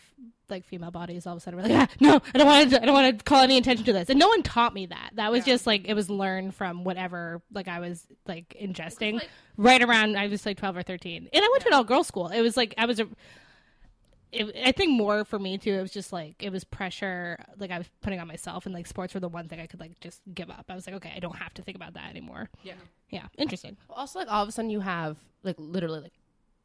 like 0.50 0.64
female 0.66 0.92
bodies, 0.92 1.26
all 1.26 1.34
of 1.34 1.38
a 1.38 1.40
sudden 1.40 1.60
we're 1.60 1.68
like, 1.68 1.90
ah, 1.90 1.96
no, 2.00 2.22
I 2.34 2.38
don't 2.38 2.48
want 2.48 2.70
to, 2.70 2.82
I 2.82 2.86
don't 2.86 2.94
want 2.94 3.18
to 3.18 3.24
call 3.24 3.42
any 3.42 3.58
attention 3.58 3.86
to 3.86 3.94
this. 3.94 4.10
And 4.10 4.20
no 4.20 4.28
one 4.28 4.44
taught 4.44 4.74
me 4.74 4.86
that. 4.88 5.12
That 5.16 5.32
was 5.32 5.44
just 5.44 5.66
like 5.66 5.88
it 5.88 5.94
was 5.94 6.10
learned 6.10 6.56
from 6.56 6.84
whatever 6.84 7.42
like 7.54 7.68
I 7.68 7.80
was 7.80 8.06
like 8.28 8.56
ingesting 8.62 9.22
right 9.58 9.82
around 9.82 10.18
I 10.18 10.28
was 10.28 10.46
like 10.46 10.58
twelve 10.58 10.78
or 10.78 10.84
thirteen, 10.84 11.30
and 11.34 11.44
I 11.44 11.48
went 11.52 11.64
to 11.64 11.68
an 11.68 11.74
all 11.74 11.84
girls 11.84 12.08
school. 12.08 12.28
It 12.28 12.42
was 12.42 12.56
like 12.56 12.74
I 12.78 12.86
was 12.86 13.00
a 13.00 13.08
it, 14.32 14.56
I 14.66 14.72
think 14.72 14.92
more 14.92 15.24
for 15.24 15.40
me 15.40 15.58
too. 15.58 15.74
It 15.74 15.82
was 15.82 15.92
just 15.92 16.12
like 16.12 16.36
it 16.44 16.52
was 16.52 16.64
pressure, 16.64 17.38
like 17.58 17.72
I 17.72 17.78
was 17.78 17.88
putting 18.02 18.20
on 18.20 18.28
myself, 18.28 18.66
and 18.66 18.76
like 18.76 18.88
sports 18.88 19.14
were 19.14 19.20
the 19.20 19.30
one 19.30 19.48
thing 19.48 19.60
I 19.60 19.68
could 19.68 19.80
like 19.80 20.00
just 20.02 20.22
give 20.34 20.50
up. 20.50 20.66
I 20.70 20.76
was 20.76 20.86
like, 20.86 20.96
okay, 20.98 21.14
I 21.16 21.20
don't 21.20 21.38
have 21.38 21.54
to 21.56 21.62
think 21.62 21.76
about 21.76 21.94
that 21.94 22.10
anymore. 22.10 22.50
yeah 22.64 22.74
Yeah, 23.10 23.28
interesting. 23.38 23.78
Also, 23.90 24.20
like 24.20 24.32
all 24.32 24.44
of 24.44 24.50
a 24.50 24.52
sudden, 24.52 24.70
you 24.70 24.82
have 24.82 25.18
like 25.44 25.56
literally 25.58 26.02
like 26.02 26.14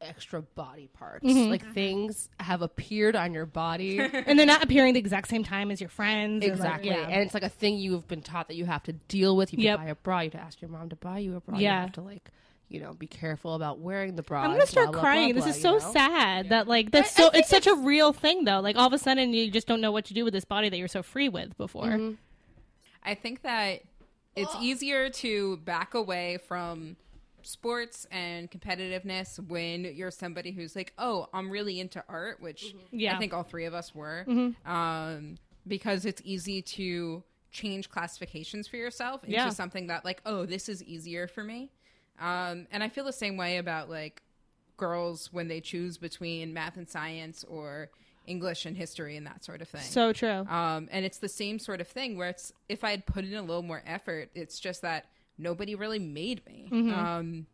extra 0.01 0.41
body 0.41 0.87
parts. 0.93 1.25
Mm-hmm. 1.25 1.49
Like 1.51 1.73
things 1.73 2.29
have 2.39 2.61
appeared 2.61 3.15
on 3.15 3.33
your 3.33 3.45
body. 3.45 3.99
and 4.13 4.37
they're 4.37 4.45
not 4.45 4.63
appearing 4.63 4.93
the 4.93 4.99
exact 4.99 5.27
same 5.29 5.43
time 5.43 5.71
as 5.71 5.79
your 5.79 5.89
friends. 5.89 6.43
and, 6.43 6.51
like, 6.51 6.57
exactly, 6.59 6.89
yeah. 6.89 7.07
and 7.07 7.21
it's 7.21 7.33
like 7.33 7.43
a 7.43 7.49
thing 7.49 7.77
you've 7.77 8.07
been 8.07 8.21
taught 8.21 8.47
that 8.47 8.55
you 8.55 8.65
have 8.65 8.83
to 8.83 8.93
deal 8.93 9.35
with. 9.35 9.53
You 9.53 9.57
have 9.59 9.63
Yep. 9.65 9.79
to 9.79 9.83
buy 9.85 9.89
a 9.91 9.95
bra. 9.95 10.19
You 10.21 10.29
have 10.31 10.41
to 10.41 10.45
ask 10.45 10.61
your 10.61 10.69
mom 10.69 10.89
to 10.89 10.95
buy 10.95 11.19
you 11.19 11.35
a 11.35 11.39
bra. 11.41 11.57
You 11.57 11.63
Yeah. 11.63 11.81
have 11.81 11.91
to 11.93 12.01
like 12.01 12.29
you 12.69 12.79
know 12.79 12.93
be 12.93 13.07
careful 13.07 13.53
about 13.55 13.79
wearing 13.79 14.15
the 14.15 14.23
bra. 14.23 14.43
I'm 14.43 14.51
gonna 14.51 14.65
start 14.65 14.87
blah, 14.87 14.93
blah, 14.93 15.01
crying. 15.01 15.33
blah, 15.33 15.43
this 15.45 15.55
is 15.57 15.61
so 15.61 15.73
you 15.75 15.79
know? 15.81 15.91
sad 15.91 16.49
that 16.49 16.67
like 16.67 16.91
that's 16.91 17.19
I- 17.19 17.23
I 17.23 17.25
so 17.25 17.31
think 17.31 17.41
it's 17.41 17.49
such 17.49 17.67
a 17.67 17.75
real 17.75 18.13
thing 18.13 18.45
though. 18.45 18.61
Like 18.61 18.77
all 18.77 18.87
of 18.87 18.93
a 18.93 18.97
sudden 18.97 19.33
you 19.33 19.51
just 19.51 19.67
don't 19.67 19.81
know 19.81 19.91
what 19.91 20.05
to 20.05 20.13
do 20.13 20.23
with 20.23 20.33
this 20.33 20.45
body 20.45 20.69
that 20.69 20.77
you're 20.77 20.87
so 20.87 21.03
free 21.03 21.27
with 21.29 21.57
before. 21.57 21.85
Mm-hmm. 21.87 22.13
I 23.03 23.15
think 23.15 23.41
that 23.41 23.81
it's 24.35 24.55
easier 24.61 25.09
to 25.09 25.57
back 25.57 25.93
away 25.93 26.37
from 26.47 26.95
sports 27.45 28.05
and 28.11 28.49
competitiveness 28.49 29.37
when 29.47 29.83
you're 29.85 30.11
somebody 30.11 30.51
who's 30.51 30.75
like, 30.75 30.93
oh, 30.97 31.27
I'm 31.33 31.49
really 31.49 31.79
into 31.79 32.03
art, 32.09 32.41
which 32.41 32.75
Yeah. 32.91 33.15
I 33.15 33.19
think 33.19 33.33
all 33.33 33.43
three 33.43 33.65
of 33.65 33.73
us 33.73 33.93
were, 33.95 34.25
um, 34.65 35.37
because 35.67 36.05
it's 36.05 36.21
easy 36.25 36.61
to 36.61 37.23
change 37.51 37.89
classifications 37.89 38.67
for 38.67 38.77
yourself 38.77 39.23
into 39.23 39.35
Yeah. 39.35 39.49
something 39.49 39.87
that 39.87 40.05
like, 40.05 40.21
oh, 40.25 40.45
this 40.45 40.69
is 40.69 40.83
easier 40.83 41.27
for 41.27 41.43
me. 41.43 41.69
Um, 42.19 42.67
and 42.71 42.83
I 42.83 42.89
feel 42.89 43.03
the 43.05 43.13
same 43.13 43.35
way 43.37 43.57
about 43.57 43.89
like 43.89 44.21
girls 44.77 45.31
when 45.31 45.47
they 45.47 45.61
choose 45.61 45.97
between 45.97 46.53
math 46.53 46.77
and 46.77 46.89
science 46.89 47.43
or 47.43 47.89
English 48.27 48.65
and 48.65 48.77
history 48.77 49.17
and 49.17 49.25
that 49.27 49.43
sort 49.43 49.61
of 49.61 49.67
thing. 49.67 49.81
So 49.81 50.13
true. 50.13 50.45
Um, 50.47 50.87
and 50.91 51.03
it's 51.05 51.17
the 51.17 51.29
same 51.29 51.59
sort 51.59 51.81
of 51.81 51.87
thing 51.87 52.17
where 52.17 52.29
it's 52.29 52.53
if 52.69 52.83
I 52.83 52.91
had 52.91 53.05
put 53.05 53.25
in 53.25 53.33
a 53.33 53.41
little 53.41 53.63
more 53.63 53.81
effort, 53.85 54.29
it's 54.35 54.59
just 54.59 54.81
that 54.83 55.07
nobody 55.37 55.75
really 55.75 55.99
made 55.99 56.45
me. 56.45 56.69
Mm-hmm. 56.71 56.93
Um, 56.93 57.45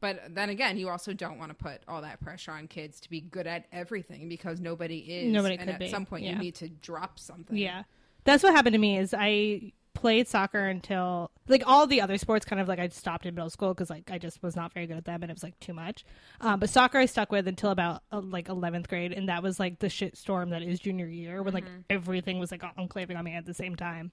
but 0.00 0.20
then 0.30 0.48
again, 0.50 0.78
you 0.78 0.88
also 0.88 1.12
don't 1.12 1.38
want 1.38 1.50
to 1.50 1.54
put 1.54 1.80
all 1.88 2.02
that 2.02 2.20
pressure 2.20 2.52
on 2.52 2.68
kids 2.68 3.00
to 3.00 3.10
be 3.10 3.20
good 3.20 3.46
at 3.46 3.66
everything 3.72 4.28
because 4.28 4.60
nobody 4.60 4.98
is. 4.98 5.32
Nobody 5.32 5.56
and 5.56 5.64
could 5.64 5.74
at 5.74 5.80
be, 5.80 5.90
some 5.90 6.06
point, 6.06 6.24
yeah. 6.24 6.32
you 6.32 6.38
need 6.38 6.54
to 6.56 6.68
drop 6.68 7.18
something. 7.18 7.56
Yeah. 7.56 7.82
That's 8.24 8.42
what 8.42 8.54
happened 8.54 8.74
to 8.74 8.78
me 8.78 8.98
is 8.98 9.14
I 9.16 9.72
played 9.94 10.28
soccer 10.28 10.68
until 10.68 11.28
like 11.48 11.64
all 11.66 11.84
the 11.84 12.00
other 12.00 12.18
sports 12.18 12.44
kind 12.44 12.60
of 12.60 12.68
like 12.68 12.78
I 12.78 12.86
stopped 12.88 13.26
in 13.26 13.34
middle 13.34 13.50
school 13.50 13.74
because 13.74 13.90
like 13.90 14.10
I 14.12 14.18
just 14.18 14.40
was 14.44 14.54
not 14.54 14.72
very 14.72 14.86
good 14.86 14.96
at 14.96 15.04
them 15.04 15.22
and 15.22 15.30
it 15.30 15.34
was 15.34 15.42
like 15.42 15.58
too 15.58 15.74
much. 15.74 16.04
Um, 16.40 16.60
but 16.60 16.70
soccer 16.70 16.98
I 16.98 17.06
stuck 17.06 17.32
with 17.32 17.48
until 17.48 17.70
about 17.70 18.02
uh, 18.12 18.20
like 18.20 18.46
11th 18.46 18.86
grade 18.86 19.12
and 19.12 19.28
that 19.28 19.42
was 19.42 19.58
like 19.58 19.80
the 19.80 19.88
shit 19.88 20.16
storm 20.16 20.50
that 20.50 20.62
is 20.62 20.78
junior 20.78 21.08
year 21.08 21.42
when 21.42 21.52
like 21.52 21.64
everything 21.90 22.38
was 22.38 22.52
like 22.52 22.62
enclaving 22.78 23.16
on 23.16 23.24
me 23.24 23.34
at 23.34 23.44
the 23.44 23.54
same 23.54 23.74
time. 23.74 24.12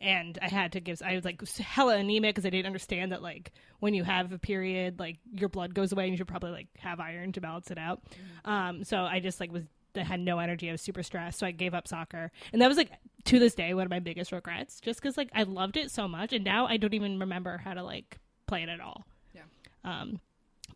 And 0.00 0.38
I 0.42 0.48
had 0.48 0.72
to 0.72 0.80
give. 0.80 1.00
I 1.02 1.14
was 1.14 1.24
like 1.24 1.46
hella 1.56 1.96
anemic 1.96 2.34
because 2.34 2.46
I 2.46 2.50
didn't 2.50 2.66
understand 2.66 3.12
that 3.12 3.22
like 3.22 3.52
when 3.80 3.94
you 3.94 4.04
have 4.04 4.32
a 4.32 4.38
period, 4.38 4.98
like 4.98 5.18
your 5.32 5.48
blood 5.48 5.74
goes 5.74 5.92
away 5.92 6.04
and 6.04 6.12
you 6.12 6.16
should 6.16 6.28
probably 6.28 6.50
like 6.50 6.68
have 6.78 7.00
iron 7.00 7.32
to 7.32 7.40
balance 7.40 7.70
it 7.70 7.78
out. 7.78 8.02
Um, 8.44 8.84
so 8.84 8.98
I 8.98 9.20
just 9.20 9.40
like 9.40 9.52
was 9.52 9.64
I 9.96 10.02
had 10.02 10.20
no 10.20 10.38
energy. 10.38 10.68
I 10.68 10.72
was 10.72 10.82
super 10.82 11.02
stressed, 11.02 11.38
so 11.38 11.46
I 11.46 11.52
gave 11.52 11.74
up 11.74 11.86
soccer, 11.86 12.32
and 12.52 12.60
that 12.60 12.68
was 12.68 12.76
like 12.76 12.90
to 13.24 13.38
this 13.38 13.54
day 13.54 13.74
one 13.74 13.84
of 13.84 13.90
my 13.90 14.00
biggest 14.00 14.32
regrets. 14.32 14.80
Just 14.80 15.00
because 15.00 15.16
like 15.16 15.30
I 15.34 15.44
loved 15.44 15.76
it 15.76 15.90
so 15.90 16.08
much, 16.08 16.32
and 16.32 16.44
now 16.44 16.66
I 16.66 16.76
don't 16.76 16.94
even 16.94 17.20
remember 17.20 17.58
how 17.58 17.74
to 17.74 17.82
like 17.82 18.18
play 18.46 18.62
it 18.62 18.68
at 18.68 18.80
all. 18.80 19.06
Yeah. 19.34 19.42
Um, 19.84 20.20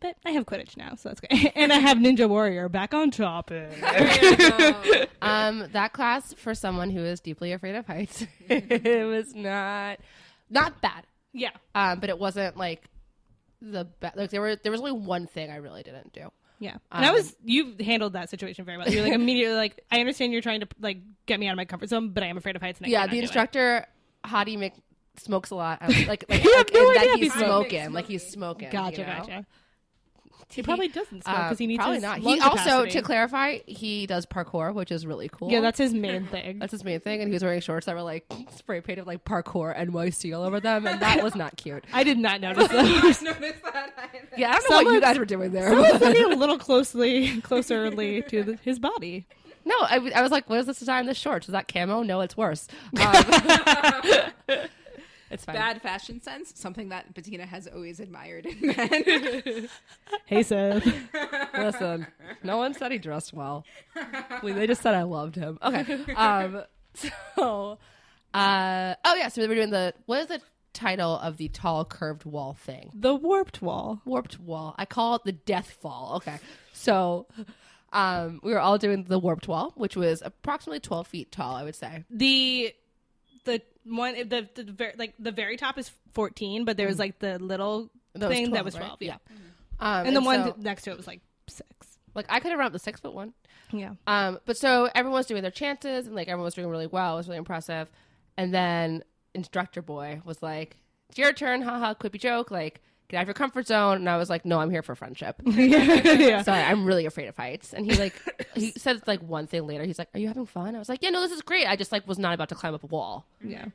but 0.01 0.15
I 0.25 0.31
have 0.31 0.45
Quidditch 0.45 0.77
now, 0.77 0.95
so 0.95 1.09
that's 1.09 1.21
great, 1.21 1.51
and 1.55 1.71
I 1.73 1.77
have 1.77 1.97
Ninja 1.97 2.27
Warrior 2.29 2.69
back 2.69 2.93
on 2.93 3.11
topic. 3.11 3.71
Um, 5.21 5.67
that 5.73 5.91
class 5.91 6.33
for 6.33 6.55
someone 6.55 6.89
who 6.89 7.01
is 7.03 7.19
deeply 7.19 7.51
afraid 7.51 7.75
of 7.75 7.85
heights, 7.85 8.25
it 8.47 9.05
was 9.07 9.35
not 9.35 9.99
not 10.49 10.81
bad. 10.81 11.05
yeah, 11.33 11.49
Um, 11.75 11.99
but 11.99 12.09
it 12.09 12.17
wasn't 12.17 12.55
like 12.55 12.83
the 13.61 13.83
best. 13.83 14.15
like 14.15 14.29
there 14.29 14.39
were 14.39 14.55
there 14.55 14.71
was 14.71 14.79
only 14.79 14.93
one 14.93 15.27
thing 15.27 15.51
I 15.51 15.57
really 15.57 15.83
didn't 15.83 16.13
do. 16.13 16.29
yeah. 16.59 16.77
And 16.91 17.05
I 17.05 17.11
was 17.11 17.35
you 17.43 17.75
handled 17.81 18.13
that 18.13 18.29
situation 18.29 18.63
very 18.63 18.77
well. 18.77 18.89
You're 18.89 19.03
like 19.03 19.11
immediately 19.13 19.55
like 19.55 19.81
I 19.91 19.99
understand 19.99 20.31
you're 20.31 20.41
trying 20.41 20.61
to 20.61 20.67
like 20.79 20.99
get 21.25 21.37
me 21.39 21.47
out 21.47 21.51
of 21.51 21.57
my 21.57 21.65
comfort 21.65 21.89
zone, 21.89 22.11
but 22.11 22.23
I 22.23 22.27
am 22.27 22.37
afraid 22.37 22.55
of 22.55 22.61
heights. 22.61 22.79
And 22.79 22.87
I 22.87 22.89
yeah, 22.91 23.07
the 23.07 23.19
instructor 23.19 23.85
Hottie 24.25 24.57
Mc 24.57 24.73
smokes 25.17 25.49
a 25.51 25.55
lot. 25.55 25.79
I 25.81 25.87
was 25.87 26.07
like, 26.07 26.23
like, 26.29 26.45
like, 26.45 26.71
no 26.73 26.93
that 26.93 27.15
he's 27.17 27.33
smoking, 27.33 27.91
like 27.91 28.05
he's 28.05 28.25
smoking. 28.25 28.69
Gotcha, 28.69 29.01
you 29.01 29.05
know? 29.05 29.13
gotcha. 29.17 29.45
He 30.51 30.63
probably 30.63 30.87
doesn't 30.87 31.21
Uh, 31.27 31.43
because 31.43 31.59
he 31.59 31.67
needs 31.67 31.77
probably 31.77 31.97
his 31.97 32.03
not. 32.03 32.21
lung 32.21 32.33
He 32.35 32.39
also, 32.41 32.57
capacity. 32.57 32.91
to 32.91 33.01
clarify, 33.03 33.59
he 33.67 34.07
does 34.07 34.25
parkour, 34.25 34.73
which 34.73 34.91
is 34.91 35.05
really 35.05 35.29
cool. 35.29 35.51
yeah, 35.51 35.61
that's 35.61 35.77
his 35.77 35.93
main 36.05 36.25
thing. 36.25 36.57
that's 36.59 36.71
his 36.71 36.83
main 36.83 36.99
thing. 36.99 37.21
And 37.21 37.29
he 37.29 37.33
was 37.33 37.43
wearing 37.43 37.61
shorts 37.61 37.85
that 37.85 37.93
were 37.95 38.01
like 38.01 38.25
spray 38.55 38.81
painted 38.81 39.05
like 39.05 39.23
parkour 39.25 39.77
NYC 39.77 40.35
all 40.35 40.43
over 40.43 40.59
them, 40.59 40.87
and 40.87 40.99
that 41.01 41.23
was 41.23 41.35
not 41.35 41.55
cute. 41.55 41.85
I 41.93 42.03
did 42.03 42.17
not 42.17 42.41
notice 42.41 42.67
that. 42.67 44.23
Yeah, 44.37 44.49
I 44.51 44.53
don't 44.53 44.69
know 44.69 44.75
what 44.75 44.81
you 44.81 44.85
Someone's- 44.85 45.01
guys 45.01 45.19
were 45.19 45.25
doing 45.25 45.51
there. 45.51 45.69
Someone's 45.69 45.99
getting 45.99 46.33
a 46.33 46.35
little 46.35 46.57
closely, 46.57 47.41
closerly 47.41 48.27
to 48.29 48.43
the, 48.43 48.55
his 48.63 48.79
body. 48.79 49.27
No, 49.65 49.75
I, 49.81 49.95
w- 49.95 50.13
I 50.15 50.21
was 50.23 50.31
like, 50.31 50.49
what 50.49 50.57
is 50.59 50.65
this 50.65 50.79
design? 50.79 51.05
The 51.05 51.13
shorts 51.13 51.47
is 51.47 51.51
that 51.51 51.67
camo? 51.71 52.01
No, 52.01 52.21
it's 52.21 52.35
worse. 52.35 52.67
Um, 52.99 53.23
it's 55.31 55.45
fine. 55.45 55.55
Bad 55.55 55.81
fashion 55.81 56.21
sense, 56.21 56.53
something 56.55 56.89
that 56.89 57.13
Bettina 57.13 57.45
has 57.45 57.67
always 57.67 57.99
admired 57.99 58.45
in 58.45 58.59
men. 58.67 59.69
Hey, 60.25 60.43
Seth. 60.43 60.85
Listen, 61.57 62.05
no 62.43 62.57
one 62.57 62.73
said 62.73 62.91
he 62.91 62.97
dressed 62.99 63.33
well. 63.33 63.65
We- 64.43 64.51
they 64.51 64.67
just 64.67 64.81
said 64.81 64.93
I 64.95 65.03
loved 65.03 65.35
him. 65.35 65.57
Okay. 65.63 66.05
Um. 66.15 66.63
So, 67.35 67.77
uh. 68.33 68.95
Oh 69.05 69.15
yeah. 69.15 69.27
So 69.29 69.41
we 69.41 69.47
were 69.47 69.55
doing 69.55 69.69
the 69.71 69.93
what 70.05 70.19
is 70.21 70.27
the 70.27 70.41
title 70.73 71.17
of 71.17 71.37
the 71.37 71.47
tall 71.49 71.83
curved 71.85 72.25
wall 72.25 72.53
thing? 72.53 72.91
the 72.93 73.13
warped 73.15 73.61
wall. 73.61 74.01
Warped 74.05 74.39
wall. 74.39 74.75
I 74.77 74.85
call 74.85 75.15
it 75.15 75.23
the 75.25 75.31
death 75.31 75.77
fall. 75.81 76.13
Okay. 76.17 76.37
So, 76.73 77.27
um, 77.91 78.39
we 78.43 78.51
were 78.53 78.59
all 78.59 78.77
doing 78.77 79.03
the 79.05 79.17
warped 79.19 79.47
wall, 79.47 79.73
which 79.75 79.95
was 79.95 80.21
approximately 80.23 80.79
twelve 80.79 81.07
feet 81.07 81.31
tall. 81.31 81.55
I 81.55 81.63
would 81.63 81.75
say. 81.75 82.05
The 82.09 82.73
one 83.85 84.13
the, 84.27 84.47
the 84.55 84.63
ver- 84.71 84.93
like 84.97 85.13
the 85.19 85.31
very 85.31 85.57
top 85.57 85.77
is 85.77 85.91
14 86.13 86.65
but 86.65 86.77
there 86.77 86.87
was 86.87 86.99
like 86.99 87.19
the 87.19 87.39
little 87.39 87.89
That 88.13 88.29
was 88.29 88.37
thing 88.37 88.45
that 88.51 88.61
12, 88.61 88.65
was 88.65 88.75
right? 88.75 88.97
12 88.97 89.01
yeah, 89.01 89.17
Um, 89.79 90.07
and 90.07 90.15
the 90.15 90.21
one 90.21 90.43
so, 90.43 90.55
next 90.59 90.83
to 90.83 90.91
it 90.91 90.97
was 90.97 91.07
like 91.07 91.21
six 91.47 91.67
like 92.15 92.25
I 92.29 92.39
could 92.39 92.51
have 92.51 92.59
run 92.59 92.67
up 92.67 92.73
the 92.73 92.79
six 92.79 92.99
foot 92.99 93.13
one. 93.13 93.33
yeah 93.71 93.93
Um, 94.07 94.39
but 94.45 94.57
so 94.57 94.89
everyone 94.95 95.19
was 95.19 95.25
doing 95.27 95.41
their 95.41 95.51
chances 95.51 96.07
and 96.07 96.15
like 96.15 96.27
everyone 96.27 96.45
was 96.45 96.55
doing 96.55 96.67
really 96.67 96.87
well. 96.87 97.13
It 97.13 97.17
was 97.17 97.27
really 97.27 97.37
impressive. 97.37 97.89
And 98.37 98.53
then 98.53 99.03
instructor 99.35 99.81
boy 99.81 100.21
was 100.25 100.41
like, 100.41 100.77
"It's 101.09 101.17
your 101.17 101.33
turn, 101.33 101.61
haha, 101.61 101.93
quippy 101.93 102.19
joke, 102.19 102.51
like 102.51 102.81
get 103.09 103.17
out 103.17 103.23
of 103.23 103.27
your 103.27 103.33
comfort 103.33 103.67
zone." 103.67 103.97
And 103.97 104.09
I 104.09 104.17
was 104.17 104.29
like, 104.29 104.45
"No, 104.45 104.59
I'm 104.59 104.69
here 104.69 104.81
for 104.81 104.95
friendship." 104.95 105.41
yeah 105.45 106.41
Sorry, 106.43 106.61
I'm 106.61 106.85
really 106.85 107.05
afraid 107.05 107.27
of 107.27 107.35
heights. 107.35 107.73
And 107.73 107.85
he 107.85 107.97
like 107.97 108.13
he 108.55 108.71
said 108.77 108.95
it's 108.95 109.07
like 109.07 109.21
one 109.21 109.47
thing 109.47 109.67
later. 109.67 109.83
He's 109.83 109.99
like, 109.99 110.09
"Are 110.13 110.19
you 110.19 110.27
having 110.27 110.45
fun?" 110.45 110.75
I 110.75 110.79
was 110.79 110.87
like, 110.89 111.03
"Yeah, 111.03 111.09
no, 111.09 111.21
this 111.21 111.31
is 111.31 111.41
great. 111.41 111.67
I 111.67 111.75
just 111.75 111.91
like 111.91 112.07
was 112.07 112.17
not 112.17 112.33
about 112.33 112.49
to 112.49 112.55
climb 112.55 112.73
up 112.73 112.83
a 112.83 112.87
wall. 112.87 113.25
yeah 113.43 113.65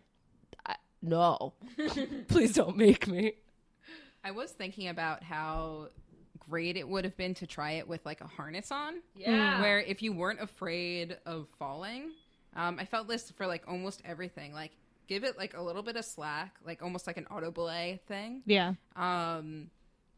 I, 0.65 0.77
no, 1.03 1.53
please 2.29 2.55
don't 2.55 2.77
make 2.77 3.07
me." 3.07 3.35
I 4.25 4.31
was 4.31 4.53
thinking 4.53 4.89
about 4.89 5.23
how 5.23 5.89
great 6.49 6.77
it 6.77 6.89
would 6.89 7.05
have 7.05 7.17
been 7.17 7.35
to 7.35 7.47
try 7.47 7.73
it 7.73 7.89
with 7.89 8.05
like 8.07 8.21
a 8.21 8.27
harness 8.27 8.71
on. 8.73 8.95
Yeah. 9.17 9.61
Where 9.61 9.81
if 9.81 10.03
you 10.03 10.13
weren't 10.13 10.41
afraid 10.41 11.17
of 11.27 11.47
falling, 11.59 12.13
um, 12.57 12.79
I 12.79 12.85
felt 12.85 13.09
this 13.09 13.31
for 13.31 13.47
like 13.47 13.63
almost 13.69 14.03
everything. 14.05 14.53
Like 14.55 14.73
give 15.07 15.25
it 15.25 15.37
like 15.39 15.55
a 15.57 15.63
little 15.63 15.83
bit 15.83 15.97
of 15.97 16.05
slack, 16.05 16.57
like 16.65 16.83
almost 16.83 17.07
like 17.07 17.17
an 17.17 17.27
auto 17.27 17.51
belay 17.51 18.01
thing. 18.07 18.43
yeah 18.47 18.75
um, 18.97 19.71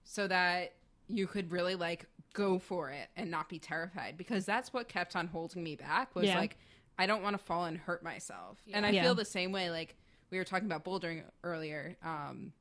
so 0.05 0.27
that 0.29 0.75
you 1.09 1.27
could 1.27 1.51
really 1.53 1.75
like 1.75 2.07
go 2.35 2.59
for 2.59 2.91
it 2.91 3.09
and 3.17 3.31
not 3.31 3.49
be 3.49 3.59
terrified 3.59 4.17
because 4.17 4.45
that's 4.45 4.73
what 4.73 4.89
kept 4.89 5.17
on 5.17 5.27
holding 5.27 5.63
me 5.63 5.75
back 5.77 6.15
was 6.15 6.27
Yeah. 6.27 6.39
like 6.39 6.59
I 6.99 7.07
don't 7.07 7.23
want 7.23 7.35
to 7.35 7.43
fall 7.43 7.65
and 7.67 7.77
hurt 7.77 8.03
myself. 8.03 8.59
And 8.73 8.87
I 8.87 8.91
Yeah. 8.91 9.03
feel 9.03 9.15
the 9.15 9.25
same 9.25 9.53
way 9.53 9.71
like 9.71 9.97
we 10.31 10.39
were 10.39 10.45
talking 10.45 10.67
about 10.67 10.85
bouldering 10.85 11.23
earlier. 11.45 11.97
Um, 12.03 12.53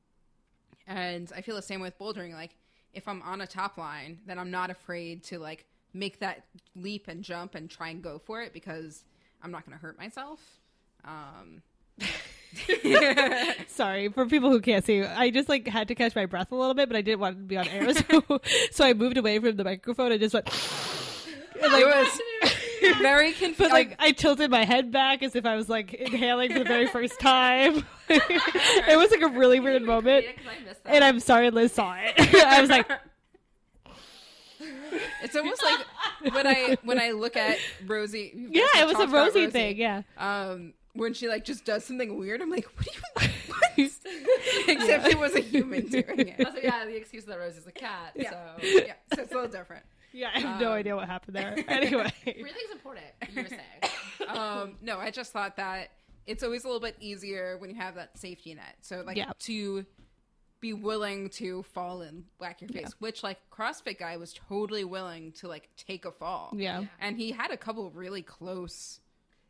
and 0.88 1.32
I 1.36 1.42
feel 1.42 1.56
the 1.56 1.62
same 1.62 1.82
with 1.82 1.98
bouldering 1.98 2.34
like 2.34 2.56
if 2.94 3.08
I'm 3.08 3.22
on 3.24 3.42
a 3.42 3.48
top 3.48 3.78
line, 3.78 4.20
then 4.26 4.40
I'm 4.40 4.52
not 4.52 4.70
afraid 4.70 5.24
to 5.26 5.40
like 5.40 5.66
make 5.94 6.20
that 6.20 6.46
leap 6.76 7.08
and 7.08 7.24
jump 7.24 7.56
and 7.56 7.70
try 7.70 7.90
and 7.90 8.02
go 8.02 8.20
for 8.20 8.42
it 8.42 8.54
because 8.54 9.04
I'm 9.42 9.52
not 9.52 9.66
going 9.66 9.78
to 9.78 9.82
hurt 9.82 9.98
myself. 9.98 10.40
Um, 11.04 11.62
sorry 13.68 14.08
for 14.10 14.26
people 14.26 14.50
who 14.50 14.60
can't 14.62 14.86
see 14.86 15.04
i 15.04 15.30
just 15.30 15.50
like 15.50 15.68
had 15.68 15.88
to 15.88 15.96
catch 15.96 16.16
my 16.16 16.26
breath 16.26 16.52
a 16.52 16.56
little 16.56 16.74
bit 16.74 16.88
but 16.88 16.96
i 16.96 17.02
didn't 17.02 17.20
want 17.20 17.38
to 17.38 17.44
be 17.44 17.58
on 17.58 17.68
air 17.68 17.94
so 17.94 18.24
so 18.72 18.86
i 18.86 18.94
moved 18.94 19.18
away 19.18 19.38
from 19.40 19.56
the 19.56 19.64
microphone 19.64 20.12
and 20.12 20.22
just 20.22 20.34
went 20.34 20.48
and, 21.62 21.72
like, 21.72 21.84
it 21.84 21.88
was 21.88 22.98
very 23.00 23.32
confusing. 23.32 23.56
but 23.58 23.72
like 23.72 23.96
I 24.00 24.12
tilted 24.12 24.52
my 24.52 24.66
head 24.66 24.92
back 24.92 25.24
as 25.24 25.36
if 25.36 25.46
I 25.46 25.56
was 25.56 25.70
like 25.70 25.94
inhaling 25.94 26.52
for 26.52 26.60
the 26.60 26.66
very 26.66 26.86
first 26.88 27.18
time. 27.20 27.86
it 28.10 28.98
was 28.98 29.10
like 29.10 29.22
a 29.22 29.30
really 29.30 29.62
weird 29.62 29.82
moment, 29.84 30.26
and 30.84 31.04
I'm 31.04 31.20
sorry 31.22 31.50
Liz 31.50 31.72
saw 31.72 31.96
it. 31.98 32.14
I 32.46 32.60
was 32.60 32.70
like, 32.70 32.90
It's 35.24 35.36
almost 35.36 35.64
like 35.64 36.34
when 36.34 36.46
I 36.46 36.78
when 36.84 37.00
I 37.00 37.12
look 37.12 37.38
at 37.38 37.58
Rosie. 37.86 38.34
yeah, 38.52 38.66
it 38.82 38.86
was 38.86 38.98
a 39.00 39.04
about 39.04 39.14
Rosie 39.14 39.48
thing. 39.48 39.78
Yeah, 39.78 40.02
Um, 40.18 40.74
when 40.96 41.14
she 41.14 41.28
like 41.28 41.46
just 41.46 41.64
does 41.66 41.86
something 41.86 42.18
weird, 42.18 42.42
I'm 42.42 42.50
like, 42.50 42.66
what 42.76 42.86
do 42.86 42.92
you? 43.24 43.30
What? 43.48 43.90
Except 44.68 45.08
it 45.08 45.20
was 45.20 45.36
a 45.36 45.40
human 45.42 45.88
doing 45.90 46.06
it. 46.20 46.46
Also, 46.46 46.60
yeah, 46.62 46.86
the 46.86 46.96
excuse 46.96 47.26
that 47.26 47.38
Rosie's 47.38 47.68
a 47.68 47.72
cat. 47.72 48.14
Yeah. 48.16 48.32
So 48.32 48.66
Yeah, 48.68 48.94
so 49.14 49.22
it's 49.24 49.32
a 49.32 49.36
little 49.36 49.50
different. 49.52 49.84
yeah. 50.14 50.30
I 50.34 50.40
have 50.40 50.60
no 50.60 50.68
Um, 50.72 50.74
idea 50.74 50.96
what 50.96 51.08
happened 51.08 51.36
there. 51.36 51.56
Anyway, 51.68 52.12
breathing's 52.24 52.72
important. 52.72 53.06
You 53.34 53.44
were 53.44 53.50
saying. 53.50 54.30
Um, 54.30 54.76
no, 54.82 54.98
I 55.00 55.12
just 55.12 55.32
thought 55.34 55.58
that 55.58 55.90
it's 56.26 56.44
always 56.44 56.64
a 56.64 56.68
little 56.68 56.82
bit 56.82 56.96
easier 57.00 57.58
when 57.60 57.70
you 57.70 57.76
have 57.76 57.96
that 57.96 58.18
safety 58.18 58.54
net. 58.56 58.76
So 58.82 59.04
like 59.06 59.18
Yeah. 59.18 59.32
to 59.40 59.86
be 60.62 60.74
willing 60.74 61.30
to 61.30 61.64
fall 61.64 62.02
and 62.02 62.24
whack 62.40 62.62
your 62.62 62.70
face, 62.70 62.96
which 63.00 63.24
like 63.24 63.38
CrossFit 63.52 64.00
guy 64.00 64.18
was 64.18 64.34
totally 64.34 64.84
willing 64.86 65.32
to 65.34 65.48
like 65.48 65.70
take 65.78 66.06
a 66.06 66.12
fall. 66.12 66.52
yeah. 66.56 66.86
and 67.00 67.18
he 67.18 67.32
had 67.32 67.52
a 67.52 67.58
couple 67.58 67.90
really 67.92 68.22
close 68.22 69.00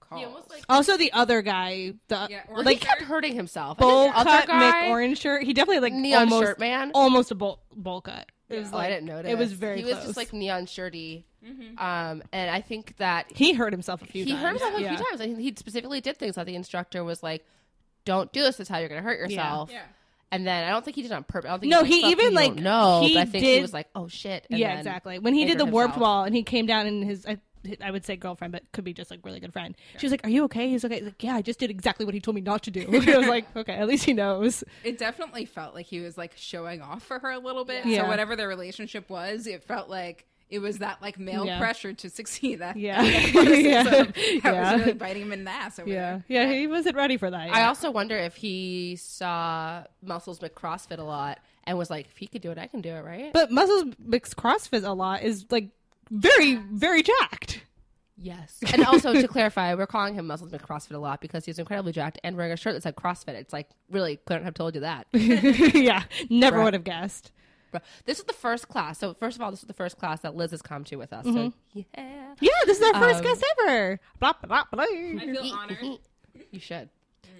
calls. 0.10 0.20
He 0.22 0.26
almost 0.26 0.50
like 0.50 0.64
Also, 0.70 0.98
the 0.98 1.12
other 1.14 1.42
guy, 1.42 1.94
the 2.08 2.28
Yeah, 2.30 2.42
well, 2.48 2.58
orange 2.58 2.68
he 2.70 2.76
like 2.76 2.80
kept 2.82 3.02
hurting 3.02 3.34
himself. 3.36 3.78
bowl 3.78 4.12
cut 4.12 4.28
other 4.28 4.48
guy, 4.48 4.72
Mick 4.86 4.90
orange 4.90 5.20
shirt. 5.20 5.44
He 5.44 5.54
definitely 5.54 5.80
like 5.82 5.94
neon 5.94 6.24
almost 6.24 6.44
shirt 6.46 6.60
man. 6.60 6.92
almost 6.94 7.32
a 7.32 7.36
bowl 7.36 7.60
bowl 7.76 8.02
cut. 8.02 8.28
It 8.50 8.60
was 8.60 8.70
Oh, 8.72 8.78
like 8.78 8.88
I 8.88 8.90
didn't 8.90 9.06
notice. 9.08 9.32
It 9.32 9.38
was 9.38 9.52
very. 9.54 9.78
He 9.78 9.84
close. 9.84 9.96
was 9.96 10.06
just 10.06 10.18
like 10.18 10.32
neon 10.32 10.68
shirty, 10.68 11.26
um, 11.78 12.22
and 12.32 12.50
I 12.52 12.62
think 12.62 12.96
that 12.98 13.32
he 13.32 13.54
hurt 13.54 13.74
himself 13.74 14.02
a 14.02 14.06
few 14.06 14.24
times. 14.24 14.28
he 14.28 14.32
times. 14.34 14.44
hurt 14.44 14.50
himself 14.62 14.80
a 14.80 14.82
yeah. 14.84 14.96
few 14.96 15.06
times. 15.06 15.22
and 15.22 15.42
he 15.42 15.54
specifically 15.58 16.00
did 16.02 16.18
things 16.18 16.36
that 16.36 16.46
the 16.46 16.56
instructor 16.56 17.04
was 17.04 17.24
like, 17.24 17.44
"Don't 18.06 18.32
do 18.32 18.42
this. 18.42 18.58
This 18.58 18.66
is 18.66 18.70
how 18.70 18.78
you're 18.78 18.90
going 18.90 19.02
to 19.02 19.08
hurt 19.10 19.18
yourself." 19.20 19.72
Yeah. 19.72 19.82
And 20.32 20.46
then 20.46 20.64
I 20.68 20.70
don't 20.72 20.84
think 20.84 20.96
he 20.96 21.02
did 21.02 21.12
it 21.12 21.16
on 21.16 21.24
purpose. 21.24 21.48
I 21.48 21.54
don't 21.54 21.60
think 21.62 21.72
No, 21.72 21.82
was 21.82 21.88
he 21.90 22.02
"Fuck 22.02 22.12
even, 22.12 22.24
you, 22.26 22.30
you 22.32 22.36
like, 22.36 22.64
don't 22.64 23.04
he 23.04 23.18
I 23.20 23.26
think 23.26 23.44
he 23.44 23.54
did- 23.56 23.62
was 23.62 23.74
like, 23.74 23.88
"Oh 23.96 24.08
shit!" 24.08 24.46
And 24.50 24.60
yeah, 24.60 24.70
then 24.70 24.78
exactly. 24.80 25.18
When 25.20 25.34
he 25.34 25.46
did 25.46 25.58
the 25.58 25.64
angered 25.64 25.74
warped 25.74 25.94
himself. 25.94 26.02
wall 26.02 26.24
and 26.26 26.36
he 26.36 26.44
came 26.44 26.66
down 26.68 26.88
in 26.88 27.02
his, 27.02 27.26
I, 27.26 27.38
I 27.84 27.92
would 27.92 28.06
say 28.06 28.16
girlfriend, 28.16 28.52
but 28.52 28.64
could 28.72 28.84
be 28.84 28.94
just 28.94 29.12
like 29.12 29.20
really 29.24 29.40
good 29.40 29.54
friend. 29.54 29.76
She 29.98 30.06
was 30.06 30.12
like, 30.12 30.26
"Are 30.26 30.30
you 30.30 30.44
okay?" 30.46 30.70
He's 30.70 30.84
okay. 30.86 30.96
He's 30.96 31.06
like, 31.06 31.24
"Yeah, 31.24 31.36
I 31.36 31.42
just 31.42 31.60
did 31.60 31.70
exactly 31.70 32.06
what 32.06 32.14
he 32.14 32.20
told 32.22 32.36
me 32.36 32.42
not 32.42 32.64
to 32.64 32.72
do." 32.72 32.82
I 33.14 33.18
was 33.18 33.28
like, 33.28 33.46
"Okay, 33.56 33.74
at 33.74 33.88
least 33.88 34.06
he 34.06 34.14
knows." 34.14 34.64
It 34.84 34.98
definitely 34.98 35.46
felt 35.46 35.74
like 35.76 35.86
he 35.86 36.00
was 36.02 36.18
like 36.18 36.34
showing 36.36 36.82
off 36.82 37.04
for 37.04 37.20
her 37.20 37.32
a 37.32 37.40
little 37.40 37.66
bit. 37.66 37.86
Yeah. 37.86 38.04
So 38.04 38.08
whatever 38.08 38.36
their 38.36 38.48
relationship 38.48 39.10
was, 39.10 39.48
it 39.48 39.64
felt 39.64 39.90
like 39.90 40.26
it 40.48 40.60
was 40.60 40.78
that 40.78 41.02
like 41.02 41.18
male 41.18 41.44
Yeah. 41.46 41.58
pressure 41.60 41.92
to 41.94 42.10
succeed. 42.10 42.60
That 42.60 42.78
Yeah. 42.78 43.00
athleticism 43.04 43.66
Yeah. 43.66 43.84
that 43.84 44.14
Yeah. 44.44 44.72
was 44.74 44.80
really 44.82 44.94
biting 44.94 45.24
him 45.24 45.34
in 45.34 45.44
the 45.44 45.52
ass. 45.52 45.80
Over 45.80 45.90
Yeah, 45.90 46.20
there. 46.28 46.46
yeah, 46.46 46.54
he 46.54 46.68
wasn't 46.68 46.96
ready 46.96 47.18
for 47.18 47.32
that. 47.32 47.50
I 47.52 47.64
also 47.66 47.90
wonder 47.90 48.16
if 48.16 48.36
he 48.36 48.96
saw 48.96 49.84
Muscles 50.04 50.40
McCrossfit 50.40 51.00
a 51.00 51.04
lot 51.04 51.40
and 51.68 51.80
was 51.80 51.90
like, 51.90 52.06
"If 52.12 52.18
he 52.18 52.28
could 52.28 52.44
do 52.44 52.52
it, 52.52 52.60
I 52.60 52.68
can 52.68 52.82
do 52.82 52.90
it." 52.90 53.04
Right? 53.04 53.34
but 53.34 53.50
muscles 53.52 53.86
McCrossfit 54.08 54.84
a 54.88 54.94
lot 54.94 55.24
is 55.24 55.46
like 55.50 55.70
very, 56.12 56.56
very 56.56 57.04
jacked. 57.04 57.62
Yes. 58.18 58.60
And 58.74 58.86
also 58.86 59.14
to 59.14 59.28
clarify, 59.28 59.74
we're 59.76 59.88
calling 59.88 60.16
him 60.16 60.28
Muscles 60.28 60.52
McCrossfit 60.52 60.96
a 60.96 60.98
lot 60.98 61.20
because 61.20 61.46
he's 61.46 61.60
incredibly 61.60 61.92
jacked 61.92 62.18
and 62.24 62.38
wearing 62.38 62.54
a 62.54 62.58
shirt 62.58 62.74
that 62.74 62.84
said 62.84 62.96
CrossFit. 62.96 63.34
It's 63.36 63.52
like 63.52 63.68
really 63.92 64.18
couldn't 64.26 64.46
have 64.46 64.54
told 64.54 64.74
you 64.76 64.82
that. 64.82 65.08
yeah, 65.14 66.04
never 66.30 66.58
Right. 66.58 66.64
would 66.64 66.74
have 66.76 66.86
guessed. 66.86 67.32
Bro, 67.72 67.82
This 68.06 68.20
is 68.20 68.24
the 68.24 68.32
first 68.34 68.70
class. 68.70 69.00
So 69.00 69.14
first 69.16 69.36
of 69.36 69.42
all, 69.42 69.52
this 69.52 69.60
is 69.62 69.68
the 69.68 69.74
first 69.74 69.98
class 69.98 70.22
that 70.22 70.34
Liz 70.34 70.52
has 70.52 70.62
come 70.62 70.86
to 70.86 70.96
with 70.96 71.12
us. 71.12 71.26
So 71.26 71.52
yeah. 71.74 71.84
Yeah, 72.40 72.50
this 72.66 72.78
is 72.80 72.84
our 72.84 73.02
first 73.02 73.18
Um, 73.18 73.24
guest 73.24 73.44
ever. 73.60 74.00
Blah, 74.20 74.34
blah, 74.48 74.64
blah. 74.72 74.84
I 74.84 75.20
feel 75.20 75.54
honored. 75.54 76.00
You 76.52 76.60
should. 76.60 76.90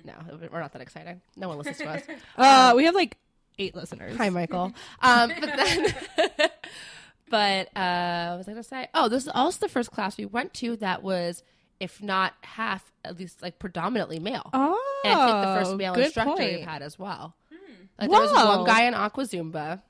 No, 0.04 0.14
we're 0.52 0.60
not 0.60 0.74
that 0.74 0.82
exciting. 0.82 1.22
No 1.38 1.48
one 1.48 1.58
listens 1.58 1.78
to 1.78 1.86
us. 1.90 2.04
Uh, 2.38 2.74
we 2.76 2.84
have 2.84 2.94
like 2.96 3.18
eight 3.58 3.76
listeners. 3.76 4.18
Hi, 4.18 4.30
Michael. 4.30 4.74
Um, 5.02 5.32
but 5.40 5.56
then, 5.56 5.94
but 7.30 7.68
uh, 7.76 8.30
what 8.30 8.38
was 8.38 8.48
I 8.48 8.52
going 8.52 8.64
to 8.64 8.70
say? 8.70 8.88
Oh, 8.94 9.10
this 9.10 9.24
is 9.24 9.32
also 9.34 9.60
the 9.66 9.70
first 9.72 9.92
class 9.92 10.18
we 10.18 10.26
went 10.26 10.54
to 10.56 10.76
that 10.78 11.04
was, 11.04 11.44
if 11.80 12.02
not 12.02 12.34
half, 12.42 12.92
at 13.04 13.18
least 13.20 13.42
like 13.42 13.60
predominantly 13.60 14.20
male. 14.20 14.50
Oh, 14.54 15.02
and 15.04 15.14
I 15.14 15.26
think 15.26 15.42
the 15.42 15.66
first 15.66 15.78
male 15.78 15.94
good 15.96 16.06
instructor 16.06 16.36
point. 16.36 16.54
we've 16.58 16.66
had 16.68 16.82
as 16.82 16.98
well. 17.00 17.36
Like 18.00 18.10
there 18.12 18.20
was 18.20 18.32
Whoa. 18.32 18.58
one 18.58 18.66
guy 18.66 18.84
in 18.84 18.94
Aqua 18.94 19.24
Zumba, 19.24 19.82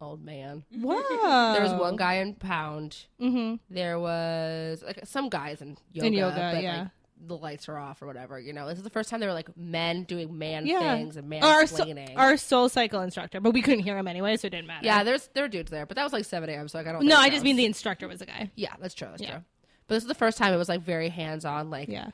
old 0.00 0.24
man. 0.24 0.64
Wow. 0.76 1.52
There 1.54 1.62
was 1.62 1.72
one 1.72 1.96
guy 1.96 2.14
in 2.14 2.34
Pound. 2.34 3.04
Mm-hmm. 3.20 3.56
There 3.70 4.00
was 4.00 4.82
like 4.82 5.00
some 5.04 5.28
guys 5.28 5.62
in 5.62 5.78
yoga, 5.92 6.06
In 6.06 6.12
yoga, 6.12 6.50
but 6.54 6.62
yeah. 6.62 6.78
like 6.78 6.88
the 7.24 7.36
lights 7.36 7.68
are 7.68 7.78
off 7.78 8.02
or 8.02 8.06
whatever. 8.06 8.38
You 8.38 8.52
know, 8.52 8.66
this 8.68 8.78
is 8.78 8.84
the 8.84 8.90
first 8.90 9.08
time 9.08 9.20
they 9.20 9.26
were 9.26 9.32
like 9.32 9.56
men 9.56 10.04
doing 10.04 10.36
man 10.36 10.66
Yeah. 10.66 10.96
things 10.96 11.16
and 11.16 11.28
man 11.28 11.42
Our, 11.44 11.66
so, 11.66 11.84
our 12.16 12.32
SoulCycle 12.34 13.02
instructor, 13.04 13.40
but 13.40 13.52
we 13.52 13.62
couldn't 13.62 13.84
hear 13.84 13.96
him 13.96 14.08
anyway, 14.08 14.36
so 14.36 14.46
it 14.46 14.50
didn't 14.50 14.66
matter. 14.66 14.84
yeah, 14.84 15.04
there's 15.04 15.28
there 15.34 15.44
were 15.44 15.48
dudes 15.48 15.70
there, 15.70 15.86
but 15.86 15.96
that 15.96 16.04
was 16.04 16.12
like 16.12 16.24
seven 16.24 16.50
a.m. 16.50 16.68
So 16.68 16.78
like, 16.78 16.86
I 16.86 16.92
don't. 16.92 17.06
No, 17.06 17.16
I 17.16 17.30
just 17.30 17.44
mean 17.44 17.56
the 17.56 17.64
instructor 17.64 18.08
was 18.08 18.20
a 18.20 18.26
guy. 18.26 18.50
Yeah, 18.56 18.74
that's 18.80 18.94
true. 18.94 19.08
That's 19.08 19.22
Yeah. 19.22 19.30
true. 19.36 19.44
But 19.86 19.94
this 19.94 20.04
is 20.04 20.08
the 20.08 20.14
first 20.14 20.38
time 20.38 20.52
it 20.52 20.56
was 20.56 20.68
like 20.68 20.82
very 20.82 21.08
hands 21.08 21.44
on. 21.44 21.70
Like, 21.70 21.88
Yeah. 21.88 22.10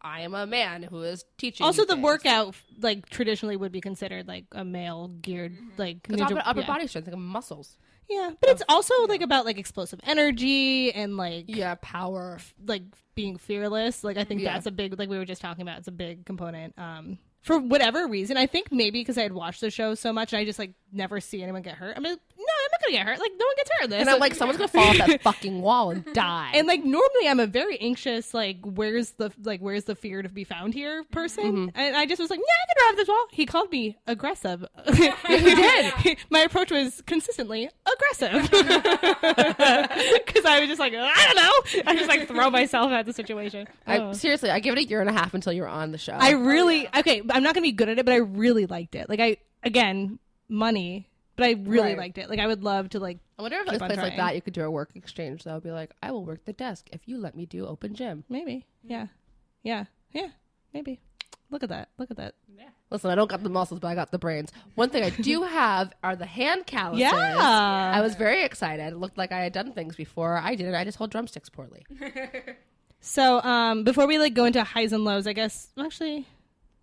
I 0.00 0.20
am 0.20 0.34
a 0.34 0.46
man 0.46 0.84
who 0.84 1.02
is 1.02 1.24
teaching. 1.36 1.64
Also, 1.66 1.84
the 1.84 1.94
things. 1.94 2.04
workout 2.04 2.54
like 2.80 3.08
traditionally 3.08 3.56
would 3.56 3.72
be 3.72 3.80
considered 3.80 4.28
like 4.28 4.44
a 4.52 4.64
male 4.64 5.08
geared 5.08 5.52
mm-hmm. 5.54 5.70
like 5.78 6.02
Because 6.02 6.20
ninja- 6.20 6.38
upper, 6.38 6.42
upper 6.48 6.60
yeah. 6.60 6.66
body 6.66 6.86
strength, 6.86 7.08
like 7.08 7.16
muscles. 7.18 7.76
Yeah, 8.08 8.30
but 8.40 8.50
it's 8.50 8.62
also 8.68 8.94
like 9.06 9.20
about 9.20 9.44
like 9.44 9.58
explosive 9.58 10.00
energy 10.04 10.92
and 10.92 11.16
like 11.16 11.46
Yeah, 11.48 11.74
power. 11.82 12.38
like 12.64 12.82
being 13.14 13.36
fearless. 13.36 14.04
Like 14.04 14.16
I 14.16 14.24
think 14.24 14.40
Yeah. 14.42 14.52
that's 14.52 14.66
a 14.66 14.70
big 14.70 14.98
like 14.98 15.08
we 15.08 15.18
were 15.18 15.24
just 15.24 15.40
talking 15.42 15.62
about. 15.62 15.78
It's 15.78 15.88
a 15.88 15.92
big 15.92 16.24
component. 16.26 16.78
Um, 16.78 17.18
for 17.42 17.58
whatever 17.58 18.06
reason, 18.08 18.36
I 18.36 18.46
think 18.46 18.72
maybe 18.72 19.00
because 19.00 19.16
I 19.18 19.22
had 19.22 19.32
watched 19.32 19.60
the 19.60 19.70
show 19.70 19.94
so 19.94 20.12
much, 20.12 20.32
and 20.32 20.40
I 20.40 20.44
just 20.44 20.58
like 20.58 20.72
never 20.96 21.20
see 21.20 21.42
anyone 21.42 21.62
get 21.62 21.74
hurt. 21.74 21.96
I'm 21.96 22.02
like, 22.02 22.12
no, 22.38 22.44
I'm 22.44 22.68
not 22.72 22.80
gonna 22.82 22.92
get 22.92 23.06
hurt. 23.06 23.18
Like 23.20 23.32
no 23.38 23.46
one 23.46 23.54
gets 23.56 23.70
hurt 23.78 23.90
this. 23.90 24.00
And 24.00 24.10
I'm 24.10 24.18
like, 24.20 24.34
someone's 24.34 24.58
gonna 24.58 24.68
fall 24.68 24.88
off 24.88 24.96
that 24.98 25.22
fucking 25.30 25.60
wall 25.62 25.90
and 25.90 26.04
die. 26.14 26.52
and 26.54 26.66
like 26.66 26.84
normally 26.84 27.28
I'm 27.28 27.40
a 27.40 27.46
very 27.46 27.78
anxious, 27.80 28.32
like 28.34 28.58
where's 28.64 29.10
the 29.12 29.30
like 29.42 29.60
where's 29.60 29.84
the 29.84 29.94
fear 29.94 30.22
to 30.22 30.28
be 30.28 30.44
found 30.44 30.74
here 30.74 31.04
person, 31.10 31.44
Mm-hmm. 31.44 31.68
and 31.78 31.96
I 31.96 32.06
just 32.06 32.20
was 32.20 32.30
like, 32.30 32.38
yeah, 32.40 32.44
I 32.44 32.66
can 32.66 32.76
drive 32.88 32.96
this 32.98 33.08
wall. 33.08 33.26
He 33.30 33.46
called 33.46 33.70
me 33.70 33.96
aggressive. 34.06 34.64
he 35.26 35.54
did. 35.54 36.16
My 36.30 36.40
approach 36.40 36.70
was 36.70 37.02
consistently 37.06 37.68
aggressive 37.86 38.42
because 38.50 40.44
I 40.44 40.60
was 40.60 40.68
just 40.68 40.80
like, 40.80 40.92
I 40.94 41.26
don't 41.26 41.36
know. 41.36 41.82
I 41.90 41.94
just 41.96 42.08
like 42.08 42.28
throw 42.28 42.50
myself 42.50 42.90
at 42.92 43.06
the 43.06 43.12
situation. 43.12 43.66
I, 43.86 43.98
Oh. 43.98 44.12
seriously, 44.12 44.50
I 44.50 44.60
give 44.60 44.76
it 44.76 44.78
a 44.78 44.84
year 44.84 45.00
and 45.00 45.08
a 45.08 45.12
half 45.12 45.32
until 45.34 45.52
you're 45.52 45.66
on 45.68 45.90
the 45.92 45.98
show. 45.98 46.12
I 46.12 46.30
really 46.32 46.86
okay. 46.98 47.22
I'm 47.30 47.42
not 47.42 47.54
gonna 47.54 47.62
be 47.62 47.72
good 47.72 47.88
at 47.88 47.98
it, 47.98 48.04
but 48.04 48.12
I 48.12 48.18
really 48.18 48.66
liked 48.66 48.94
it. 48.94 49.08
Like 49.08 49.20
I 49.20 49.38
again, 49.62 50.18
money, 50.48 51.08
but 51.36 51.46
I 51.46 51.52
really 51.52 51.88
Right. 51.90 51.98
liked 51.98 52.18
it. 52.18 52.28
Like 52.30 52.38
I 52.38 52.46
would 52.46 52.62
love 52.64 52.88
to 52.90 52.98
like 53.00 53.18
I 53.38 53.42
wonder 53.42 53.58
if 53.58 53.64
keep 53.66 53.74
at 53.74 53.82
a 53.82 53.86
place 53.94 53.98
like 53.98 54.16
that 54.16 54.34
you 54.34 54.42
could 54.42 54.54
do 54.54 54.64
a 54.64 54.70
work 54.70 54.90
exchange. 54.94 55.42
So 55.42 55.54
I'd 55.54 55.62
be 55.62 55.70
like, 55.72 55.92
I 56.02 56.10
will 56.10 56.24
work 56.24 56.44
the 56.44 56.52
desk 56.52 56.88
if 56.92 57.02
you 57.06 57.18
let 57.18 57.36
me 57.36 57.46
do 57.46 57.66
open 57.66 57.94
gym. 57.94 58.24
maybe 58.28 58.66
yeah, 58.82 59.06
yeah, 59.62 59.84
yeah, 60.12 60.28
maybe. 60.72 61.00
Look 61.50 61.62
at 61.62 61.68
that. 61.68 61.90
Look 61.98 62.10
at 62.10 62.16
that. 62.16 62.34
Listen, 62.90 63.10
I 63.10 63.16
don't 63.16 63.28
got 63.28 63.42
the 63.42 63.48
muscles, 63.48 63.80
but 63.80 63.88
I 63.88 63.94
got 63.96 64.12
the 64.12 64.18
brains. 64.18 64.52
One 64.76 64.90
thing 64.90 65.02
I 65.02 65.10
do 65.10 65.42
have 65.60 65.92
are 66.04 66.14
the 66.14 66.26
hand 66.26 66.66
calluses. 66.66 67.00
Yeah. 67.00 67.12
I 67.94 68.00
was 68.00 68.14
very 68.14 68.44
excited. 68.44 68.92
It 68.92 68.96
looked 68.96 69.18
like 69.18 69.32
I 69.32 69.40
had 69.40 69.52
done 69.52 69.72
things 69.72 69.96
before. 69.96 70.36
I 70.38 70.54
didn't. 70.54 70.74
I 70.76 70.84
just 70.84 70.96
hold 70.98 71.10
drumsticks 71.10 71.48
poorly. 71.48 71.84
So, 73.00 73.40
um, 73.42 73.84
before 73.84 74.06
we 74.06 74.18
like 74.18 74.34
go 74.34 74.44
into 74.46 74.62
highs 74.64 74.92
and 74.92 75.04
lows, 75.04 75.26
I 75.26 75.32
guess 75.32 75.68
actually, 75.78 76.26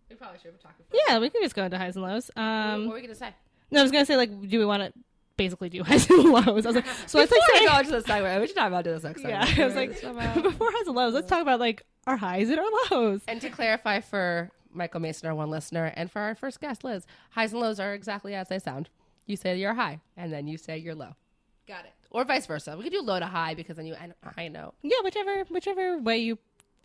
We 0.09 0.15
probably 0.15 0.39
should 0.39 0.51
have 0.51 0.61
talked 0.61 0.81
yeah, 1.07 1.19
we 1.19 1.29
can 1.29 1.41
just 1.41 1.55
go 1.55 1.63
into 1.65 1.77
highs 1.77 1.95
and 1.95 2.05
lows. 2.05 2.29
Um, 2.35 2.81
what 2.85 2.89
were 2.89 2.95
we 2.95 3.01
gonna 3.01 3.15
say? 3.15 3.33
No, 3.73 3.79
I 3.79 3.83
was 3.83 3.91
gonna 3.91 4.05
say 4.05 4.17
like, 4.17 4.49
do 4.49 4.59
we 4.59 4.65
want 4.65 4.83
to 4.83 4.93
basically 5.37 5.69
do 5.69 5.83
highs 5.85 6.09
and 6.09 6.23
lows? 6.23 6.45
I 6.47 6.51
was 6.69 6.75
like, 6.75 6.85
so 7.07 7.17
let's 7.17 7.31
like 7.31 7.41
Before 7.41 7.47
we 7.53 7.59
say, 7.59 7.65
go 7.65 7.79
into 7.79 7.91
the 7.91 8.01
segment, 8.01 8.41
we 8.41 8.47
should 8.47 8.55
talk 8.55 8.67
about 8.67 8.83
this 8.83 9.03
next 9.03 9.21
yeah, 9.23 9.45
segment. 9.45 9.59
I 9.59 9.65
was 9.65 9.75
like, 9.75 10.43
before 10.43 10.67
highs 10.71 10.87
and 10.87 10.95
lows, 10.95 11.13
let's 11.13 11.27
talk 11.27 11.41
about 11.41 11.59
like 11.59 11.83
our 12.07 12.17
highs 12.17 12.49
and 12.49 12.59
our 12.59 12.65
lows. 12.91 13.21
And 13.27 13.41
to 13.41 13.49
clarify 13.49 13.99
for 13.99 14.51
Michael 14.71 14.99
Mason, 14.99 15.27
our 15.27 15.35
one 15.35 15.49
listener, 15.49 15.91
and 15.95 16.11
for 16.11 16.19
our 16.21 16.35
first 16.35 16.59
guest, 16.61 16.83
Liz, 16.83 17.05
highs 17.31 17.51
and 17.51 17.61
lows 17.61 17.79
are 17.79 17.93
exactly 17.93 18.35
as 18.35 18.49
they 18.49 18.59
sound. 18.59 18.89
You 19.25 19.37
say 19.37 19.57
you're 19.57 19.73
high, 19.73 20.01
and 20.17 20.31
then 20.33 20.47
you 20.47 20.57
say 20.57 20.77
you're 20.77 20.95
low, 20.95 21.15
Got 21.67 21.85
it. 21.85 21.93
or 22.11 22.25
vice 22.25 22.45
versa. 22.45 22.75
We 22.75 22.83
could 22.83 22.91
do 22.91 23.01
low 23.01 23.19
to 23.19 23.25
high 23.25 23.53
because 23.53 23.77
then 23.77 23.85
you 23.85 23.93
end 23.95 24.13
high 24.35 24.49
note. 24.49 24.73
Yeah, 24.81 24.97
whichever 25.03 25.43
whichever 25.49 25.97
way 25.97 26.17
you 26.17 26.37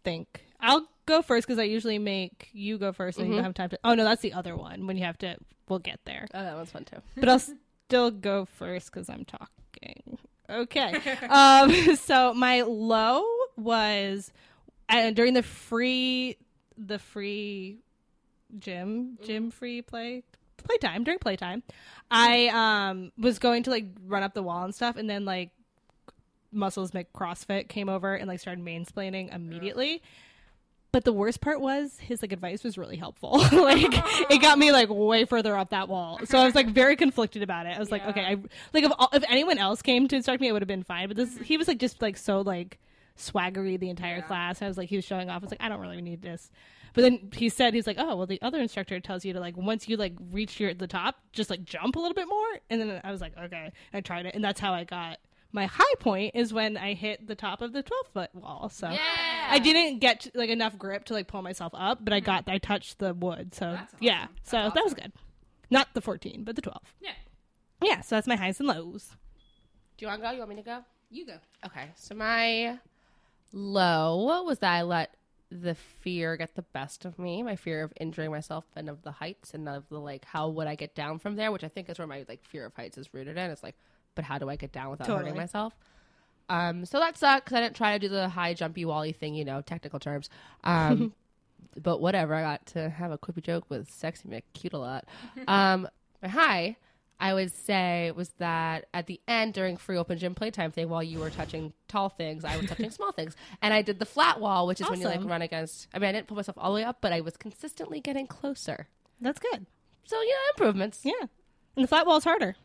think. 0.05 0.45
I'll 0.61 0.87
go 1.07 1.23
first 1.23 1.47
because 1.47 1.59
I 1.59 1.65
usually 1.65 1.99
make 1.99 2.49
you 2.53 2.79
go 2.79 2.93
first, 2.93 3.19
and 3.19 3.29
you 3.29 3.35
don't 3.35 3.45
have 3.45 3.55
time 3.55 3.71
to. 3.71 3.79
Oh 3.85 3.95
no, 3.95 4.05
that's 4.05 4.23
the 4.23 4.33
other 4.33 4.57
one 4.57 4.87
when 4.87 4.97
you 4.97 5.05
have 5.05 5.19
to. 5.19 5.37
We'll 5.69 5.79
get 5.79 6.01
there, 6.07 6.27
Oh, 6.33 6.43
that 6.43 6.57
one's 6.57 6.71
fun 6.71 6.85
too. 6.85 6.97
but 7.17 7.29
I'll 7.29 7.41
still 7.89 8.11
go 8.11 8.45
first 8.47 8.91
because 8.93 9.09
I'm 9.11 9.25
talking. 9.25 10.19
Okay. 10.51 10.95
um. 11.29 11.97
So 11.97 12.33
my 12.35 12.63
low 12.63 13.23
was 13.57 14.33
uh, 14.89 15.11
during 15.11 15.35
the 15.35 15.43
free 15.43 16.37
the 16.77 16.99
free 16.99 17.79
gym 18.59 19.19
gym 19.23 19.51
free 19.51 19.83
play 19.83 20.23
playtime 20.57 21.05
during 21.05 21.19
playtime. 21.19 21.63
I 22.11 22.49
um 22.91 23.13
was 23.19 23.39
going 23.39 23.63
to 23.65 23.71
like 23.71 23.87
run 24.07 24.23
up 24.23 24.33
the 24.35 24.43
wall 24.43 24.65
and 24.65 24.75
stuff, 24.75 24.97
and 24.97 25.09
then 25.09 25.25
like 25.27 25.51
muscles 26.53 26.93
McCrossfit 26.93 27.69
came 27.69 27.89
over 27.89 28.15
and 28.15 28.29
like 28.29 28.41
started 28.41 28.65
mansplaining 28.65 29.35
immediately. 29.35 30.03
But 30.91 31.05
the 31.05 31.13
worst 31.13 31.43
part 31.43 31.61
was 31.61 31.99
his 31.99 32.23
like 32.23 32.33
advice 32.33 32.65
was 32.65 32.79
really 32.79 32.97
helpful. 32.97 33.33
like 33.53 34.31
it 34.31 34.41
got 34.41 34.59
me 34.59 34.73
like 34.73 34.89
way 34.89 35.27
further 35.27 35.57
up 35.57 35.71
that 35.71 35.89
wall. 35.89 36.19
So 36.25 36.39
I 36.39 36.45
was 36.45 36.55
like 36.55 36.69
very 36.69 36.97
conflicted 36.97 37.43
about 37.43 37.67
it. 37.67 37.77
I 37.77 37.79
was 37.79 37.91
like, 37.91 38.07
okay, 38.07 38.25
I 38.25 38.37
like 38.73 38.85
if 38.85 38.93
all, 38.99 39.11
if 39.13 39.23
anyone 39.29 39.59
else 39.59 39.83
came 39.83 40.09
to 40.09 40.17
instruct 40.17 40.41
me, 40.41 40.49
it 40.49 40.53
would 40.53 40.63
have 40.63 40.69
been 40.69 40.85
fine. 40.85 41.09
But 41.09 41.17
this 41.19 41.37
he 41.39 41.59
was 41.59 41.69
like 41.69 41.79
just 41.79 42.01
like 42.01 42.17
so 42.17 42.41
like 42.41 42.79
swaggery 43.19 43.79
the 43.79 43.91
entire 43.91 44.23
class. 44.23 44.63
I 44.63 44.69
was 44.69 44.79
like 44.79 44.89
he 44.89 44.97
was 44.97 45.05
showing 45.05 45.29
off. 45.29 45.43
I 45.43 45.45
was 45.45 45.51
like 45.51 45.63
I 45.63 45.69
don't 45.69 45.81
really 45.81 46.01
need 46.01 46.23
this. 46.23 46.51
But 46.95 47.03
then 47.03 47.31
he 47.35 47.49
said 47.49 47.75
he's 47.75 47.87
like, 47.87 47.99
oh 47.99 48.17
well, 48.17 48.27
the 48.27 48.41
other 48.41 48.61
instructor 48.61 48.99
tells 48.99 49.25
you 49.25 49.33
to 49.35 49.41
like 49.41 49.57
once 49.57 49.89
you 49.89 49.97
like 49.97 50.15
reach 50.33 50.59
your 50.59 50.73
the 50.73 50.87
top, 50.87 51.17
just 51.33 51.51
like 51.51 51.65
jump 51.65 51.97
a 51.97 51.99
little 51.99 52.15
bit 52.15 52.29
more. 52.29 52.61
And 52.71 52.81
then 52.81 53.01
I 53.05 53.11
was 53.11 53.21
like, 53.21 53.37
okay, 53.37 53.73
I 53.93 54.01
tried 54.01 54.27
it, 54.27 54.35
and 54.35 54.43
that's 54.43 54.59
how 54.59 54.73
I 54.73 54.85
got. 54.85 55.19
My 55.51 55.67
high 55.67 55.95
point 55.99 56.33
is 56.35 56.53
when 56.53 56.77
I 56.77 56.93
hit 56.95 57.27
the 57.27 57.35
top 57.35 57.63
of 57.63 57.73
the 57.73 57.83
12 57.83 58.07
foot 58.13 58.35
wall. 58.35 58.69
So 58.69 58.89
I 58.89 59.59
didn't 59.59 60.01
get 60.01 60.21
to, 60.21 60.31
like 60.35 60.51
enough 60.51 60.79
grip 60.79 61.05
to 61.07 61.15
like 61.15 61.27
pull 61.27 61.43
myself 61.43 61.73
up, 61.75 62.05
but 62.05 62.13
I 62.13 62.21
got 62.21 62.45
I 62.49 62.59
touched 62.59 62.99
the 62.99 63.15
wood. 63.15 63.55
So 63.55 63.67
awesome. 63.67 63.99
yeah, 64.01 64.27
so 64.43 64.71
that 64.75 64.85
was 64.85 64.95
good. 64.95 65.13
Not 65.71 65.89
the 65.95 66.01
14, 66.01 66.45
but 66.45 66.57
the 66.57 66.63
12. 66.63 66.81
Yeah. 67.01 67.11
Yeah, 67.83 68.01
so 68.01 68.17
that's 68.17 68.27
my 68.27 68.37
highs 68.37 68.59
and 68.59 68.69
lows. 68.69 69.11
Do 69.97 70.05
you 70.05 70.09
want 70.09 70.21
to 70.21 70.27
go? 70.27 70.33
You 70.33 70.39
want 70.39 70.51
me 70.51 70.57
to 70.57 70.63
go? 70.63 70.85
You 71.11 71.27
go. 71.27 71.37
Okay, 71.65 71.91
so 71.95 72.15
my 72.15 72.79
low 73.53 74.43
was 74.45 74.59
that 74.59 74.73
I 74.73 74.83
let 74.83 75.15
the 75.51 75.75
fear 75.75 76.37
get 76.37 76.55
the 76.55 76.63
best 76.63 77.05
of 77.05 77.19
me, 77.19 77.43
my 77.43 77.57
fear 77.57 77.83
of 77.83 77.93
injuring 77.99 78.31
myself 78.31 78.65
and 78.77 78.89
of 78.91 79.03
the 79.03 79.13
heights 79.13 79.55
and 79.55 79.69
of 79.69 79.89
the 79.89 79.99
like 79.99 80.25
how 80.27 80.49
would 80.49 80.67
I 80.67 80.75
get 80.75 80.95
down 80.95 81.19
from 81.19 81.37
there, 81.37 81.51
which 81.51 81.65
I 81.65 81.69
think 81.69 81.89
is 81.89 81.99
where 81.99 82.07
my 82.07 82.25
like 82.29 82.45
fear 82.45 82.67
of 82.67 82.75
heights 82.75 82.99
is 82.99 83.13
rooted 83.15 83.37
in. 83.39 83.51
It's 83.51 83.63
like, 83.63 83.77
but 84.19 84.25
how 84.25 84.37
do 84.37 84.49
I 84.49 84.57
get 84.57 84.73
down 84.73 84.91
without 84.91 85.07
hurting 85.07 85.37
myself? 85.37 85.73
Um, 86.49 86.85
so 86.85 86.99
that 86.99 87.17
sucked 87.17 87.45
because 87.45 87.57
I 87.57 87.61
didn't 87.61 87.77
try 87.77 87.93
to 87.93 88.01
do 88.01 88.09
the 88.09 88.29
high 88.29 88.53
jumpy 88.53 88.85
wally 88.85 89.13
thing, 89.13 89.37
you 89.37 89.45
know, 89.45 89.61
technical 89.61 90.01
terms. 90.01 90.29
Um, 90.65 91.15
but 91.81 92.01
whatever, 92.01 92.35
I 92.35 92.43
got 92.43 92.67
to 92.67 92.89
have 92.89 93.13
a 93.13 93.19
quippy 93.19 93.45
joke 93.45 93.67
with 93.69 93.89
sexy 93.89 94.29
McCute 94.29 94.73
a 94.73 94.77
lot. 94.77 95.05
Um, 95.47 95.87
my 96.21 96.29
high, 96.31 96.79
I 97.21 97.33
would 97.33 97.53
say, 97.53 98.11
was 98.11 98.31
that 98.39 98.87
at 98.93 99.07
the 99.07 99.21
end 99.29 99.55
during 99.55 99.77
free 99.77 99.97
open 99.97 100.19
gym 100.19 100.35
playtime 100.35 100.73
thing, 100.73 100.89
while 100.89 101.05
you 101.05 101.21
were 101.21 101.31
touching 101.31 101.73
tall 101.87 102.09
things, 102.09 102.45
I 102.45 102.57
was 102.57 102.67
touching 102.69 102.91
small 102.91 103.13
things, 103.13 103.37
and 103.63 103.73
I 103.73 103.83
did 103.83 104.01
the 104.01 104.05
flat 104.05 104.41
wall, 104.41 104.67
which 104.67 104.81
is 104.81 104.91
when 104.91 105.01
you 105.01 105.07
like 105.07 105.23
run 105.23 105.43
against. 105.43 105.87
I 105.95 106.01
mean, 106.01 106.09
I 106.09 106.13
didn't 106.13 106.27
pull 106.27 106.39
myself 106.39 106.59
all 106.59 106.73
the 106.73 106.81
way 106.81 106.85
up, 106.85 106.99
but 107.01 107.13
I 107.13 107.21
was 107.21 107.37
consistently 107.37 108.01
getting 108.01 108.27
closer. 108.27 108.89
That's 109.21 109.39
good. 109.39 109.67
So 110.07 110.21
you 110.21 110.31
know, 110.31 110.51
improvements. 110.57 111.03
Yeah. 111.05 111.13
And 111.77 111.85
the 111.85 111.87
flat 111.87 112.05
wall 112.05 112.17
is 112.17 112.25
harder. 112.25 112.57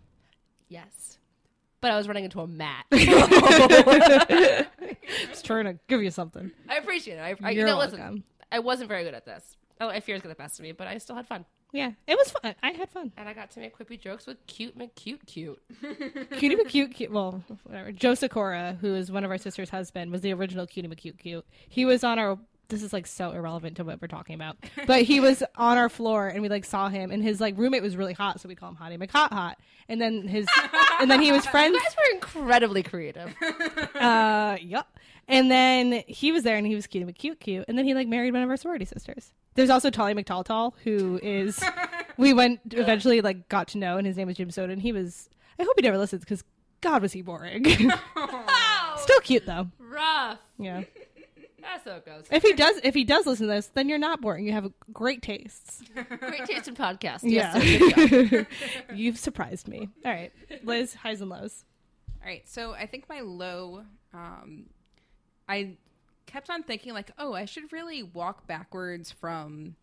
Yes, 0.74 1.20
but 1.84 1.92
I 1.92 1.98
was 1.98 2.08
running 2.08 2.24
into 2.24 2.40
a 2.40 2.48
mat. 2.48 2.86
Just 5.28 5.44
trying 5.44 5.66
to 5.66 5.78
give 5.90 6.02
you 6.02 6.12
something. 6.12 6.50
I 6.70 6.78
appreciate 6.78 7.16
it. 7.16 7.20
I, 7.20 7.36
I, 7.44 7.52
You're 7.52 7.68
no, 7.68 7.78
listen, 7.78 8.00
welcome. 8.00 8.24
I 8.54 8.60
wasn't 8.60 8.88
very 8.88 9.04
good 9.04 9.14
at 9.14 9.26
this. 9.26 9.58
Oh, 9.82 9.90
I 9.90 10.00
fears 10.00 10.22
got 10.22 10.30
the 10.30 10.36
best 10.36 10.58
of 10.60 10.64
me, 10.64 10.72
but 10.72 10.88
I 10.88 10.98
still 10.98 11.18
had 11.18 11.28
fun. 11.28 11.44
Yeah, 11.74 11.92
it 12.08 12.18
was 12.18 12.32
fun. 12.32 12.56
I 12.64 12.72
had 12.72 12.90
fun. 12.90 13.12
And 13.18 13.28
I 13.28 13.34
got 13.34 13.52
to 13.52 13.60
make 13.60 13.78
quippy 13.78 14.00
jokes 14.00 14.26
with 14.28 14.38
cute 14.48 14.80
McCute 14.80 15.26
cute. 15.26 15.62
Cutie 16.38 16.56
McCute, 16.56 16.94
cute. 16.94 17.12
Well, 17.12 17.44
whatever. 17.64 17.92
Joe 17.92 18.14
Sikora, 18.14 18.78
who 18.80 18.96
is 18.96 19.12
one 19.12 19.26
of 19.26 19.32
our 19.32 19.38
sister's 19.38 19.70
husband, 19.70 20.10
was 20.10 20.22
the 20.22 20.32
original 20.32 20.66
Cutie 20.66 20.88
McCute, 20.88 21.20
cute. 21.20 21.46
He 21.68 21.84
was 21.84 22.06
on 22.06 22.18
our. 22.18 22.40
This 22.70 22.82
is 22.82 22.94
like 22.94 23.06
so 23.06 23.32
irrelevant 23.32 23.78
to 23.78 23.84
what 23.84 24.02
we're 24.02 24.08
talking 24.08 24.36
about, 24.36 24.58
but 24.88 25.04
he 25.04 25.20
was 25.20 25.44
on 25.56 25.78
our 25.78 25.90
floor 25.90 26.28
and 26.28 26.42
we 26.42 26.50
like 26.50 26.66
saw 26.66 26.90
him, 26.90 27.12
and 27.12 27.22
his 27.22 27.40
like 27.42 27.58
roommate 27.58 27.82
was 27.82 27.96
really 27.96 28.14
hot, 28.14 28.40
so 28.40 28.48
we 28.50 28.56
call 28.56 28.70
him 28.70 28.78
Hottie 28.78 28.98
McHot 28.98 29.32
Hot. 29.32 29.60
And 29.90 30.02
then 30.02 30.28
his, 30.28 30.48
and 31.00 31.12
then 31.12 31.22
he 31.22 31.32
was 31.32 31.46
friends. 31.46 31.76
You 31.76 31.82
guys 31.82 31.96
were 31.98 32.16
incredibly 32.16 32.84
creative. 32.84 33.34
Uh, 33.94 34.58
yep. 34.62 34.88
And 35.28 35.50
then 35.50 36.04
he 36.08 36.32
was 36.34 36.44
there, 36.44 36.58
and 36.58 36.68
he 36.68 36.76
was 36.76 36.88
cute 36.88 37.08
McCute, 37.08 37.18
cute. 37.18 37.40
cute. 37.40 37.66
And 37.68 37.78
then 37.78 37.86
he 37.86 37.94
like 37.94 38.08
married 38.08 38.34
one 38.34 38.44
of 38.44 38.50
our 38.50 38.58
sorority 38.58 38.84
sisters. 38.86 39.32
There's 39.56 39.70
also 39.70 39.90
Tolly 39.90 40.14
McTall 40.14 40.44
tall 40.44 40.76
who 40.84 41.20
is 41.24 41.64
we 42.18 42.34
went 42.34 42.60
eventually 42.72 43.22
like 43.22 43.48
got 43.50 43.70
to 43.70 43.78
know, 43.78 43.98
and 43.98 44.06
his 44.06 44.18
name 44.18 44.28
was 44.28 44.36
Jim 44.38 44.52
Soda, 44.52 44.74
and 44.74 44.82
he 44.82 44.92
was. 44.92 45.30
I 45.60 45.64
hope 45.64 45.74
he 45.78 45.84
never 45.84 45.98
listens 45.98 46.22
because 46.22 46.44
God 46.82 47.02
was 47.02 47.14
he 47.14 47.22
boring. 47.22 47.64
Still 48.98 49.20
cute 49.22 49.46
though. 49.46 49.68
Rough. 49.80 50.40
Yeah. 50.58 50.84
That's 51.64 51.86
how 51.90 51.96
it 51.96 52.06
goes. 52.06 52.26
If 52.32 52.44
he 52.44 52.54
does, 52.54 52.80
if 52.84 52.94
he 52.94 53.04
does 53.04 53.26
listen 53.26 53.48
to 53.48 53.54
this, 53.54 53.68
then 53.68 53.90
you're 53.90 53.98
not 53.98 54.22
boring. 54.22 54.46
You 54.46 54.52
have 54.52 54.72
great 54.92 55.22
tastes. 55.22 55.82
Great 56.20 56.46
taste 56.46 56.68
in 56.68 56.76
podcasts. 56.76 57.22
Yeah. 57.24 57.58
Yes, 57.58 57.90
sir. 58.10 58.26
Good. 58.26 58.48
You've 58.94 59.18
surprised 59.18 59.68
me. 59.68 59.90
All 60.06 60.12
right, 60.12 60.32
Liz, 60.64 60.94
highs 60.94 61.22
and 61.22 61.30
lows. 61.30 61.66
All 62.22 62.28
right, 62.28 62.48
so 62.48 62.74
I 62.74 62.86
think 62.86 63.08
my 63.10 63.22
low, 63.22 63.84
um, 64.14 64.68
I 65.50 65.78
kept 66.26 66.50
on 66.50 66.64
thinking 66.64 66.94
like, 66.94 67.12
oh, 67.18 67.34
I 67.34 67.46
should 67.46 67.72
really 67.74 68.04
walk 68.04 68.46
backwards 68.48 69.12
from 69.12 69.76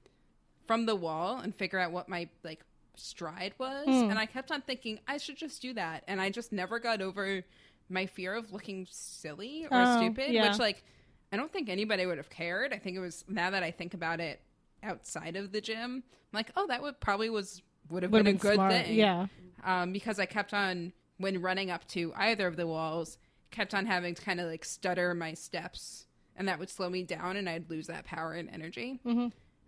from 0.66 0.86
the 0.86 0.94
wall 0.96 1.38
and 1.38 1.54
figure 1.54 1.78
out 1.78 1.90
what 1.92 2.08
my 2.08 2.28
like 2.44 2.60
stride 2.96 3.54
was, 3.58 3.86
Hmm. 3.86 4.10
and 4.10 4.18
I 4.18 4.26
kept 4.26 4.50
on 4.52 4.60
thinking 4.62 5.00
I 5.08 5.16
should 5.16 5.36
just 5.36 5.60
do 5.62 5.74
that, 5.74 6.04
and 6.06 6.20
I 6.20 6.30
just 6.30 6.52
never 6.52 6.78
got 6.78 7.00
over 7.02 7.42
my 7.88 8.06
fear 8.06 8.34
of 8.34 8.52
looking 8.52 8.86
silly 8.90 9.64
or 9.64 9.68
Oh, 9.72 9.96
stupid, 9.96 10.30
yeah. 10.32 10.48
which 10.48 10.58
like 10.60 10.84
I 11.32 11.36
don't 11.36 11.52
think 11.52 11.68
anybody 11.68 12.06
would 12.06 12.16
have 12.18 12.30
cared. 12.30 12.72
I 12.72 12.78
think 12.78 12.96
it 12.96 13.00
was 13.00 13.24
now 13.28 13.50
that 13.50 13.62
I 13.62 13.70
think 13.70 13.94
about 13.94 14.20
it 14.20 14.40
outside 14.82 15.36
of 15.36 15.52
the 15.52 15.60
gym, 15.60 16.02
I'm 16.06 16.36
like, 16.36 16.50
oh, 16.56 16.66
that 16.68 16.82
would 16.82 17.00
probably 17.00 17.30
was 17.30 17.62
would 17.90 18.02
have 18.02 18.12
Would 18.12 18.24
been 18.24 18.36
a 18.36 18.38
good 18.38 18.54
smart. 18.54 18.72
thing 18.72 18.94
Yeah. 18.96 19.26
um, 19.64 19.92
because 19.92 20.18
I 20.20 20.26
kept 20.26 20.54
on 20.54 20.92
when 21.18 21.40
running 21.42 21.70
up 21.70 21.86
to 21.88 22.12
either 22.16 22.46
of 22.46 22.56
the 22.56 22.66
walls, 22.66 23.18
kept 23.50 23.74
on 23.74 23.84
having 23.86 24.14
to 24.14 24.22
kind 24.22 24.40
of 24.40 24.48
like 24.48 24.64
stutter 24.64 25.12
my 25.14 25.34
steps, 25.34 26.06
and 26.36 26.46
that 26.48 26.58
would 26.58 26.70
slow 26.70 26.88
me 26.88 27.02
down, 27.02 27.36
and 27.36 27.48
I'd 27.48 27.68
lose 27.68 27.86
that 27.88 28.04
power 28.04 28.32
and 28.34 28.48
energy. 28.50 29.00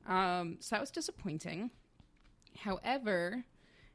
Um, 0.07 0.57
so 0.61 0.75
that 0.77 0.81
was 0.81 0.91
disappointing. 0.91 1.71
However, 2.59 3.45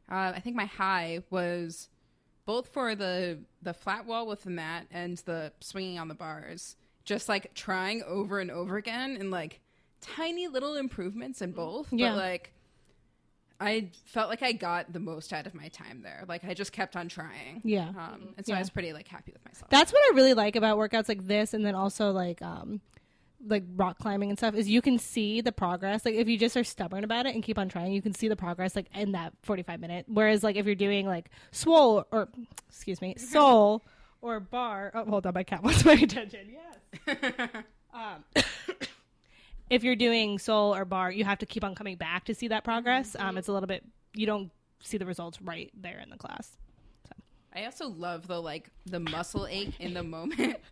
Uh, 0.09 0.32
I 0.36 0.39
think 0.39 0.55
my 0.55 0.65
high 0.65 1.22
was 1.30 1.89
both 2.45 2.70
for 2.70 2.95
the 2.95 3.39
the 3.61 3.74
flat 3.74 4.05
wall 4.05 4.26
with 4.26 4.43
the 4.43 4.49
mat 4.49 4.88
and 4.89 5.18
the 5.26 5.51
swinging 5.59 5.99
on 5.99 6.07
the 6.07 6.15
bars. 6.15 6.78
Just 7.07 7.27
like 7.29 7.53
trying 7.55 8.03
over 8.03 8.39
and 8.39 8.51
over 8.51 8.75
again 8.75 9.15
and 9.17 9.31
like 9.31 9.61
tiny 10.01 10.47
little 10.49 10.75
improvements 10.75 11.41
in 11.41 11.53
both. 11.53 11.87
Yeah. 11.91 12.09
But 12.09 12.17
like 12.17 12.53
I 13.59 13.89
felt 14.05 14.29
like 14.29 14.43
I 14.43 14.51
got 14.51 14.91
the 14.93 14.99
most 14.99 15.31
out 15.33 15.47
of 15.47 15.55
my 15.55 15.69
time 15.69 16.01
there. 16.03 16.25
Like 16.27 16.43
I 16.45 16.53
just 16.53 16.71
kept 16.73 16.95
on 16.95 17.07
trying. 17.07 17.61
Yeah. 17.63 17.87
Um, 17.89 18.33
and 18.37 18.45
so 18.45 18.51
Yeah. 18.51 18.57
I 18.57 18.59
was 18.59 18.69
pretty 18.69 18.91
like 18.93 19.07
happy 19.07 19.31
with 19.31 19.43
myself. 19.45 19.69
That's 19.71 19.91
what 19.91 20.01
I 20.11 20.15
really 20.15 20.33
like 20.33 20.55
about 20.57 20.77
workouts 20.77 21.07
like 21.09 21.25
this, 21.25 21.53
and 21.53 21.65
then 21.65 21.73
also 21.75 22.11
like 22.11 22.41
um, 22.41 22.81
like 23.47 23.63
rock 23.77 23.97
climbing 23.99 24.29
and 24.29 24.37
stuff 24.37 24.53
is 24.53 24.67
you 24.67 24.81
can 24.81 24.99
see 24.99 25.39
the 25.41 25.53
progress. 25.53 26.03
Like 26.05 26.15
if 26.15 26.27
you 26.27 26.37
just 26.37 26.57
are 26.57 26.63
stubborn 26.65 27.03
about 27.05 27.25
it 27.25 27.33
and 27.35 27.43
keep 27.43 27.57
on 27.57 27.69
trying, 27.69 27.93
you 27.93 28.01
can 28.01 28.13
see 28.13 28.27
the 28.27 28.35
progress 28.35 28.75
like 28.75 28.87
in 28.93 29.13
that 29.13 29.31
forty 29.43 29.63
five 29.63 29.79
minute. 29.79 30.05
Whereas 30.09 30.43
like 30.43 30.57
if 30.57 30.65
you're 30.65 30.75
doing 30.75 31.07
like 31.07 31.29
swole 31.51 32.05
or 32.11 32.27
excuse 32.67 33.01
me 33.01 33.15
soul 33.17 33.81
or 34.22 34.39
bar. 34.39 34.91
Oh, 34.93 35.05
hold 35.05 35.26
on, 35.26 35.34
my 35.34 35.43
cat 35.43 35.63
wants 35.63 35.84
my 35.86 35.93
attention. 36.01 36.49
Yes. 37.05 37.18
um, 37.93 38.24
if 39.70 39.84
you're 39.84 39.95
doing 39.95 40.39
soul 40.39 40.74
or 40.76 40.86
bar, 40.86 41.11
you 41.11 41.24
have 41.24 41.39
to 41.39 41.45
keep 41.45 41.63
on 41.63 41.76
coming 41.76 41.95
back 41.95 42.26
to 42.26 42.36
see 42.36 42.47
that 42.49 42.63
progress. 42.63 43.15
Um, 43.18 43.38
it's 43.38 43.47
a 43.47 43.53
little 43.53 43.68
bit 43.68 43.84
you 44.13 44.26
don't 44.26 44.51
see 44.82 44.97
the 44.97 45.05
results 45.05 45.41
right 45.41 45.72
there 45.80 45.99
in 45.99 46.09
the 46.09 46.18
class. 46.18 46.57
I 47.53 47.65
also 47.65 47.88
love 47.89 48.28
the 48.28 48.39
like 48.41 48.70
the 48.86 48.99
muscle 48.99 49.47
ache 49.49 49.80
in 49.80 49.93
the 49.93 50.03
moment. 50.03 50.57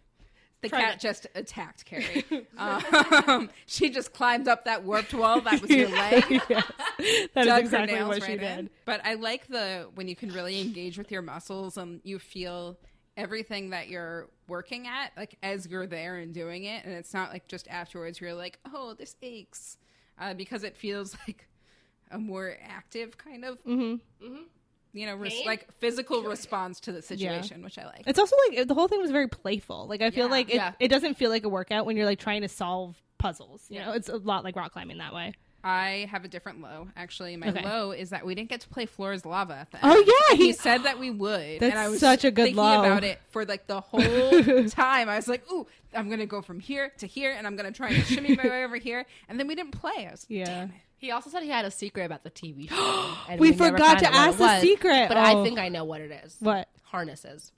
The 0.62 0.70
Try 0.70 0.82
cat 0.82 0.91
that. 0.93 1.00
just 1.00 1.28
attacked 1.36 1.86
Carrie. 1.86 2.26
um, 2.58 3.52
she 3.68 3.91
just 3.91 4.14
climbed 4.14 4.48
up 4.48 4.66
that 4.66 4.84
warped 4.84 5.14
wall. 5.14 5.39
That 5.41 5.62
was 5.62 5.70
your 5.70 5.89
leg. 5.89 6.24
yes, 6.50 6.72
that 7.36 7.46
is 7.46 7.58
exactly 7.60 8.02
what 8.02 8.24
she 8.24 8.32
right 8.32 8.41
in. 8.41 8.56
did. 8.58 8.70
But 8.84 9.06
I 9.06 9.14
like 9.14 9.46
the 9.48 9.89
when 9.93 10.08
you 10.08 10.16
can 10.16 10.30
really 10.30 10.60
engage 10.62 10.98
with 10.98 11.12
your 11.12 11.22
muscles 11.22 11.78
and 11.78 12.02
you 12.04 12.18
feel 12.18 12.78
everything 13.18 13.70
that 13.72 13.88
you're 13.88 14.28
working 14.47 14.88
at, 14.88 15.11
like 15.18 15.38
as 15.41 15.68
you're 15.68 15.88
there 15.88 16.18
and 16.18 16.34
doing 16.34 16.66
it, 16.66 16.84
and 16.86 16.93
it's 16.93 17.13
not 17.13 17.32
like 17.32 17.47
just 17.47 17.68
afterwards 17.70 18.20
you're 18.22 18.34
like, 18.34 18.59
oh, 18.74 18.93
this 18.93 19.16
aches, 19.22 19.78
uh, 20.20 20.34
because 20.34 20.63
it 20.63 20.76
feels 20.76 21.16
like 21.28 21.47
a 22.11 22.18
more 22.18 22.55
active 22.63 23.18
kind 23.18 23.45
of, 23.45 23.57
Mm-hmm. 23.63 24.26
Mm-hmm 24.26 24.41
you 24.93 25.05
know, 25.05 25.16
res- 25.16 25.45
like 25.45 25.68
physical 25.82 26.24
response 26.24 26.80
to 26.80 26.93
the 26.93 27.01
situation, 27.01 27.61
which 27.66 27.78
I 27.78 27.84
like. 27.86 28.03
It's 28.07 28.18
also 28.18 28.34
like 28.47 28.66
the 28.66 28.74
whole 28.74 28.88
thing 28.88 29.01
was 29.01 29.11
very 29.11 29.28
playful. 29.28 29.88
Like 29.89 30.01
I 30.01 30.09
feel 30.09 30.28
Yeah. 30.28 30.32
like 30.32 30.49
it, 30.49 30.55
Yeah. 30.55 30.72
it 30.80 30.88
doesn't 30.88 31.16
feel 31.16 31.30
like 31.30 31.43
a 31.43 31.49
workout 31.49 31.86
when 31.86 31.97
you're 31.97 32.05
like 32.05 32.18
trying 32.18 32.43
to 32.43 32.47
solve 32.47 32.95
puzzles. 33.18 33.66
You 33.70 33.80
Yeah. 33.80 33.88
know, 33.88 33.91
it's 33.91 34.07
a 34.07 34.16
lot 34.16 34.45
like 34.45 34.55
rock 34.55 34.72
climbing 34.72 34.99
that 34.99 35.13
way. 35.13 35.34
I 35.68 36.07
have 36.11 36.24
a 36.24 36.28
different 36.28 36.61
low. 36.61 36.89
Actually, 36.95 37.36
my 37.38 37.47
Okay. 37.49 37.66
low 37.66 37.89
is 37.91 38.11
that 38.11 38.24
we 38.24 38.36
didn't 38.36 38.49
get 38.49 38.61
to 38.61 38.70
play 38.70 38.86
Floor's 38.86 39.26
Lava. 39.26 39.55
At 39.55 39.72
the 39.72 39.80
Oh, 39.82 39.97
yeah, 40.30 40.38
he, 40.38 40.45
he- 40.47 40.53
said 40.53 40.84
that 40.84 40.99
we 40.99 41.09
would. 41.09 41.59
That's 41.59 41.72
and 41.72 41.80
I 41.80 41.89
was 41.89 41.99
such 41.99 42.24
a 42.24 42.30
good 42.30 42.43
thinking 42.45 42.61
low. 42.63 42.82
about 42.84 43.03
it 43.03 43.20
for 43.32 43.45
like 43.45 43.66
the 43.66 43.82
whole 43.82 44.63
time. 44.70 45.09
I 45.09 45.16
was 45.16 45.28
like, 45.28 45.43
"Ooh, 45.51 45.66
I'm 45.93 46.07
gonna 46.09 46.28
go 46.28 46.43
from 46.43 46.59
here 46.59 46.91
to 46.99 47.07
here, 47.07 47.32
and 47.36 47.47
I'm 47.47 47.55
gonna 47.55 47.72
try 47.72 47.89
and 47.89 48.03
shimmy 48.05 48.36
my 48.36 48.43
way 48.47 48.63
over 48.63 48.78
here." 48.78 49.05
And 49.28 49.39
then 49.39 49.47
we 49.47 49.55
didn't 49.55 49.72
play. 49.72 50.05
I 50.07 50.11
was 50.11 50.26
Yeah. 50.30 50.45
damn 50.45 50.70
it. 50.70 50.76
He 50.97 51.09
also 51.11 51.30
said 51.32 51.41
he 51.43 51.49
had 51.49 51.66
a 51.66 51.72
secret 51.72 52.05
about 52.05 52.24
the 52.24 52.30
TV 52.32 52.70
show. 52.70 53.13
and 53.28 53.39
We 53.39 53.49
never 53.51 53.72
forgot 53.72 53.99
to 53.99 54.07
ask 54.13 54.36
it 54.36 54.38
the 54.38 54.43
was, 54.43 54.61
secret. 54.61 55.07
But 55.07 55.18
Oh. 55.18 55.22
I 55.41 55.43
think 55.43 55.57
I 55.57 55.70
know 55.70 55.84
what 55.84 55.99
it 56.01 56.11
is. 56.24 56.38
What? 56.39 56.70
Harnesses. 56.84 57.51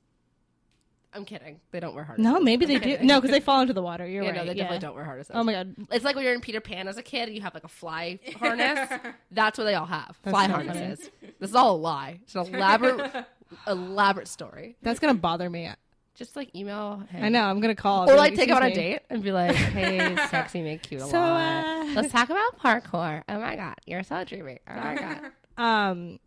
I'm 1.14 1.26
kidding. 1.26 1.60
They 1.72 1.80
don't 1.80 1.96
wear 1.96 2.04
harnesses. 2.04 2.32
No, 2.32 2.40
maybe 2.40 2.66
they 2.66 2.76
I'm 2.76 2.82
do. 2.82 2.90
kidding. 2.90 3.08
No, 3.08 3.20
because 3.20 3.32
they 3.32 3.40
fall 3.40 3.62
into 3.62 3.74
the 3.74 3.82
water. 3.82 4.06
You're 4.06 4.24
Yeah, 4.24 4.30
right. 4.32 4.38
no, 4.38 4.44
they 4.46 4.50
yeah. 4.58 4.64
definitely 4.64 4.80
don't 4.88 4.96
wear 4.96 5.04
harnesses. 5.06 5.32
Oh 5.34 5.44
my 5.44 5.54
god. 5.54 5.76
It's 5.92 6.06
like 6.06 6.16
when 6.16 6.26
you're 6.26 6.34
in 6.34 6.42
Peter 6.42 6.62
Pan 6.62 6.88
as 6.88 6.98
a 6.98 7.04
kid, 7.04 7.28
and 7.28 7.36
you 7.36 7.42
have 7.42 7.54
like 7.54 7.64
a 7.64 7.68
fly 7.70 8.20
harness. 8.40 8.90
That's 9.32 9.58
what 9.58 9.64
they 9.64 9.74
all 9.76 9.86
have. 9.86 10.18
That's 10.24 10.34
fly 10.34 10.48
so 10.48 10.54
harnesses. 10.54 11.10
This 11.40 11.50
is 11.50 11.56
all 11.56 11.76
a 11.76 11.78
lie. 11.78 12.20
It's 12.24 12.36
an 12.36 12.54
elaborate, 12.54 13.26
elaborate 13.68 14.28
story. 14.28 14.76
That's 14.82 15.00
gonna 15.00 15.14
bother 15.16 15.50
me. 15.50 15.70
Just 16.16 16.36
like 16.36 16.54
email. 16.56 17.04
Him. 17.10 17.24
I 17.24 17.30
know. 17.30 17.44
I'm 17.44 17.60
gonna 17.62 17.76
call. 17.76 18.04
Or 18.10 18.14
Be 18.14 18.18
like 18.18 18.36
take 18.36 18.50
him 18.50 18.56
on 18.56 18.64
a 18.64 18.74
date 18.74 19.02
and 19.10 19.22
be 19.24 19.32
like, 19.32 19.56
"Hey, 19.56 20.16
sexy, 20.30 20.62
make 20.62 20.82
cute 20.84 21.02
a 21.02 21.06
So, 21.06 21.20
lot. 21.20 21.64
uh, 21.66 21.86
Let's 21.96 22.12
talk 22.12 22.30
about 22.30 22.60
parkour. 22.60 23.24
Oh 23.30 23.40
my 23.40 23.56
god, 23.56 23.76
you're 23.86 24.04
so 24.04 24.24
dreamy. 24.24 24.60
Oh 24.68 24.76
my 24.76 24.96
god." 24.96 25.32
Um, 25.64 26.20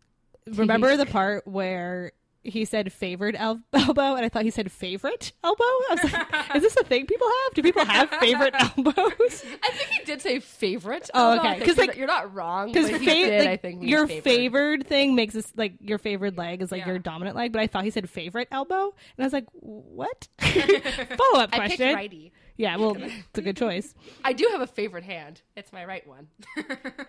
remember 0.47 0.95
the 0.97 1.05
part 1.05 1.45
where 1.47 2.13
he 2.43 2.65
said 2.65 2.91
favored 2.91 3.35
el- 3.35 3.61
elbow, 3.73 4.15
and 4.15 4.25
I 4.25 4.29
thought 4.29 4.43
he 4.43 4.49
said 4.49 4.71
favorite 4.71 5.31
elbow. 5.43 5.63
I 5.63 5.87
was 6.01 6.11
like, 6.13 6.55
is 6.55 6.63
this 6.63 6.75
a 6.77 6.83
thing 6.83 7.05
people 7.05 7.27
have? 7.27 7.53
Do 7.53 7.61
people 7.63 7.85
have 7.85 8.09
favorite 8.09 8.53
elbows? 8.59 9.45
I 9.63 9.71
think 9.71 9.89
he 9.89 10.03
did 10.05 10.21
say 10.21 10.39
favorite. 10.39 11.09
Oh, 11.13 11.37
okay. 11.39 11.59
Because 11.59 11.77
like- 11.77 11.95
you're 11.95 12.07
not 12.07 12.33
wrong. 12.33 12.67
Because 12.71 12.89
he 12.89 13.05
did, 13.05 13.47
I 13.47 13.57
think, 13.57 13.83
your 13.83 14.07
favored. 14.07 14.23
favored 14.23 14.87
thing 14.87 15.15
makes 15.15 15.33
this 15.33 15.51
like 15.55 15.73
your 15.81 15.97
favored 15.97 16.37
leg 16.37 16.61
is 16.61 16.71
like 16.71 16.81
Yeah. 16.81 16.87
your 16.89 16.99
dominant 16.99 17.35
leg, 17.35 17.51
but 17.51 17.61
I 17.61 17.67
thought 17.67 17.83
he 17.83 17.89
said 17.91 18.09
favorite 18.09 18.47
elbow, 18.51 18.85
and 19.17 19.19
I 19.19 19.23
was 19.23 19.33
like, 19.33 19.45
what? 19.53 20.27
Follow 20.39 21.39
up 21.43 21.49
I 21.53 21.57
question. 21.57 21.93
righty. 21.95 22.31
Yeah, 22.57 22.75
well, 22.77 22.95
it's 22.99 23.39
a 23.39 23.41
good 23.41 23.57
choice. 23.57 23.95
I 24.23 24.33
do 24.33 24.47
have 24.51 24.61
a 24.61 24.67
favorite 24.67 25.03
hand. 25.03 25.41
It's 25.55 25.73
my 25.73 25.83
right 25.85 26.05
one. 26.05 26.27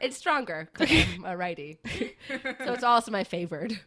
it's 0.00 0.16
stronger 0.16 0.70
because 0.72 0.90
I'm 0.90 1.24
a 1.26 1.36
righty, 1.36 1.78
so 2.28 2.72
it's 2.72 2.84
also 2.84 3.10
my 3.10 3.24
favored. 3.24 3.78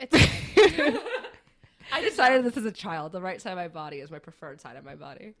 It's. 0.00 0.96
I 1.92 2.02
decided 2.02 2.44
this 2.44 2.56
as 2.56 2.64
a 2.64 2.72
child. 2.72 3.12
The 3.12 3.20
right 3.20 3.40
side 3.40 3.52
of 3.52 3.56
my 3.58 3.68
body 3.68 3.96
is 3.98 4.10
my 4.10 4.18
preferred 4.20 4.60
side 4.60 4.76
of 4.76 4.84
my 4.84 4.94
body. 4.94 5.34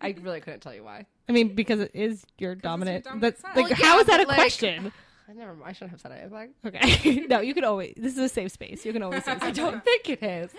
I 0.00 0.14
really 0.20 0.40
couldn't 0.40 0.60
tell 0.60 0.74
you 0.74 0.84
why. 0.84 1.06
I 1.28 1.32
mean, 1.32 1.54
because 1.54 1.80
it 1.80 1.90
is 1.94 2.24
your 2.38 2.54
dominant. 2.54 3.04
dominant 3.04 3.22
that's 3.22 3.40
side. 3.42 3.56
like, 3.56 3.66
Well, 3.70 3.78
how 3.82 3.94
yeah, 3.96 4.00
is 4.00 4.06
that 4.06 4.20
a 4.20 4.22
but, 4.22 4.28
like- 4.28 4.36
question? 4.38 4.92
I 5.28 5.32
never. 5.32 5.56
I 5.64 5.72
shouldn't 5.72 5.90
have 5.90 6.00
said 6.00 6.12
it. 6.12 6.22
I'm 6.24 6.30
like, 6.30 6.50
Okay, 6.64 7.26
no, 7.28 7.40
you 7.40 7.52
can 7.52 7.64
always. 7.64 7.94
This 7.96 8.12
is 8.12 8.18
a 8.20 8.28
safe 8.28 8.52
space. 8.52 8.86
You 8.86 8.92
can 8.92 9.02
always 9.02 9.24
say 9.24 9.32
I 9.32 9.38
something. 9.38 9.54
don't 9.54 9.84
think 9.84 10.08
it 10.08 10.22
is. 10.22 10.52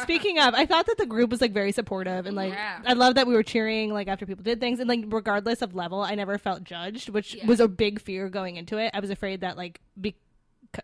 Speaking 0.00 0.38
of, 0.38 0.54
I 0.54 0.64
thought 0.64 0.86
that 0.86 0.96
the 0.96 1.04
group 1.04 1.28
was 1.28 1.42
like 1.42 1.52
very 1.52 1.70
supportive 1.70 2.24
and 2.24 2.34
like 2.34 2.54
Yeah. 2.54 2.80
I 2.86 2.94
love 2.94 3.16
that 3.16 3.26
we 3.26 3.34
were 3.34 3.42
cheering 3.42 3.92
like 3.92 4.08
after 4.08 4.24
people 4.24 4.42
did 4.42 4.58
things 4.58 4.80
and 4.80 4.88
like 4.88 5.04
regardless 5.08 5.60
of 5.60 5.74
level, 5.74 6.00
I 6.00 6.14
never 6.14 6.38
felt 6.38 6.64
judged, 6.64 7.10
which 7.10 7.34
Yeah. 7.34 7.46
was 7.46 7.60
a 7.60 7.68
big 7.68 8.00
fear 8.00 8.30
going 8.30 8.56
into 8.56 8.78
it. 8.78 8.90
I 8.94 9.00
was 9.00 9.10
afraid 9.10 9.42
that 9.42 9.58
like 9.58 9.82
be 10.00 10.16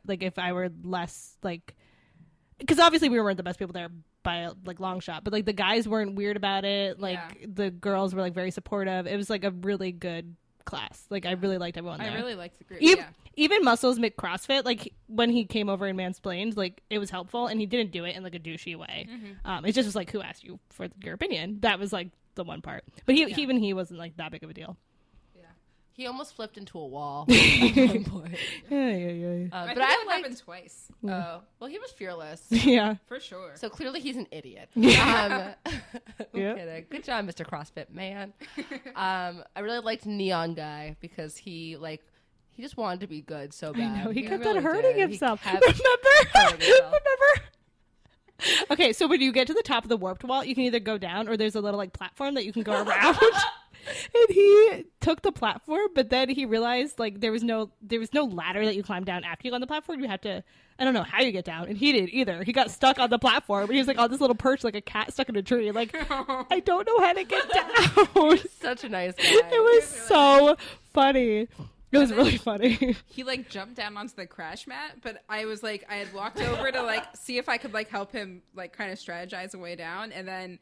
like 0.07 0.23
if 0.23 0.39
I 0.39 0.53
were 0.53 0.71
less 0.83 1.37
like 1.43 1.75
because 2.59 2.79
obviously 2.79 3.09
we 3.09 3.21
weren't 3.21 3.37
the 3.39 3.43
best 3.43 3.59
people 3.59 3.73
there 3.73 3.89
by 4.23 4.49
like 4.67 4.81
long 4.81 5.01
shot, 5.01 5.25
but 5.25 5.33
like 5.33 5.47
the 5.47 5.53
guys 5.53 5.89
weren't 5.89 6.15
weird 6.15 6.37
about 6.37 6.65
it. 6.65 7.01
Like 7.01 7.19
Yeah. 7.41 7.47
the 7.53 7.71
girls 7.71 8.15
were 8.15 8.21
like 8.21 8.35
very 8.35 8.51
supportive. 8.51 9.07
It 9.07 9.17
was 9.17 9.31
like 9.31 9.45
a 9.45 9.51
really 9.51 9.93
good 9.93 10.37
class. 10.67 11.07
Like 11.11 11.25
I 11.27 11.33
really 11.33 11.57
liked 11.59 11.79
everyone 11.79 11.99
there. 12.01 12.11
I 12.11 12.15
really 12.15 12.35
liked 12.35 12.59
the 12.59 12.65
group. 12.65 12.83
Even, 12.83 12.99
yeah. 12.99 13.07
even 13.37 13.65
Muscles 13.65 13.99
McCrossfit, 13.99 14.65
like 14.67 14.93
when 15.07 15.31
he 15.31 15.47
came 15.47 15.71
over 15.71 15.87
and 15.87 15.99
mansplained, 15.99 16.57
like 16.57 16.83
it 16.91 16.99
was 16.99 17.09
helpful, 17.09 17.47
and 17.47 17.59
he 17.59 17.67
didn't 17.67 17.93
do 17.93 18.05
it 18.05 18.15
in 18.15 18.23
like 18.23 18.35
a 18.35 18.39
douchey 18.39 18.77
way. 18.77 19.09
Um, 19.45 19.65
it 19.65 19.73
just 19.73 19.87
was 19.87 19.97
like, 19.97 20.11
who 20.11 20.21
asked 20.21 20.45
you 20.45 20.61
for 20.69 20.89
your 21.03 21.15
opinion? 21.15 21.59
That 21.61 21.79
was 21.79 21.93
like 21.93 22.09
the 22.35 22.45
one 22.45 22.61
part. 22.61 22.85
But 23.07 23.15
he, 23.15 23.23
even 23.39 23.57
he 23.57 23.73
wasn't 23.73 23.99
like 23.99 24.17
that 24.19 24.31
big 24.33 24.45
of 24.45 24.51
a 24.51 24.55
deal. 24.55 24.77
He 25.93 26.07
almost 26.07 26.35
flipped 26.35 26.57
into 26.57 26.79
a 26.79 26.87
wall 26.87 27.27
at 27.31 27.77
one 27.77 28.05
point. 28.05 28.35
Yeah, 28.71 28.89
yeah, 28.91 29.11
yeah, 29.11 29.47
Uh, 29.53 29.57
I 29.57 29.67
but 29.67 29.75
think 29.75 29.79
I 29.79 29.91
that 29.91 30.05
liked. 30.07 30.11
happened 30.23 30.39
twice 30.39 30.89
Oh, 31.07 31.41
well, 31.59 31.69
he 31.69 31.79
was 31.79 31.91
fearless. 31.93 32.43
yeah. 32.51 32.95
for 33.07 33.21
sure. 33.21 33.53
So 33.57 33.69
clearly 33.69 34.01
he's 34.01 34.17
an 34.17 34.27
idiot. 34.31 34.71
Um, 34.77 34.87
I'm 35.67 35.81
Yeah. 36.33 36.55
kidding. 36.55 36.87
Good 36.89 37.05
job, 37.05 37.27
Mr. 37.27 37.45
CrossFit 37.45 37.91
man. 37.93 38.33
Um, 38.97 39.43
I 39.57 39.61
really 39.61 39.81
liked 39.81 40.07
Neon 40.07 40.55
Guy 40.55 40.97
because 41.01 41.37
he 41.37 41.77
like 41.77 42.03
he 42.53 42.63
just 42.63 42.77
wanted 42.77 43.01
to 43.01 43.07
be 43.07 43.21
good 43.23 43.53
so 43.53 43.73
bad. 43.73 44.05
No, 44.05 44.11
he 44.11 44.23
kept 44.23 44.45
really 44.45 44.59
on 44.59 44.63
hurting 44.65 44.83
did. 44.93 44.95
He 44.97 45.01
himself. 45.17 45.43
kept 45.43 45.61
Remember? 45.63 46.31
hurting 46.35 46.61
himself. 46.61 46.95
Remember? 46.95 47.47
Okay, 48.71 48.93
so 48.95 49.07
when 49.07 49.21
you 49.21 49.33
get 49.33 49.47
to 49.49 49.55
the 49.55 49.63
top 49.63 49.83
of 49.85 49.91
the 49.91 49.97
warped 49.99 50.25
wall, 50.25 50.43
you 50.45 50.55
can 50.55 50.65
either 50.65 50.81
go 50.81 50.97
down 50.97 51.29
or 51.29 51.37
there's 51.37 51.55
a 51.57 51.61
little 51.61 51.77
like 51.79 51.93
platform 51.93 52.35
that 52.35 52.45
you 52.47 52.53
can 52.55 52.63
go 52.63 52.73
around. 52.73 53.19
And 54.15 54.29
he 54.29 54.85
took 55.01 55.23
the 55.23 55.33
platform, 55.33 55.89
but 55.95 56.11
then 56.11 56.29
he 56.29 56.45
realized 56.45 56.99
like 56.99 57.21
there 57.21 57.33
was 57.33 57.43
no 57.43 57.71
there 57.83 58.01
was 58.01 58.13
no 58.13 58.25
ladder 58.25 58.65
that 58.65 58.77
you 58.77 58.83
climb 58.83 59.05
down 59.05 59.25
after 59.25 59.47
you 59.47 59.51
go 59.51 59.57
on 59.57 59.61
the 59.61 59.67
platform. 59.67 60.01
You 60.01 60.09
had 60.09 60.23
to 60.23 60.43
I 60.79 60.85
don't 60.85 60.95
know 60.95 61.03
how 61.03 61.21
you 61.21 61.31
get 61.31 61.45
down, 61.45 61.69
and 61.69 61.77
he 61.77 61.93
did 61.93 62.09
either. 62.09 62.43
He 62.43 62.53
got 62.53 62.71
stuck 62.71 62.99
on 62.99 63.11
the 63.11 63.19
platform. 63.19 63.71
He 63.71 63.77
was 63.77 63.87
like 63.87 63.99
on 63.99 64.11
this 64.11 64.21
little 64.21 64.35
perch, 64.35 64.65
like 64.65 64.75
a 64.75 64.81
cat 64.81 65.13
stuck 65.13 65.29
in 65.29 65.37
a 65.37 65.43
tree. 65.43 65.71
Like 65.73 65.95
I 66.11 66.61
don't 66.65 66.87
know 66.87 67.01
how 67.01 67.13
to 67.13 67.25
get 67.25 67.51
down. 67.53 68.39
Such 68.61 68.85
a 68.85 68.89
nice 68.89 69.15
guy. 69.15 69.25
it 69.25 69.63
was 69.63 69.85
so 69.87 70.57
funny. 70.95 71.49
It 71.93 71.99
was 71.99 72.13
really 72.13 72.37
funny. 72.37 72.97
he 73.07 73.25
like 73.25 73.49
jumped 73.49 73.75
down 73.75 73.97
onto 73.97 74.15
the 74.15 74.27
crash 74.27 74.67
mat, 74.69 74.99
but 75.03 75.25
I 75.29 75.47
was 75.47 75.63
like, 75.63 75.85
I 75.89 75.97
had 75.97 76.13
walked 76.15 76.41
over 76.41 76.71
to 76.71 76.83
like 76.83 77.05
see 77.17 77.37
if 77.37 77.49
I 77.49 77.57
could 77.57 77.75
like 77.75 77.89
help 77.89 78.13
him 78.13 78.43
like 78.55 78.73
kind 78.73 78.93
of 78.93 78.99
strategize 78.99 79.55
a 79.55 79.59
way 79.59 79.75
down, 79.75 80.13
and 80.13 80.27
then 80.27 80.61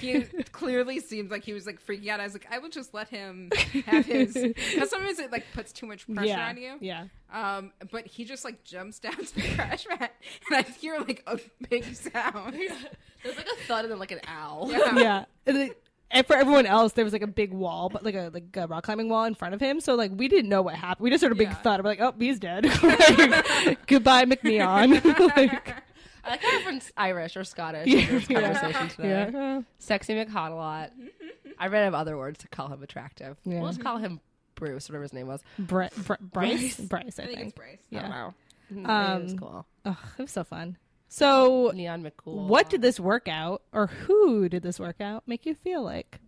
he 0.00 0.20
clearly 0.52 0.98
seemed 1.00 1.30
like 1.30 1.44
he 1.44 1.52
was 1.52 1.66
like 1.66 1.84
freaking 1.84 2.08
out. 2.08 2.20
I 2.20 2.24
was 2.24 2.32
like, 2.32 2.46
I 2.50 2.58
will 2.58 2.70
just 2.70 2.94
let 2.94 3.08
him 3.08 3.50
have 3.84 4.06
his 4.06 4.32
because 4.32 4.88
sometimes 4.88 5.18
it 5.18 5.30
like 5.30 5.44
puts 5.52 5.72
too 5.72 5.86
much 5.86 6.06
pressure 6.06 6.28
yeah, 6.28 6.48
on 6.48 6.56
you. 6.56 6.76
yeah. 6.80 7.04
Um, 7.30 7.72
but 7.90 8.06
he 8.06 8.24
just 8.24 8.44
like 8.44 8.64
jumps 8.64 8.98
down 8.98 9.16
to 9.16 9.34
the 9.34 9.54
crash 9.54 9.86
mat, 9.86 10.14
and 10.48 10.56
I 10.56 10.62
hear 10.62 10.98
like 10.98 11.22
a 11.26 11.38
big 11.68 11.94
sound. 11.94 12.54
There's 13.22 13.36
like 13.36 13.46
a 13.46 13.64
thud 13.66 13.84
and 13.84 13.92
then 13.92 13.98
like 13.98 14.12
an 14.12 14.20
owl. 14.26 14.70
Yeah. 14.70 15.26
yeah. 15.46 15.68
And, 16.12 16.26
for 16.26 16.34
everyone 16.36 16.66
else, 16.66 16.92
there 16.94 17.04
was 17.04 17.12
like 17.12 17.22
a 17.22 17.26
big 17.28 17.52
wall, 17.52 17.88
but 17.88 18.04
like 18.04 18.14
a 18.14 18.30
like 18.32 18.56
a 18.56 18.66
rock 18.66 18.84
climbing 18.84 19.08
wall 19.08 19.24
in 19.24 19.34
front 19.34 19.54
of 19.54 19.60
him. 19.60 19.80
So 19.80 19.94
like 19.94 20.10
we 20.14 20.28
didn't 20.28 20.48
know 20.48 20.62
what 20.62 20.74
happened. 20.74 21.04
We 21.04 21.10
just 21.10 21.22
heard 21.22 21.32
a 21.32 21.36
big 21.36 21.48
Yeah. 21.48 21.54
thud. 21.54 21.82
We're 21.84 21.90
like, 21.90 22.00
oh, 22.00 22.14
he's 22.18 22.38
dead. 22.38 22.66
Like, 22.82 23.86
Goodbye, 23.86 24.24
McNeon. 24.24 25.04
like, 25.36 25.82
I 26.24 26.30
like 26.30 26.40
how 26.42 26.56
everyone's 26.56 26.90
Irish 26.96 27.36
or 27.36 27.44
Scottish 27.44 27.86
in 27.86 28.06
this 28.14 28.28
Yeah. 28.28 28.40
conversation 28.54 28.88
today. 28.88 29.30
yeah. 29.32 29.60
Sexy 29.78 30.14
McHot-a-lot. 30.14 30.90
I 31.58 31.66
ran 31.68 31.84
out 31.84 31.88
of 31.88 31.94
other 31.94 32.16
words 32.18 32.38
to 32.40 32.48
call 32.48 32.68
him 32.68 32.82
attractive. 32.82 33.36
Yeah. 33.44 33.60
We'll 33.60 33.68
just 33.70 33.80
call 33.82 33.98
him 33.98 34.20
Bruce, 34.54 34.88
whatever 34.88 35.02
his 35.02 35.12
name 35.12 35.26
was. 35.28 35.40
Bri- 35.58 35.88
Bryce, 36.20 36.76
Bryce, 36.78 37.18
I, 37.18 37.22
I 37.22 37.26
think 37.26 37.36
think. 37.38 37.48
it's 37.48 37.52
Bryce. 37.56 37.78
Yeah. 37.90 38.08
Wow. 38.08 38.34
Um, 38.72 38.86
Um, 38.86 39.22
was 39.24 39.34
cool. 39.34 39.66
Ugh, 39.84 39.96
it 40.18 40.22
was 40.22 40.30
so 40.30 40.44
fun. 40.44 40.76
So, 41.12 41.72
Neon 41.74 42.04
McCool. 42.04 42.46
what 42.46 42.70
did 42.70 42.82
this 42.82 43.00
workout, 43.00 43.62
or 43.72 43.88
who 43.88 44.48
did 44.48 44.62
this 44.62 44.78
workout, 44.78 45.24
make 45.26 45.44
you 45.44 45.56
feel 45.56 45.82
like? 45.82 46.20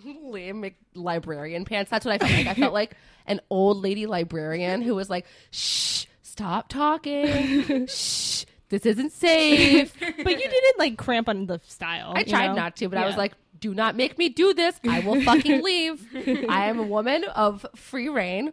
Liam 0.06 0.60
Mc- 0.60 0.76
librarian 0.94 1.64
pants. 1.64 1.90
That's 1.90 2.06
what 2.06 2.14
I 2.14 2.18
felt 2.18 2.30
like. 2.32 2.46
I 2.46 2.54
felt 2.54 2.72
like 2.72 2.94
an 3.26 3.40
old 3.50 3.78
lady 3.78 4.06
librarian 4.06 4.82
who 4.82 4.94
was 4.94 5.10
like, 5.10 5.26
"Shh, 5.50 6.06
stop 6.22 6.68
talking. 6.68 7.86
Shh, 7.88 8.44
this 8.68 8.86
isn't 8.86 9.10
safe." 9.12 9.94
But 9.98 10.32
you 10.32 10.48
didn't 10.48 10.78
like 10.78 10.96
cramp 10.96 11.28
on 11.28 11.46
the 11.46 11.60
style. 11.66 12.12
I 12.14 12.22
tried 12.22 12.48
know? 12.48 12.54
not 12.54 12.76
to, 12.76 12.88
but 12.88 12.98
I 12.98 13.06
was 13.06 13.16
like, 13.16 13.32
"Do 13.58 13.74
not 13.74 13.96
make 13.96 14.16
me 14.16 14.28
do 14.28 14.54
this. 14.54 14.78
I 14.88 15.00
will 15.00 15.20
fucking 15.22 15.60
leave. 15.64 16.06
I 16.48 16.66
am 16.66 16.78
a 16.78 16.84
woman 16.84 17.24
of 17.24 17.66
free 17.74 18.08
reign. 18.08 18.52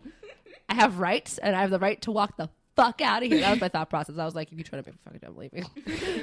I 0.67 0.73
have 0.73 0.97
rights, 0.97 1.37
and 1.37 1.55
I 1.55 1.61
have 1.61 1.69
the 1.69 1.79
right 1.79 2.01
to 2.01 2.11
walk 2.11 2.35
the." 2.35 2.49
Fuck 2.78 3.01
out 3.01 3.23
of 3.23 3.30
here. 3.30 3.41
That 3.41 3.49
was 3.51 3.59
my 3.59 3.67
thought 3.67 3.89
process. 3.89 4.17
I 4.17 4.23
was 4.23 4.36
like, 4.36 4.51
if 4.51 4.57
you 4.57 4.63
try 4.63 4.80
to 4.80 4.88
make 4.88 4.93
me 4.95 4.99
fucking 5.03 5.19
I'm 5.28 5.36
leaving. 5.36 5.65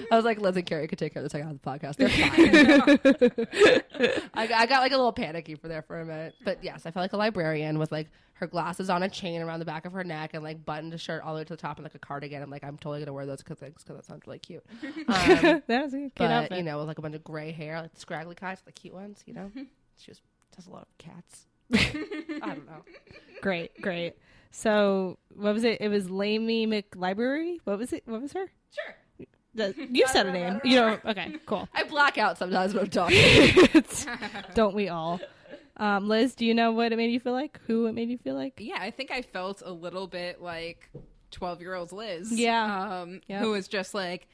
I 0.10 0.16
was 0.16 0.24
like, 0.24 0.40
Liz 0.40 0.56
and 0.56 0.64
Carrie 0.64 0.86
could 0.88 0.98
take 0.98 1.12
care 1.12 1.20
of 1.22 1.24
the 1.24 1.30
second 1.30 1.48
half 1.48 1.56
of 1.56 1.60
the 1.62 1.68
podcast. 1.68 1.96
They're 1.96 2.08
fine. 2.08 3.80
I, 4.34 4.46
got- 4.46 4.60
I 4.60 4.66
got 4.66 4.80
like 4.80 4.92
a 4.92 4.96
little 4.96 5.12
panicky 5.12 5.56
for 5.56 5.68
there 5.68 5.82
for 5.82 6.00
a 6.00 6.06
minute. 6.06 6.34
But 6.44 6.62
yes, 6.64 6.86
I 6.86 6.90
felt 6.90 7.02
like 7.04 7.12
a 7.12 7.16
librarian 7.16 7.78
with 7.78 7.90
like 7.92 8.08
her 8.34 8.46
glasses 8.46 8.90
on 8.90 9.02
a 9.02 9.08
chain 9.08 9.42
around 9.42 9.58
the 9.60 9.64
back 9.64 9.84
of 9.84 9.92
her 9.92 10.04
neck 10.04 10.30
and 10.34 10.42
like 10.42 10.64
buttoned 10.64 10.94
a 10.94 10.98
shirt 10.98 11.22
all 11.22 11.34
the 11.34 11.40
way 11.40 11.44
to 11.44 11.52
the 11.52 11.56
top 11.56 11.76
and 11.78 11.84
like 11.84 11.94
a 11.94 11.98
cardigan. 11.98 12.42
I'm 12.42 12.50
like, 12.50 12.64
I'm 12.64 12.76
totally 12.78 13.00
gonna 13.00 13.12
wear 13.12 13.26
those 13.26 13.42
because 13.42 13.58
that 13.58 14.04
sounds 14.04 14.22
really 14.26 14.38
cute. 14.38 14.64
Um, 15.08 15.62
that 15.66 15.82
was 15.84 15.94
a 15.94 15.98
good 15.98 16.12
but 16.16 16.30
outfit. 16.30 16.58
you 16.58 16.64
know, 16.64 16.78
with 16.78 16.86
like 16.88 16.98
a 16.98 17.02
bunch 17.02 17.14
of 17.14 17.24
gray 17.24 17.52
hair, 17.52 17.80
like 17.80 17.92
the 17.94 18.00
scraggly 18.00 18.34
kinds, 18.34 18.60
the 18.64 18.72
cute 18.72 18.94
ones. 18.94 19.22
You 19.26 19.34
know, 19.34 19.50
she 19.96 20.10
was 20.10 20.20
does 20.54 20.66
a 20.66 20.70
lot 20.70 20.82
of 20.82 20.98
cats. 20.98 21.46
I 21.72 22.38
don't 22.40 22.66
know. 22.66 22.82
Great, 23.42 23.80
great. 23.80 24.14
So 24.56 25.18
what 25.34 25.52
was 25.52 25.64
it? 25.64 25.80
It 25.80 25.88
was 25.88 26.08
Lamy 26.08 26.64
McLibrary. 26.64 27.58
What 27.64 27.76
was 27.76 27.92
it? 27.92 28.04
What 28.06 28.22
was 28.22 28.32
her? 28.34 28.46
Sure. 28.70 29.26
The, 29.54 29.74
you 29.90 30.06
said 30.06 30.26
a 30.26 30.32
name. 30.32 30.60
You 30.62 30.76
know. 30.76 30.98
Okay, 31.04 31.34
cool. 31.44 31.68
I 31.74 31.82
black 31.82 32.18
out 32.18 32.38
sometimes 32.38 32.72
when 32.72 32.84
I'm 32.84 32.90
talking. 32.90 33.84
Don't 34.54 34.74
we 34.76 34.88
all? 34.88 35.20
Um, 35.76 36.08
Liz, 36.08 36.36
do 36.36 36.46
you 36.46 36.54
know 36.54 36.70
what 36.70 36.92
it 36.92 36.96
made 36.96 37.10
you 37.10 37.18
feel 37.18 37.32
like? 37.32 37.58
Who 37.66 37.86
it 37.86 37.94
made 37.94 38.08
you 38.08 38.16
feel 38.16 38.36
like? 38.36 38.54
Yeah, 38.58 38.78
I 38.78 38.92
think 38.92 39.10
I 39.10 39.22
felt 39.22 39.60
a 39.66 39.72
little 39.72 40.06
bit 40.06 40.40
like 40.40 40.88
12 41.32 41.60
year 41.60 41.74
old 41.74 41.90
Liz. 41.90 42.30
Yeah. 42.30 43.00
Um, 43.00 43.22
Yep. 43.26 43.40
Who 43.42 43.50
was 43.50 43.66
just 43.66 43.92
like, 43.92 44.28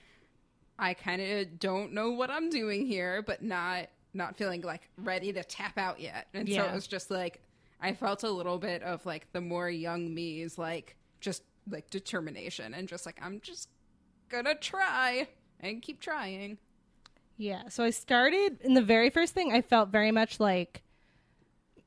I 0.79 0.93
kind 0.93 1.23
of 1.23 1.59
don't 1.59 1.95
know 1.95 2.11
what 2.11 2.31
I'm 2.31 2.51
doing 2.51 2.85
here, 2.85 3.23
but 3.23 3.43
not 3.43 3.87
not 4.13 4.37
feeling 4.37 4.61
like 4.61 4.83
ready 4.99 5.33
to 5.33 5.43
tap 5.43 5.79
out 5.79 5.99
yet. 5.99 6.27
And 6.35 6.47
so 6.47 6.63
it 6.63 6.75
was 6.75 6.87
just 6.87 7.11
like, 7.11 7.41
I 7.81 7.95
felt 7.95 8.23
a 8.23 8.31
little 8.31 8.59
bit 8.59 8.83
of 8.83 9.05
like 9.07 9.33
the 9.33 9.41
more 9.41 9.71
young 9.71 10.15
me's 10.15 10.59
like 10.59 10.97
just 11.21 11.43
like 11.69 11.91
determination 11.91 12.75
and 12.75 12.89
just 12.89 13.07
like, 13.07 13.19
I'm 13.23 13.41
just 13.41 13.69
gonna 14.29 14.55
try 14.55 15.29
and 15.61 15.83
keep 15.83 16.01
trying. 16.01 16.59
Yeah. 17.37 17.69
So 17.69 17.85
I 17.85 17.91
started 17.91 18.61
in 18.61 18.75
the 18.75 18.83
very 18.83 19.11
first 19.11 19.33
thing. 19.33 19.53
I 19.53 19.63
felt 19.63 19.89
very 19.89 20.11
much 20.11 20.41
like 20.41 20.83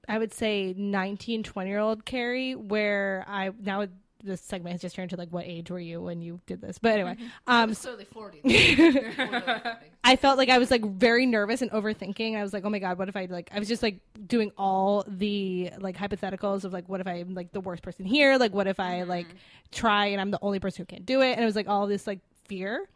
I 0.08 0.18
would 0.18 0.34
say 0.34 0.74
19, 0.76 1.44
20 1.44 1.70
year 1.70 1.80
old 1.80 2.06
Carrie, 2.06 2.56
where 2.56 3.24
I 3.28 3.52
now 3.62 3.88
this 4.24 4.42
segment 4.42 4.74
has 4.74 4.82
just 4.82 4.96
turned 4.96 5.10
to 5.12 5.18
like 5.18 5.30
what 5.30 5.46
age 5.46 5.70
were 5.70 5.80
you 5.80 6.02
when 6.02 6.22
you 6.22 6.40
did 6.46 6.62
this? 6.62 6.78
But 6.78 6.92
anyway, 6.94 7.18
um, 7.48 7.74
Slowly 7.74 8.06
forty. 8.06 8.42
I 10.04 10.16
felt 10.16 10.38
like 10.38 10.50
I 10.50 10.58
was 10.58 10.72
like 10.72 10.84
very 10.84 11.26
nervous 11.26 11.62
and 11.62 11.72
overthinking. 11.72 12.36
I 12.36 12.44
was 12.44 12.54
like, 12.54 12.66
oh 12.66 12.70
my 12.70 12.80
god, 12.80 12.98
what 12.98 13.10
if 13.10 13.16
I 13.16 13.26
like? 13.26 13.50
I 13.54 13.60
was 13.60 13.68
just 13.68 13.84
like 13.84 14.00
doing 14.28 14.52
all 14.58 15.06
the 15.08 15.72
like 15.80 15.98
hypotheticals 15.98 16.64
of 16.64 16.74
like, 16.74 16.90
what 16.90 17.02
if 17.02 17.08
I'm 17.08 17.34
like 17.34 17.52
the 17.52 17.62
worst 17.62 17.84
person 17.84 18.06
here? 18.06 18.38
Like, 18.38 18.54
what 18.54 18.68
if 18.68 18.80
I 18.80 19.04
like 19.04 19.28
try 19.72 20.08
and 20.08 20.20
I'm 20.20 20.32
the 20.32 20.40
only 20.42 20.60
person 20.60 20.82
who 20.82 20.86
can't 20.86 21.06
do 21.06 21.22
it? 21.22 21.34
And 21.34 21.42
it 21.42 21.46
was 21.46 21.56
like 21.56 21.68
all 21.68 21.88
this 21.88 22.08
like 22.08 22.20
fear. 22.46 22.88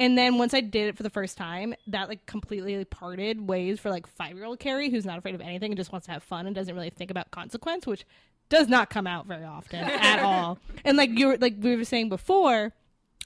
And 0.00 0.16
then 0.16 0.38
once 0.38 0.54
I 0.54 0.60
did 0.60 0.88
it 0.88 0.96
for 0.96 1.02
the 1.02 1.10
first 1.10 1.36
time, 1.36 1.74
that 1.88 2.08
like 2.08 2.24
completely 2.24 2.84
parted 2.84 3.48
ways 3.48 3.80
for 3.80 3.90
like 3.90 4.06
five 4.06 4.36
year 4.36 4.44
old 4.44 4.60
Carrie, 4.60 4.90
who's 4.90 5.04
not 5.04 5.18
afraid 5.18 5.34
of 5.34 5.40
anything 5.40 5.72
and 5.72 5.76
just 5.76 5.90
wants 5.90 6.06
to 6.06 6.12
have 6.12 6.22
fun 6.22 6.46
and 6.46 6.54
doesn't 6.54 6.74
really 6.74 6.90
think 6.90 7.10
about 7.10 7.32
consequence, 7.32 7.84
which 7.86 8.04
does 8.48 8.68
not 8.68 8.90
come 8.90 9.06
out 9.06 9.26
very 9.26 9.44
often 9.44 9.80
at 9.80 10.20
all. 10.22 10.58
And 10.84 10.96
like 10.96 11.10
you 11.18 11.26
were 11.26 11.36
like 11.36 11.56
we 11.58 11.76
were 11.76 11.84
saying 11.84 12.08
before, 12.08 12.72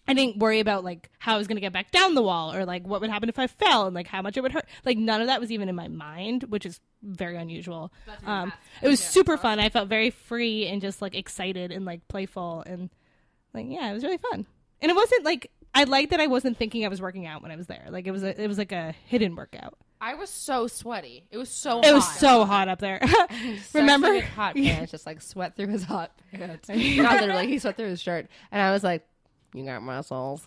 I 0.09 0.15
didn't 0.15 0.39
worry 0.39 0.59
about 0.59 0.85
like 0.85 1.11
how 1.19 1.35
I 1.35 1.39
was 1.39 1.47
going 1.47 1.57
to 1.57 1.61
get 1.61 1.73
back 1.73 1.91
down 1.93 2.15
the 2.15 2.23
wall 2.23 2.53
or 2.53 2.65
like 2.65 2.87
what 2.87 3.01
would 3.03 3.11
happen 3.11 3.29
if 3.29 3.39
I 3.39 3.47
fell 3.47 3.87
and 3.87 3.95
like 3.95 4.09
how 4.09 4.23
much 4.23 4.37
it 4.37 4.41
would 4.41 4.53
hurt. 4.53 4.67
Like 4.85 4.99
none 4.99 5.21
of 5.21 5.27
that 5.29 5.39
was 5.41 5.53
even 5.53 5.69
in 5.69 5.77
my 5.77 5.87
mind, 5.87 6.45
which 6.45 6.67
is 6.67 6.81
very 7.03 7.37
unusual. 7.37 7.93
Um, 8.27 8.53
it 8.81 8.89
was 8.89 9.01
super 9.01 9.37
fun. 9.37 9.61
I 9.61 9.69
felt 9.69 9.89
very 9.89 10.11
free 10.11 10.67
and 10.67 10.81
just 10.81 11.03
like 11.03 11.15
excited 11.15 11.71
and 11.71 11.85
like 11.85 12.09
playful 12.09 12.65
and 12.67 12.91
like 13.55 13.67
yeah, 13.69 13.91
it 13.91 13.93
was 13.93 14.03
really 14.03 14.19
fun. 14.19 14.47
And 14.81 14.91
it 14.91 14.95
wasn't 14.95 15.25
like 15.25 15.51
I 15.75 15.85
liked 15.85 16.11
that 16.11 16.21
I 16.21 16.27
wasn't 16.27 16.57
thinking 16.57 16.85
I 16.85 16.89
was 16.89 17.01
working 17.01 17.27
out 17.27 17.43
when 17.43 17.51
I 17.53 17.57
was 17.57 17.67
there. 17.67 17.87
Like 17.91 18.07
it 18.07 18.11
was 18.11 18.23
a, 18.23 18.43
it 18.43 18.49
was 18.49 18.59
like 18.59 18.73
a 18.73 18.95
hidden 19.07 19.37
workout. 19.37 19.79
I 20.03 20.15
was 20.15 20.31
so 20.31 20.67
sweaty. 20.67 21.23
It 21.31 21.39
was 21.39 21.49
so. 21.49 21.81
It 21.81 21.95
was 21.95 22.05
hot. 22.05 22.17
so 22.17 22.45
hot 22.45 22.67
up 22.67 22.81
there. 22.81 23.01
Remember? 23.75 24.21
hot 24.21 24.55
pants, 24.57 24.91
just 24.91 25.07
like 25.07 25.23
sweat 25.23 25.55
through 25.55 25.69
his 25.69 25.85
hot 25.85 26.11
pants. 26.33 26.69
Not 26.69 27.21
literally, 27.21 27.47
he 27.47 27.61
sweat 27.61 27.77
through 27.77 27.87
his 27.87 28.01
shirt, 28.01 28.27
and 28.51 28.61
I 28.61 28.73
was 28.73 28.83
like, 28.83 29.07
"You 29.55 29.65
got 29.65 29.81
muscles." 29.81 30.45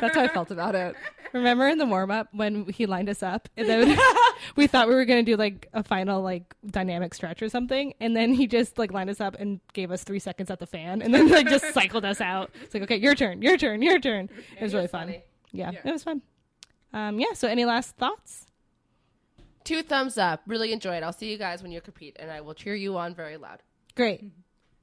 That's 0.00 0.16
how 0.16 0.22
I 0.22 0.28
felt 0.28 0.50
about 0.50 0.74
it. 0.74 0.96
Remember 1.32 1.68
in 1.68 1.78
the 1.78 1.86
warm 1.86 2.10
up 2.10 2.30
when 2.32 2.66
he 2.66 2.86
lined 2.86 3.08
us 3.08 3.22
up, 3.22 3.48
and 3.56 3.68
then 3.68 3.96
we 4.56 4.66
thought 4.66 4.88
we 4.88 4.96
were 4.96 5.04
gonna 5.04 5.22
do 5.22 5.36
like 5.36 5.68
a 5.72 5.84
final 5.84 6.20
like 6.20 6.56
dynamic 6.66 7.14
stretch 7.14 7.42
or 7.42 7.48
something, 7.48 7.94
and 8.00 8.16
then 8.16 8.34
he 8.34 8.48
just 8.48 8.76
like 8.76 8.92
lined 8.92 9.08
us 9.08 9.20
up 9.20 9.36
and 9.38 9.60
gave 9.72 9.92
us 9.92 10.02
three 10.02 10.18
seconds 10.18 10.50
at 10.50 10.58
the 10.58 10.66
fan, 10.66 11.00
and 11.00 11.14
then 11.14 11.28
like 11.28 11.46
just 11.48 11.72
cycled 11.72 12.04
us 12.04 12.20
out. 12.20 12.50
It's 12.60 12.74
like 12.74 12.82
okay, 12.82 12.96
your 12.96 13.14
turn, 13.14 13.40
your 13.40 13.56
turn, 13.56 13.82
your 13.82 14.00
turn. 14.00 14.28
It 14.58 14.64
was 14.64 14.74
really 14.74 14.88
fun. 14.88 15.06
funny. 15.06 15.22
Yeah, 15.52 15.70
it 15.70 15.92
was 15.92 16.02
fun. 16.02 16.22
Um, 16.92 17.20
yeah. 17.20 17.34
So 17.34 17.46
any 17.46 17.64
last 17.64 17.96
thoughts? 17.96 18.46
Two 19.66 19.82
thumbs 19.82 20.16
up. 20.16 20.42
Really 20.46 20.72
enjoyed. 20.72 21.02
I'll 21.02 21.12
see 21.12 21.28
you 21.30 21.36
guys 21.38 21.60
when 21.62 21.72
you 21.72 21.80
compete, 21.80 22.16
and 22.20 22.30
I 22.30 22.40
will 22.40 22.54
cheer 22.54 22.74
you 22.76 22.96
on 22.96 23.14
very 23.14 23.36
loud. 23.36 23.62
Great. 23.96 24.24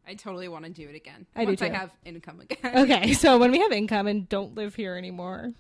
I 0.06 0.16
totally 0.16 0.50
want 0.50 0.66
to 0.66 0.72
do 0.72 0.90
it 0.90 0.96
again. 0.96 1.26
I 1.36 1.46
do 1.46 1.52
once 1.52 1.62
I 1.62 1.70
have 1.70 1.90
income 2.04 2.42
again. 2.42 2.58
Okay, 2.84 3.14
so 3.14 3.38
when 3.38 3.52
we 3.52 3.60
have 3.60 3.72
income 3.72 4.08
and 4.08 4.28
don't 4.28 4.54
live 4.56 4.76
here 4.76 4.96
anymore, 4.96 5.54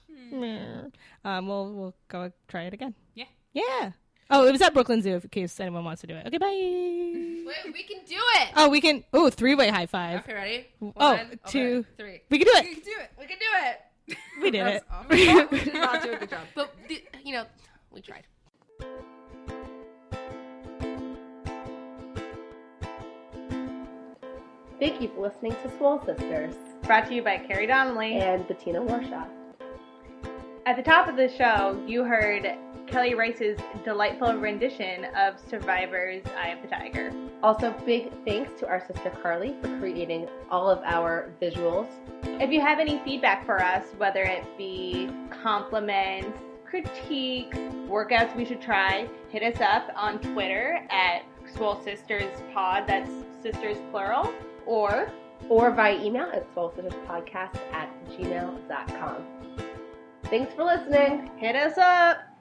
um, 1.24 1.48
we'll 1.48 1.74
we'll 1.74 1.96
go 2.10 2.32
try 2.50 2.64
it 2.64 2.74
again. 2.74 2.94
Yeah. 3.16 3.26
Yeah. 3.54 3.92
Oh, 4.30 4.46
it 4.46 4.52
was 4.52 4.62
at 4.62 4.74
Brooklyn 4.74 5.02
Zoo. 5.02 5.14
In 5.16 5.22
case 5.30 5.58
anyone 5.60 5.86
wants 5.86 6.02
to 6.02 6.08
do 6.08 6.16
it. 6.16 6.28
Okay, 6.28 6.38
bye. 6.38 6.48
Wait, 6.48 7.74
we 7.74 7.84
can 7.84 8.04
do 8.06 8.16
it. 8.18 8.50
Oh, 8.58 8.68
we 8.68 8.82
can. 8.82 9.04
Oh, 9.14 9.30
three 9.30 9.56
way 9.56 9.70
high 9.70 9.86
five. 9.86 10.20
Okay, 10.22 10.34
ready? 10.34 10.68
Oh, 10.82 10.92
One, 11.14 11.40
two. 11.48 11.86
okay, 11.86 11.88
three. 11.98 12.22
We 12.30 12.40
can 12.40 12.48
do 12.48 12.52
You 12.52 12.58
it. 12.58 12.74
can 12.74 12.84
do 12.84 12.92
it. 13.00 13.12
We 13.20 13.26
can 13.28 13.38
do 13.38 13.46
it. 13.68 14.18
We 14.42 14.52
did 14.52 14.68
it. 14.68 14.84
That's 14.84 14.86
awesome. 14.92 15.48
we 15.52 15.60
did 15.64 15.74
not 15.74 16.04
do 16.04 16.12
a 16.12 16.18
good 16.18 16.30
job, 16.30 16.42
but 16.56 16.74
the, 16.90 17.02
you 17.24 17.34
know, 17.34 17.46
we 17.92 18.02
tried. 18.02 18.24
Thank 24.84 25.02
you 25.02 25.08
for 25.16 25.22
listening 25.22 25.56
to 25.64 25.78
Swole 25.78 26.04
Sisters 26.06 26.56
Brought 26.82 27.08
to 27.08 27.16
you 27.16 27.24
by 27.24 27.38
Carrie 27.38 27.68
Donnelly. 27.68 28.18
and 28.18 28.46
Bettina 28.50 28.82
Warshaw. 28.82 29.26
At 30.66 30.76
the 30.76 30.84
top 30.84 31.08
of 31.08 31.16
the 31.16 31.30
show, 31.30 31.82
you 31.88 32.04
heard 32.04 32.46
Kelly 32.86 33.14
Rice's 33.16 33.58
delightful 33.86 34.34
rendition 34.34 35.06
of 35.16 35.36
Survivor's 35.50 36.22
Eye 36.38 36.50
of 36.50 36.62
the 36.62 36.68
Tiger. 36.68 37.14
Also, 37.42 37.74
big 37.86 38.12
thanks 38.26 38.60
to 38.60 38.68
our 38.68 38.86
sister 38.86 39.10
Carly 39.22 39.56
for 39.62 39.70
creating 39.80 40.28
all 40.52 40.70
of 40.70 40.80
our 40.84 41.32
visuals. 41.42 41.88
If 42.24 42.52
you 42.52 42.60
have 42.60 42.80
any 42.80 43.00
feedback 43.06 43.46
for 43.46 43.64
us, 43.64 43.86
whether 43.98 44.24
it 44.24 44.44
be 44.58 45.10
compliments, 45.42 46.38
critiques, 46.66 47.58
workouts 47.88 48.36
we 48.36 48.44
should 48.44 48.62
try, 48.62 49.08
hit 49.30 49.44
us 49.44 49.62
up 49.62 49.94
on 49.96 50.20
Twitter 50.20 50.86
at 50.90 51.22
Swole 51.56 51.82
Sisters 51.82 52.38
Pod, 52.54 52.84
that's 52.86 53.10
sisters 53.42 53.78
plural, 53.90 54.34
or 54.66 55.12
or 55.50 55.72
via 55.72 56.02
email 56.02 56.30
at 56.34 56.54
soulsisterspodcast 56.56 57.58
at 57.74 57.90
gmail.com. 58.10 59.26
Thanks 60.26 60.54
for 60.54 60.64
listening. 60.64 61.30
hit 61.38 61.56
us 61.56 61.78
up. 61.78 62.33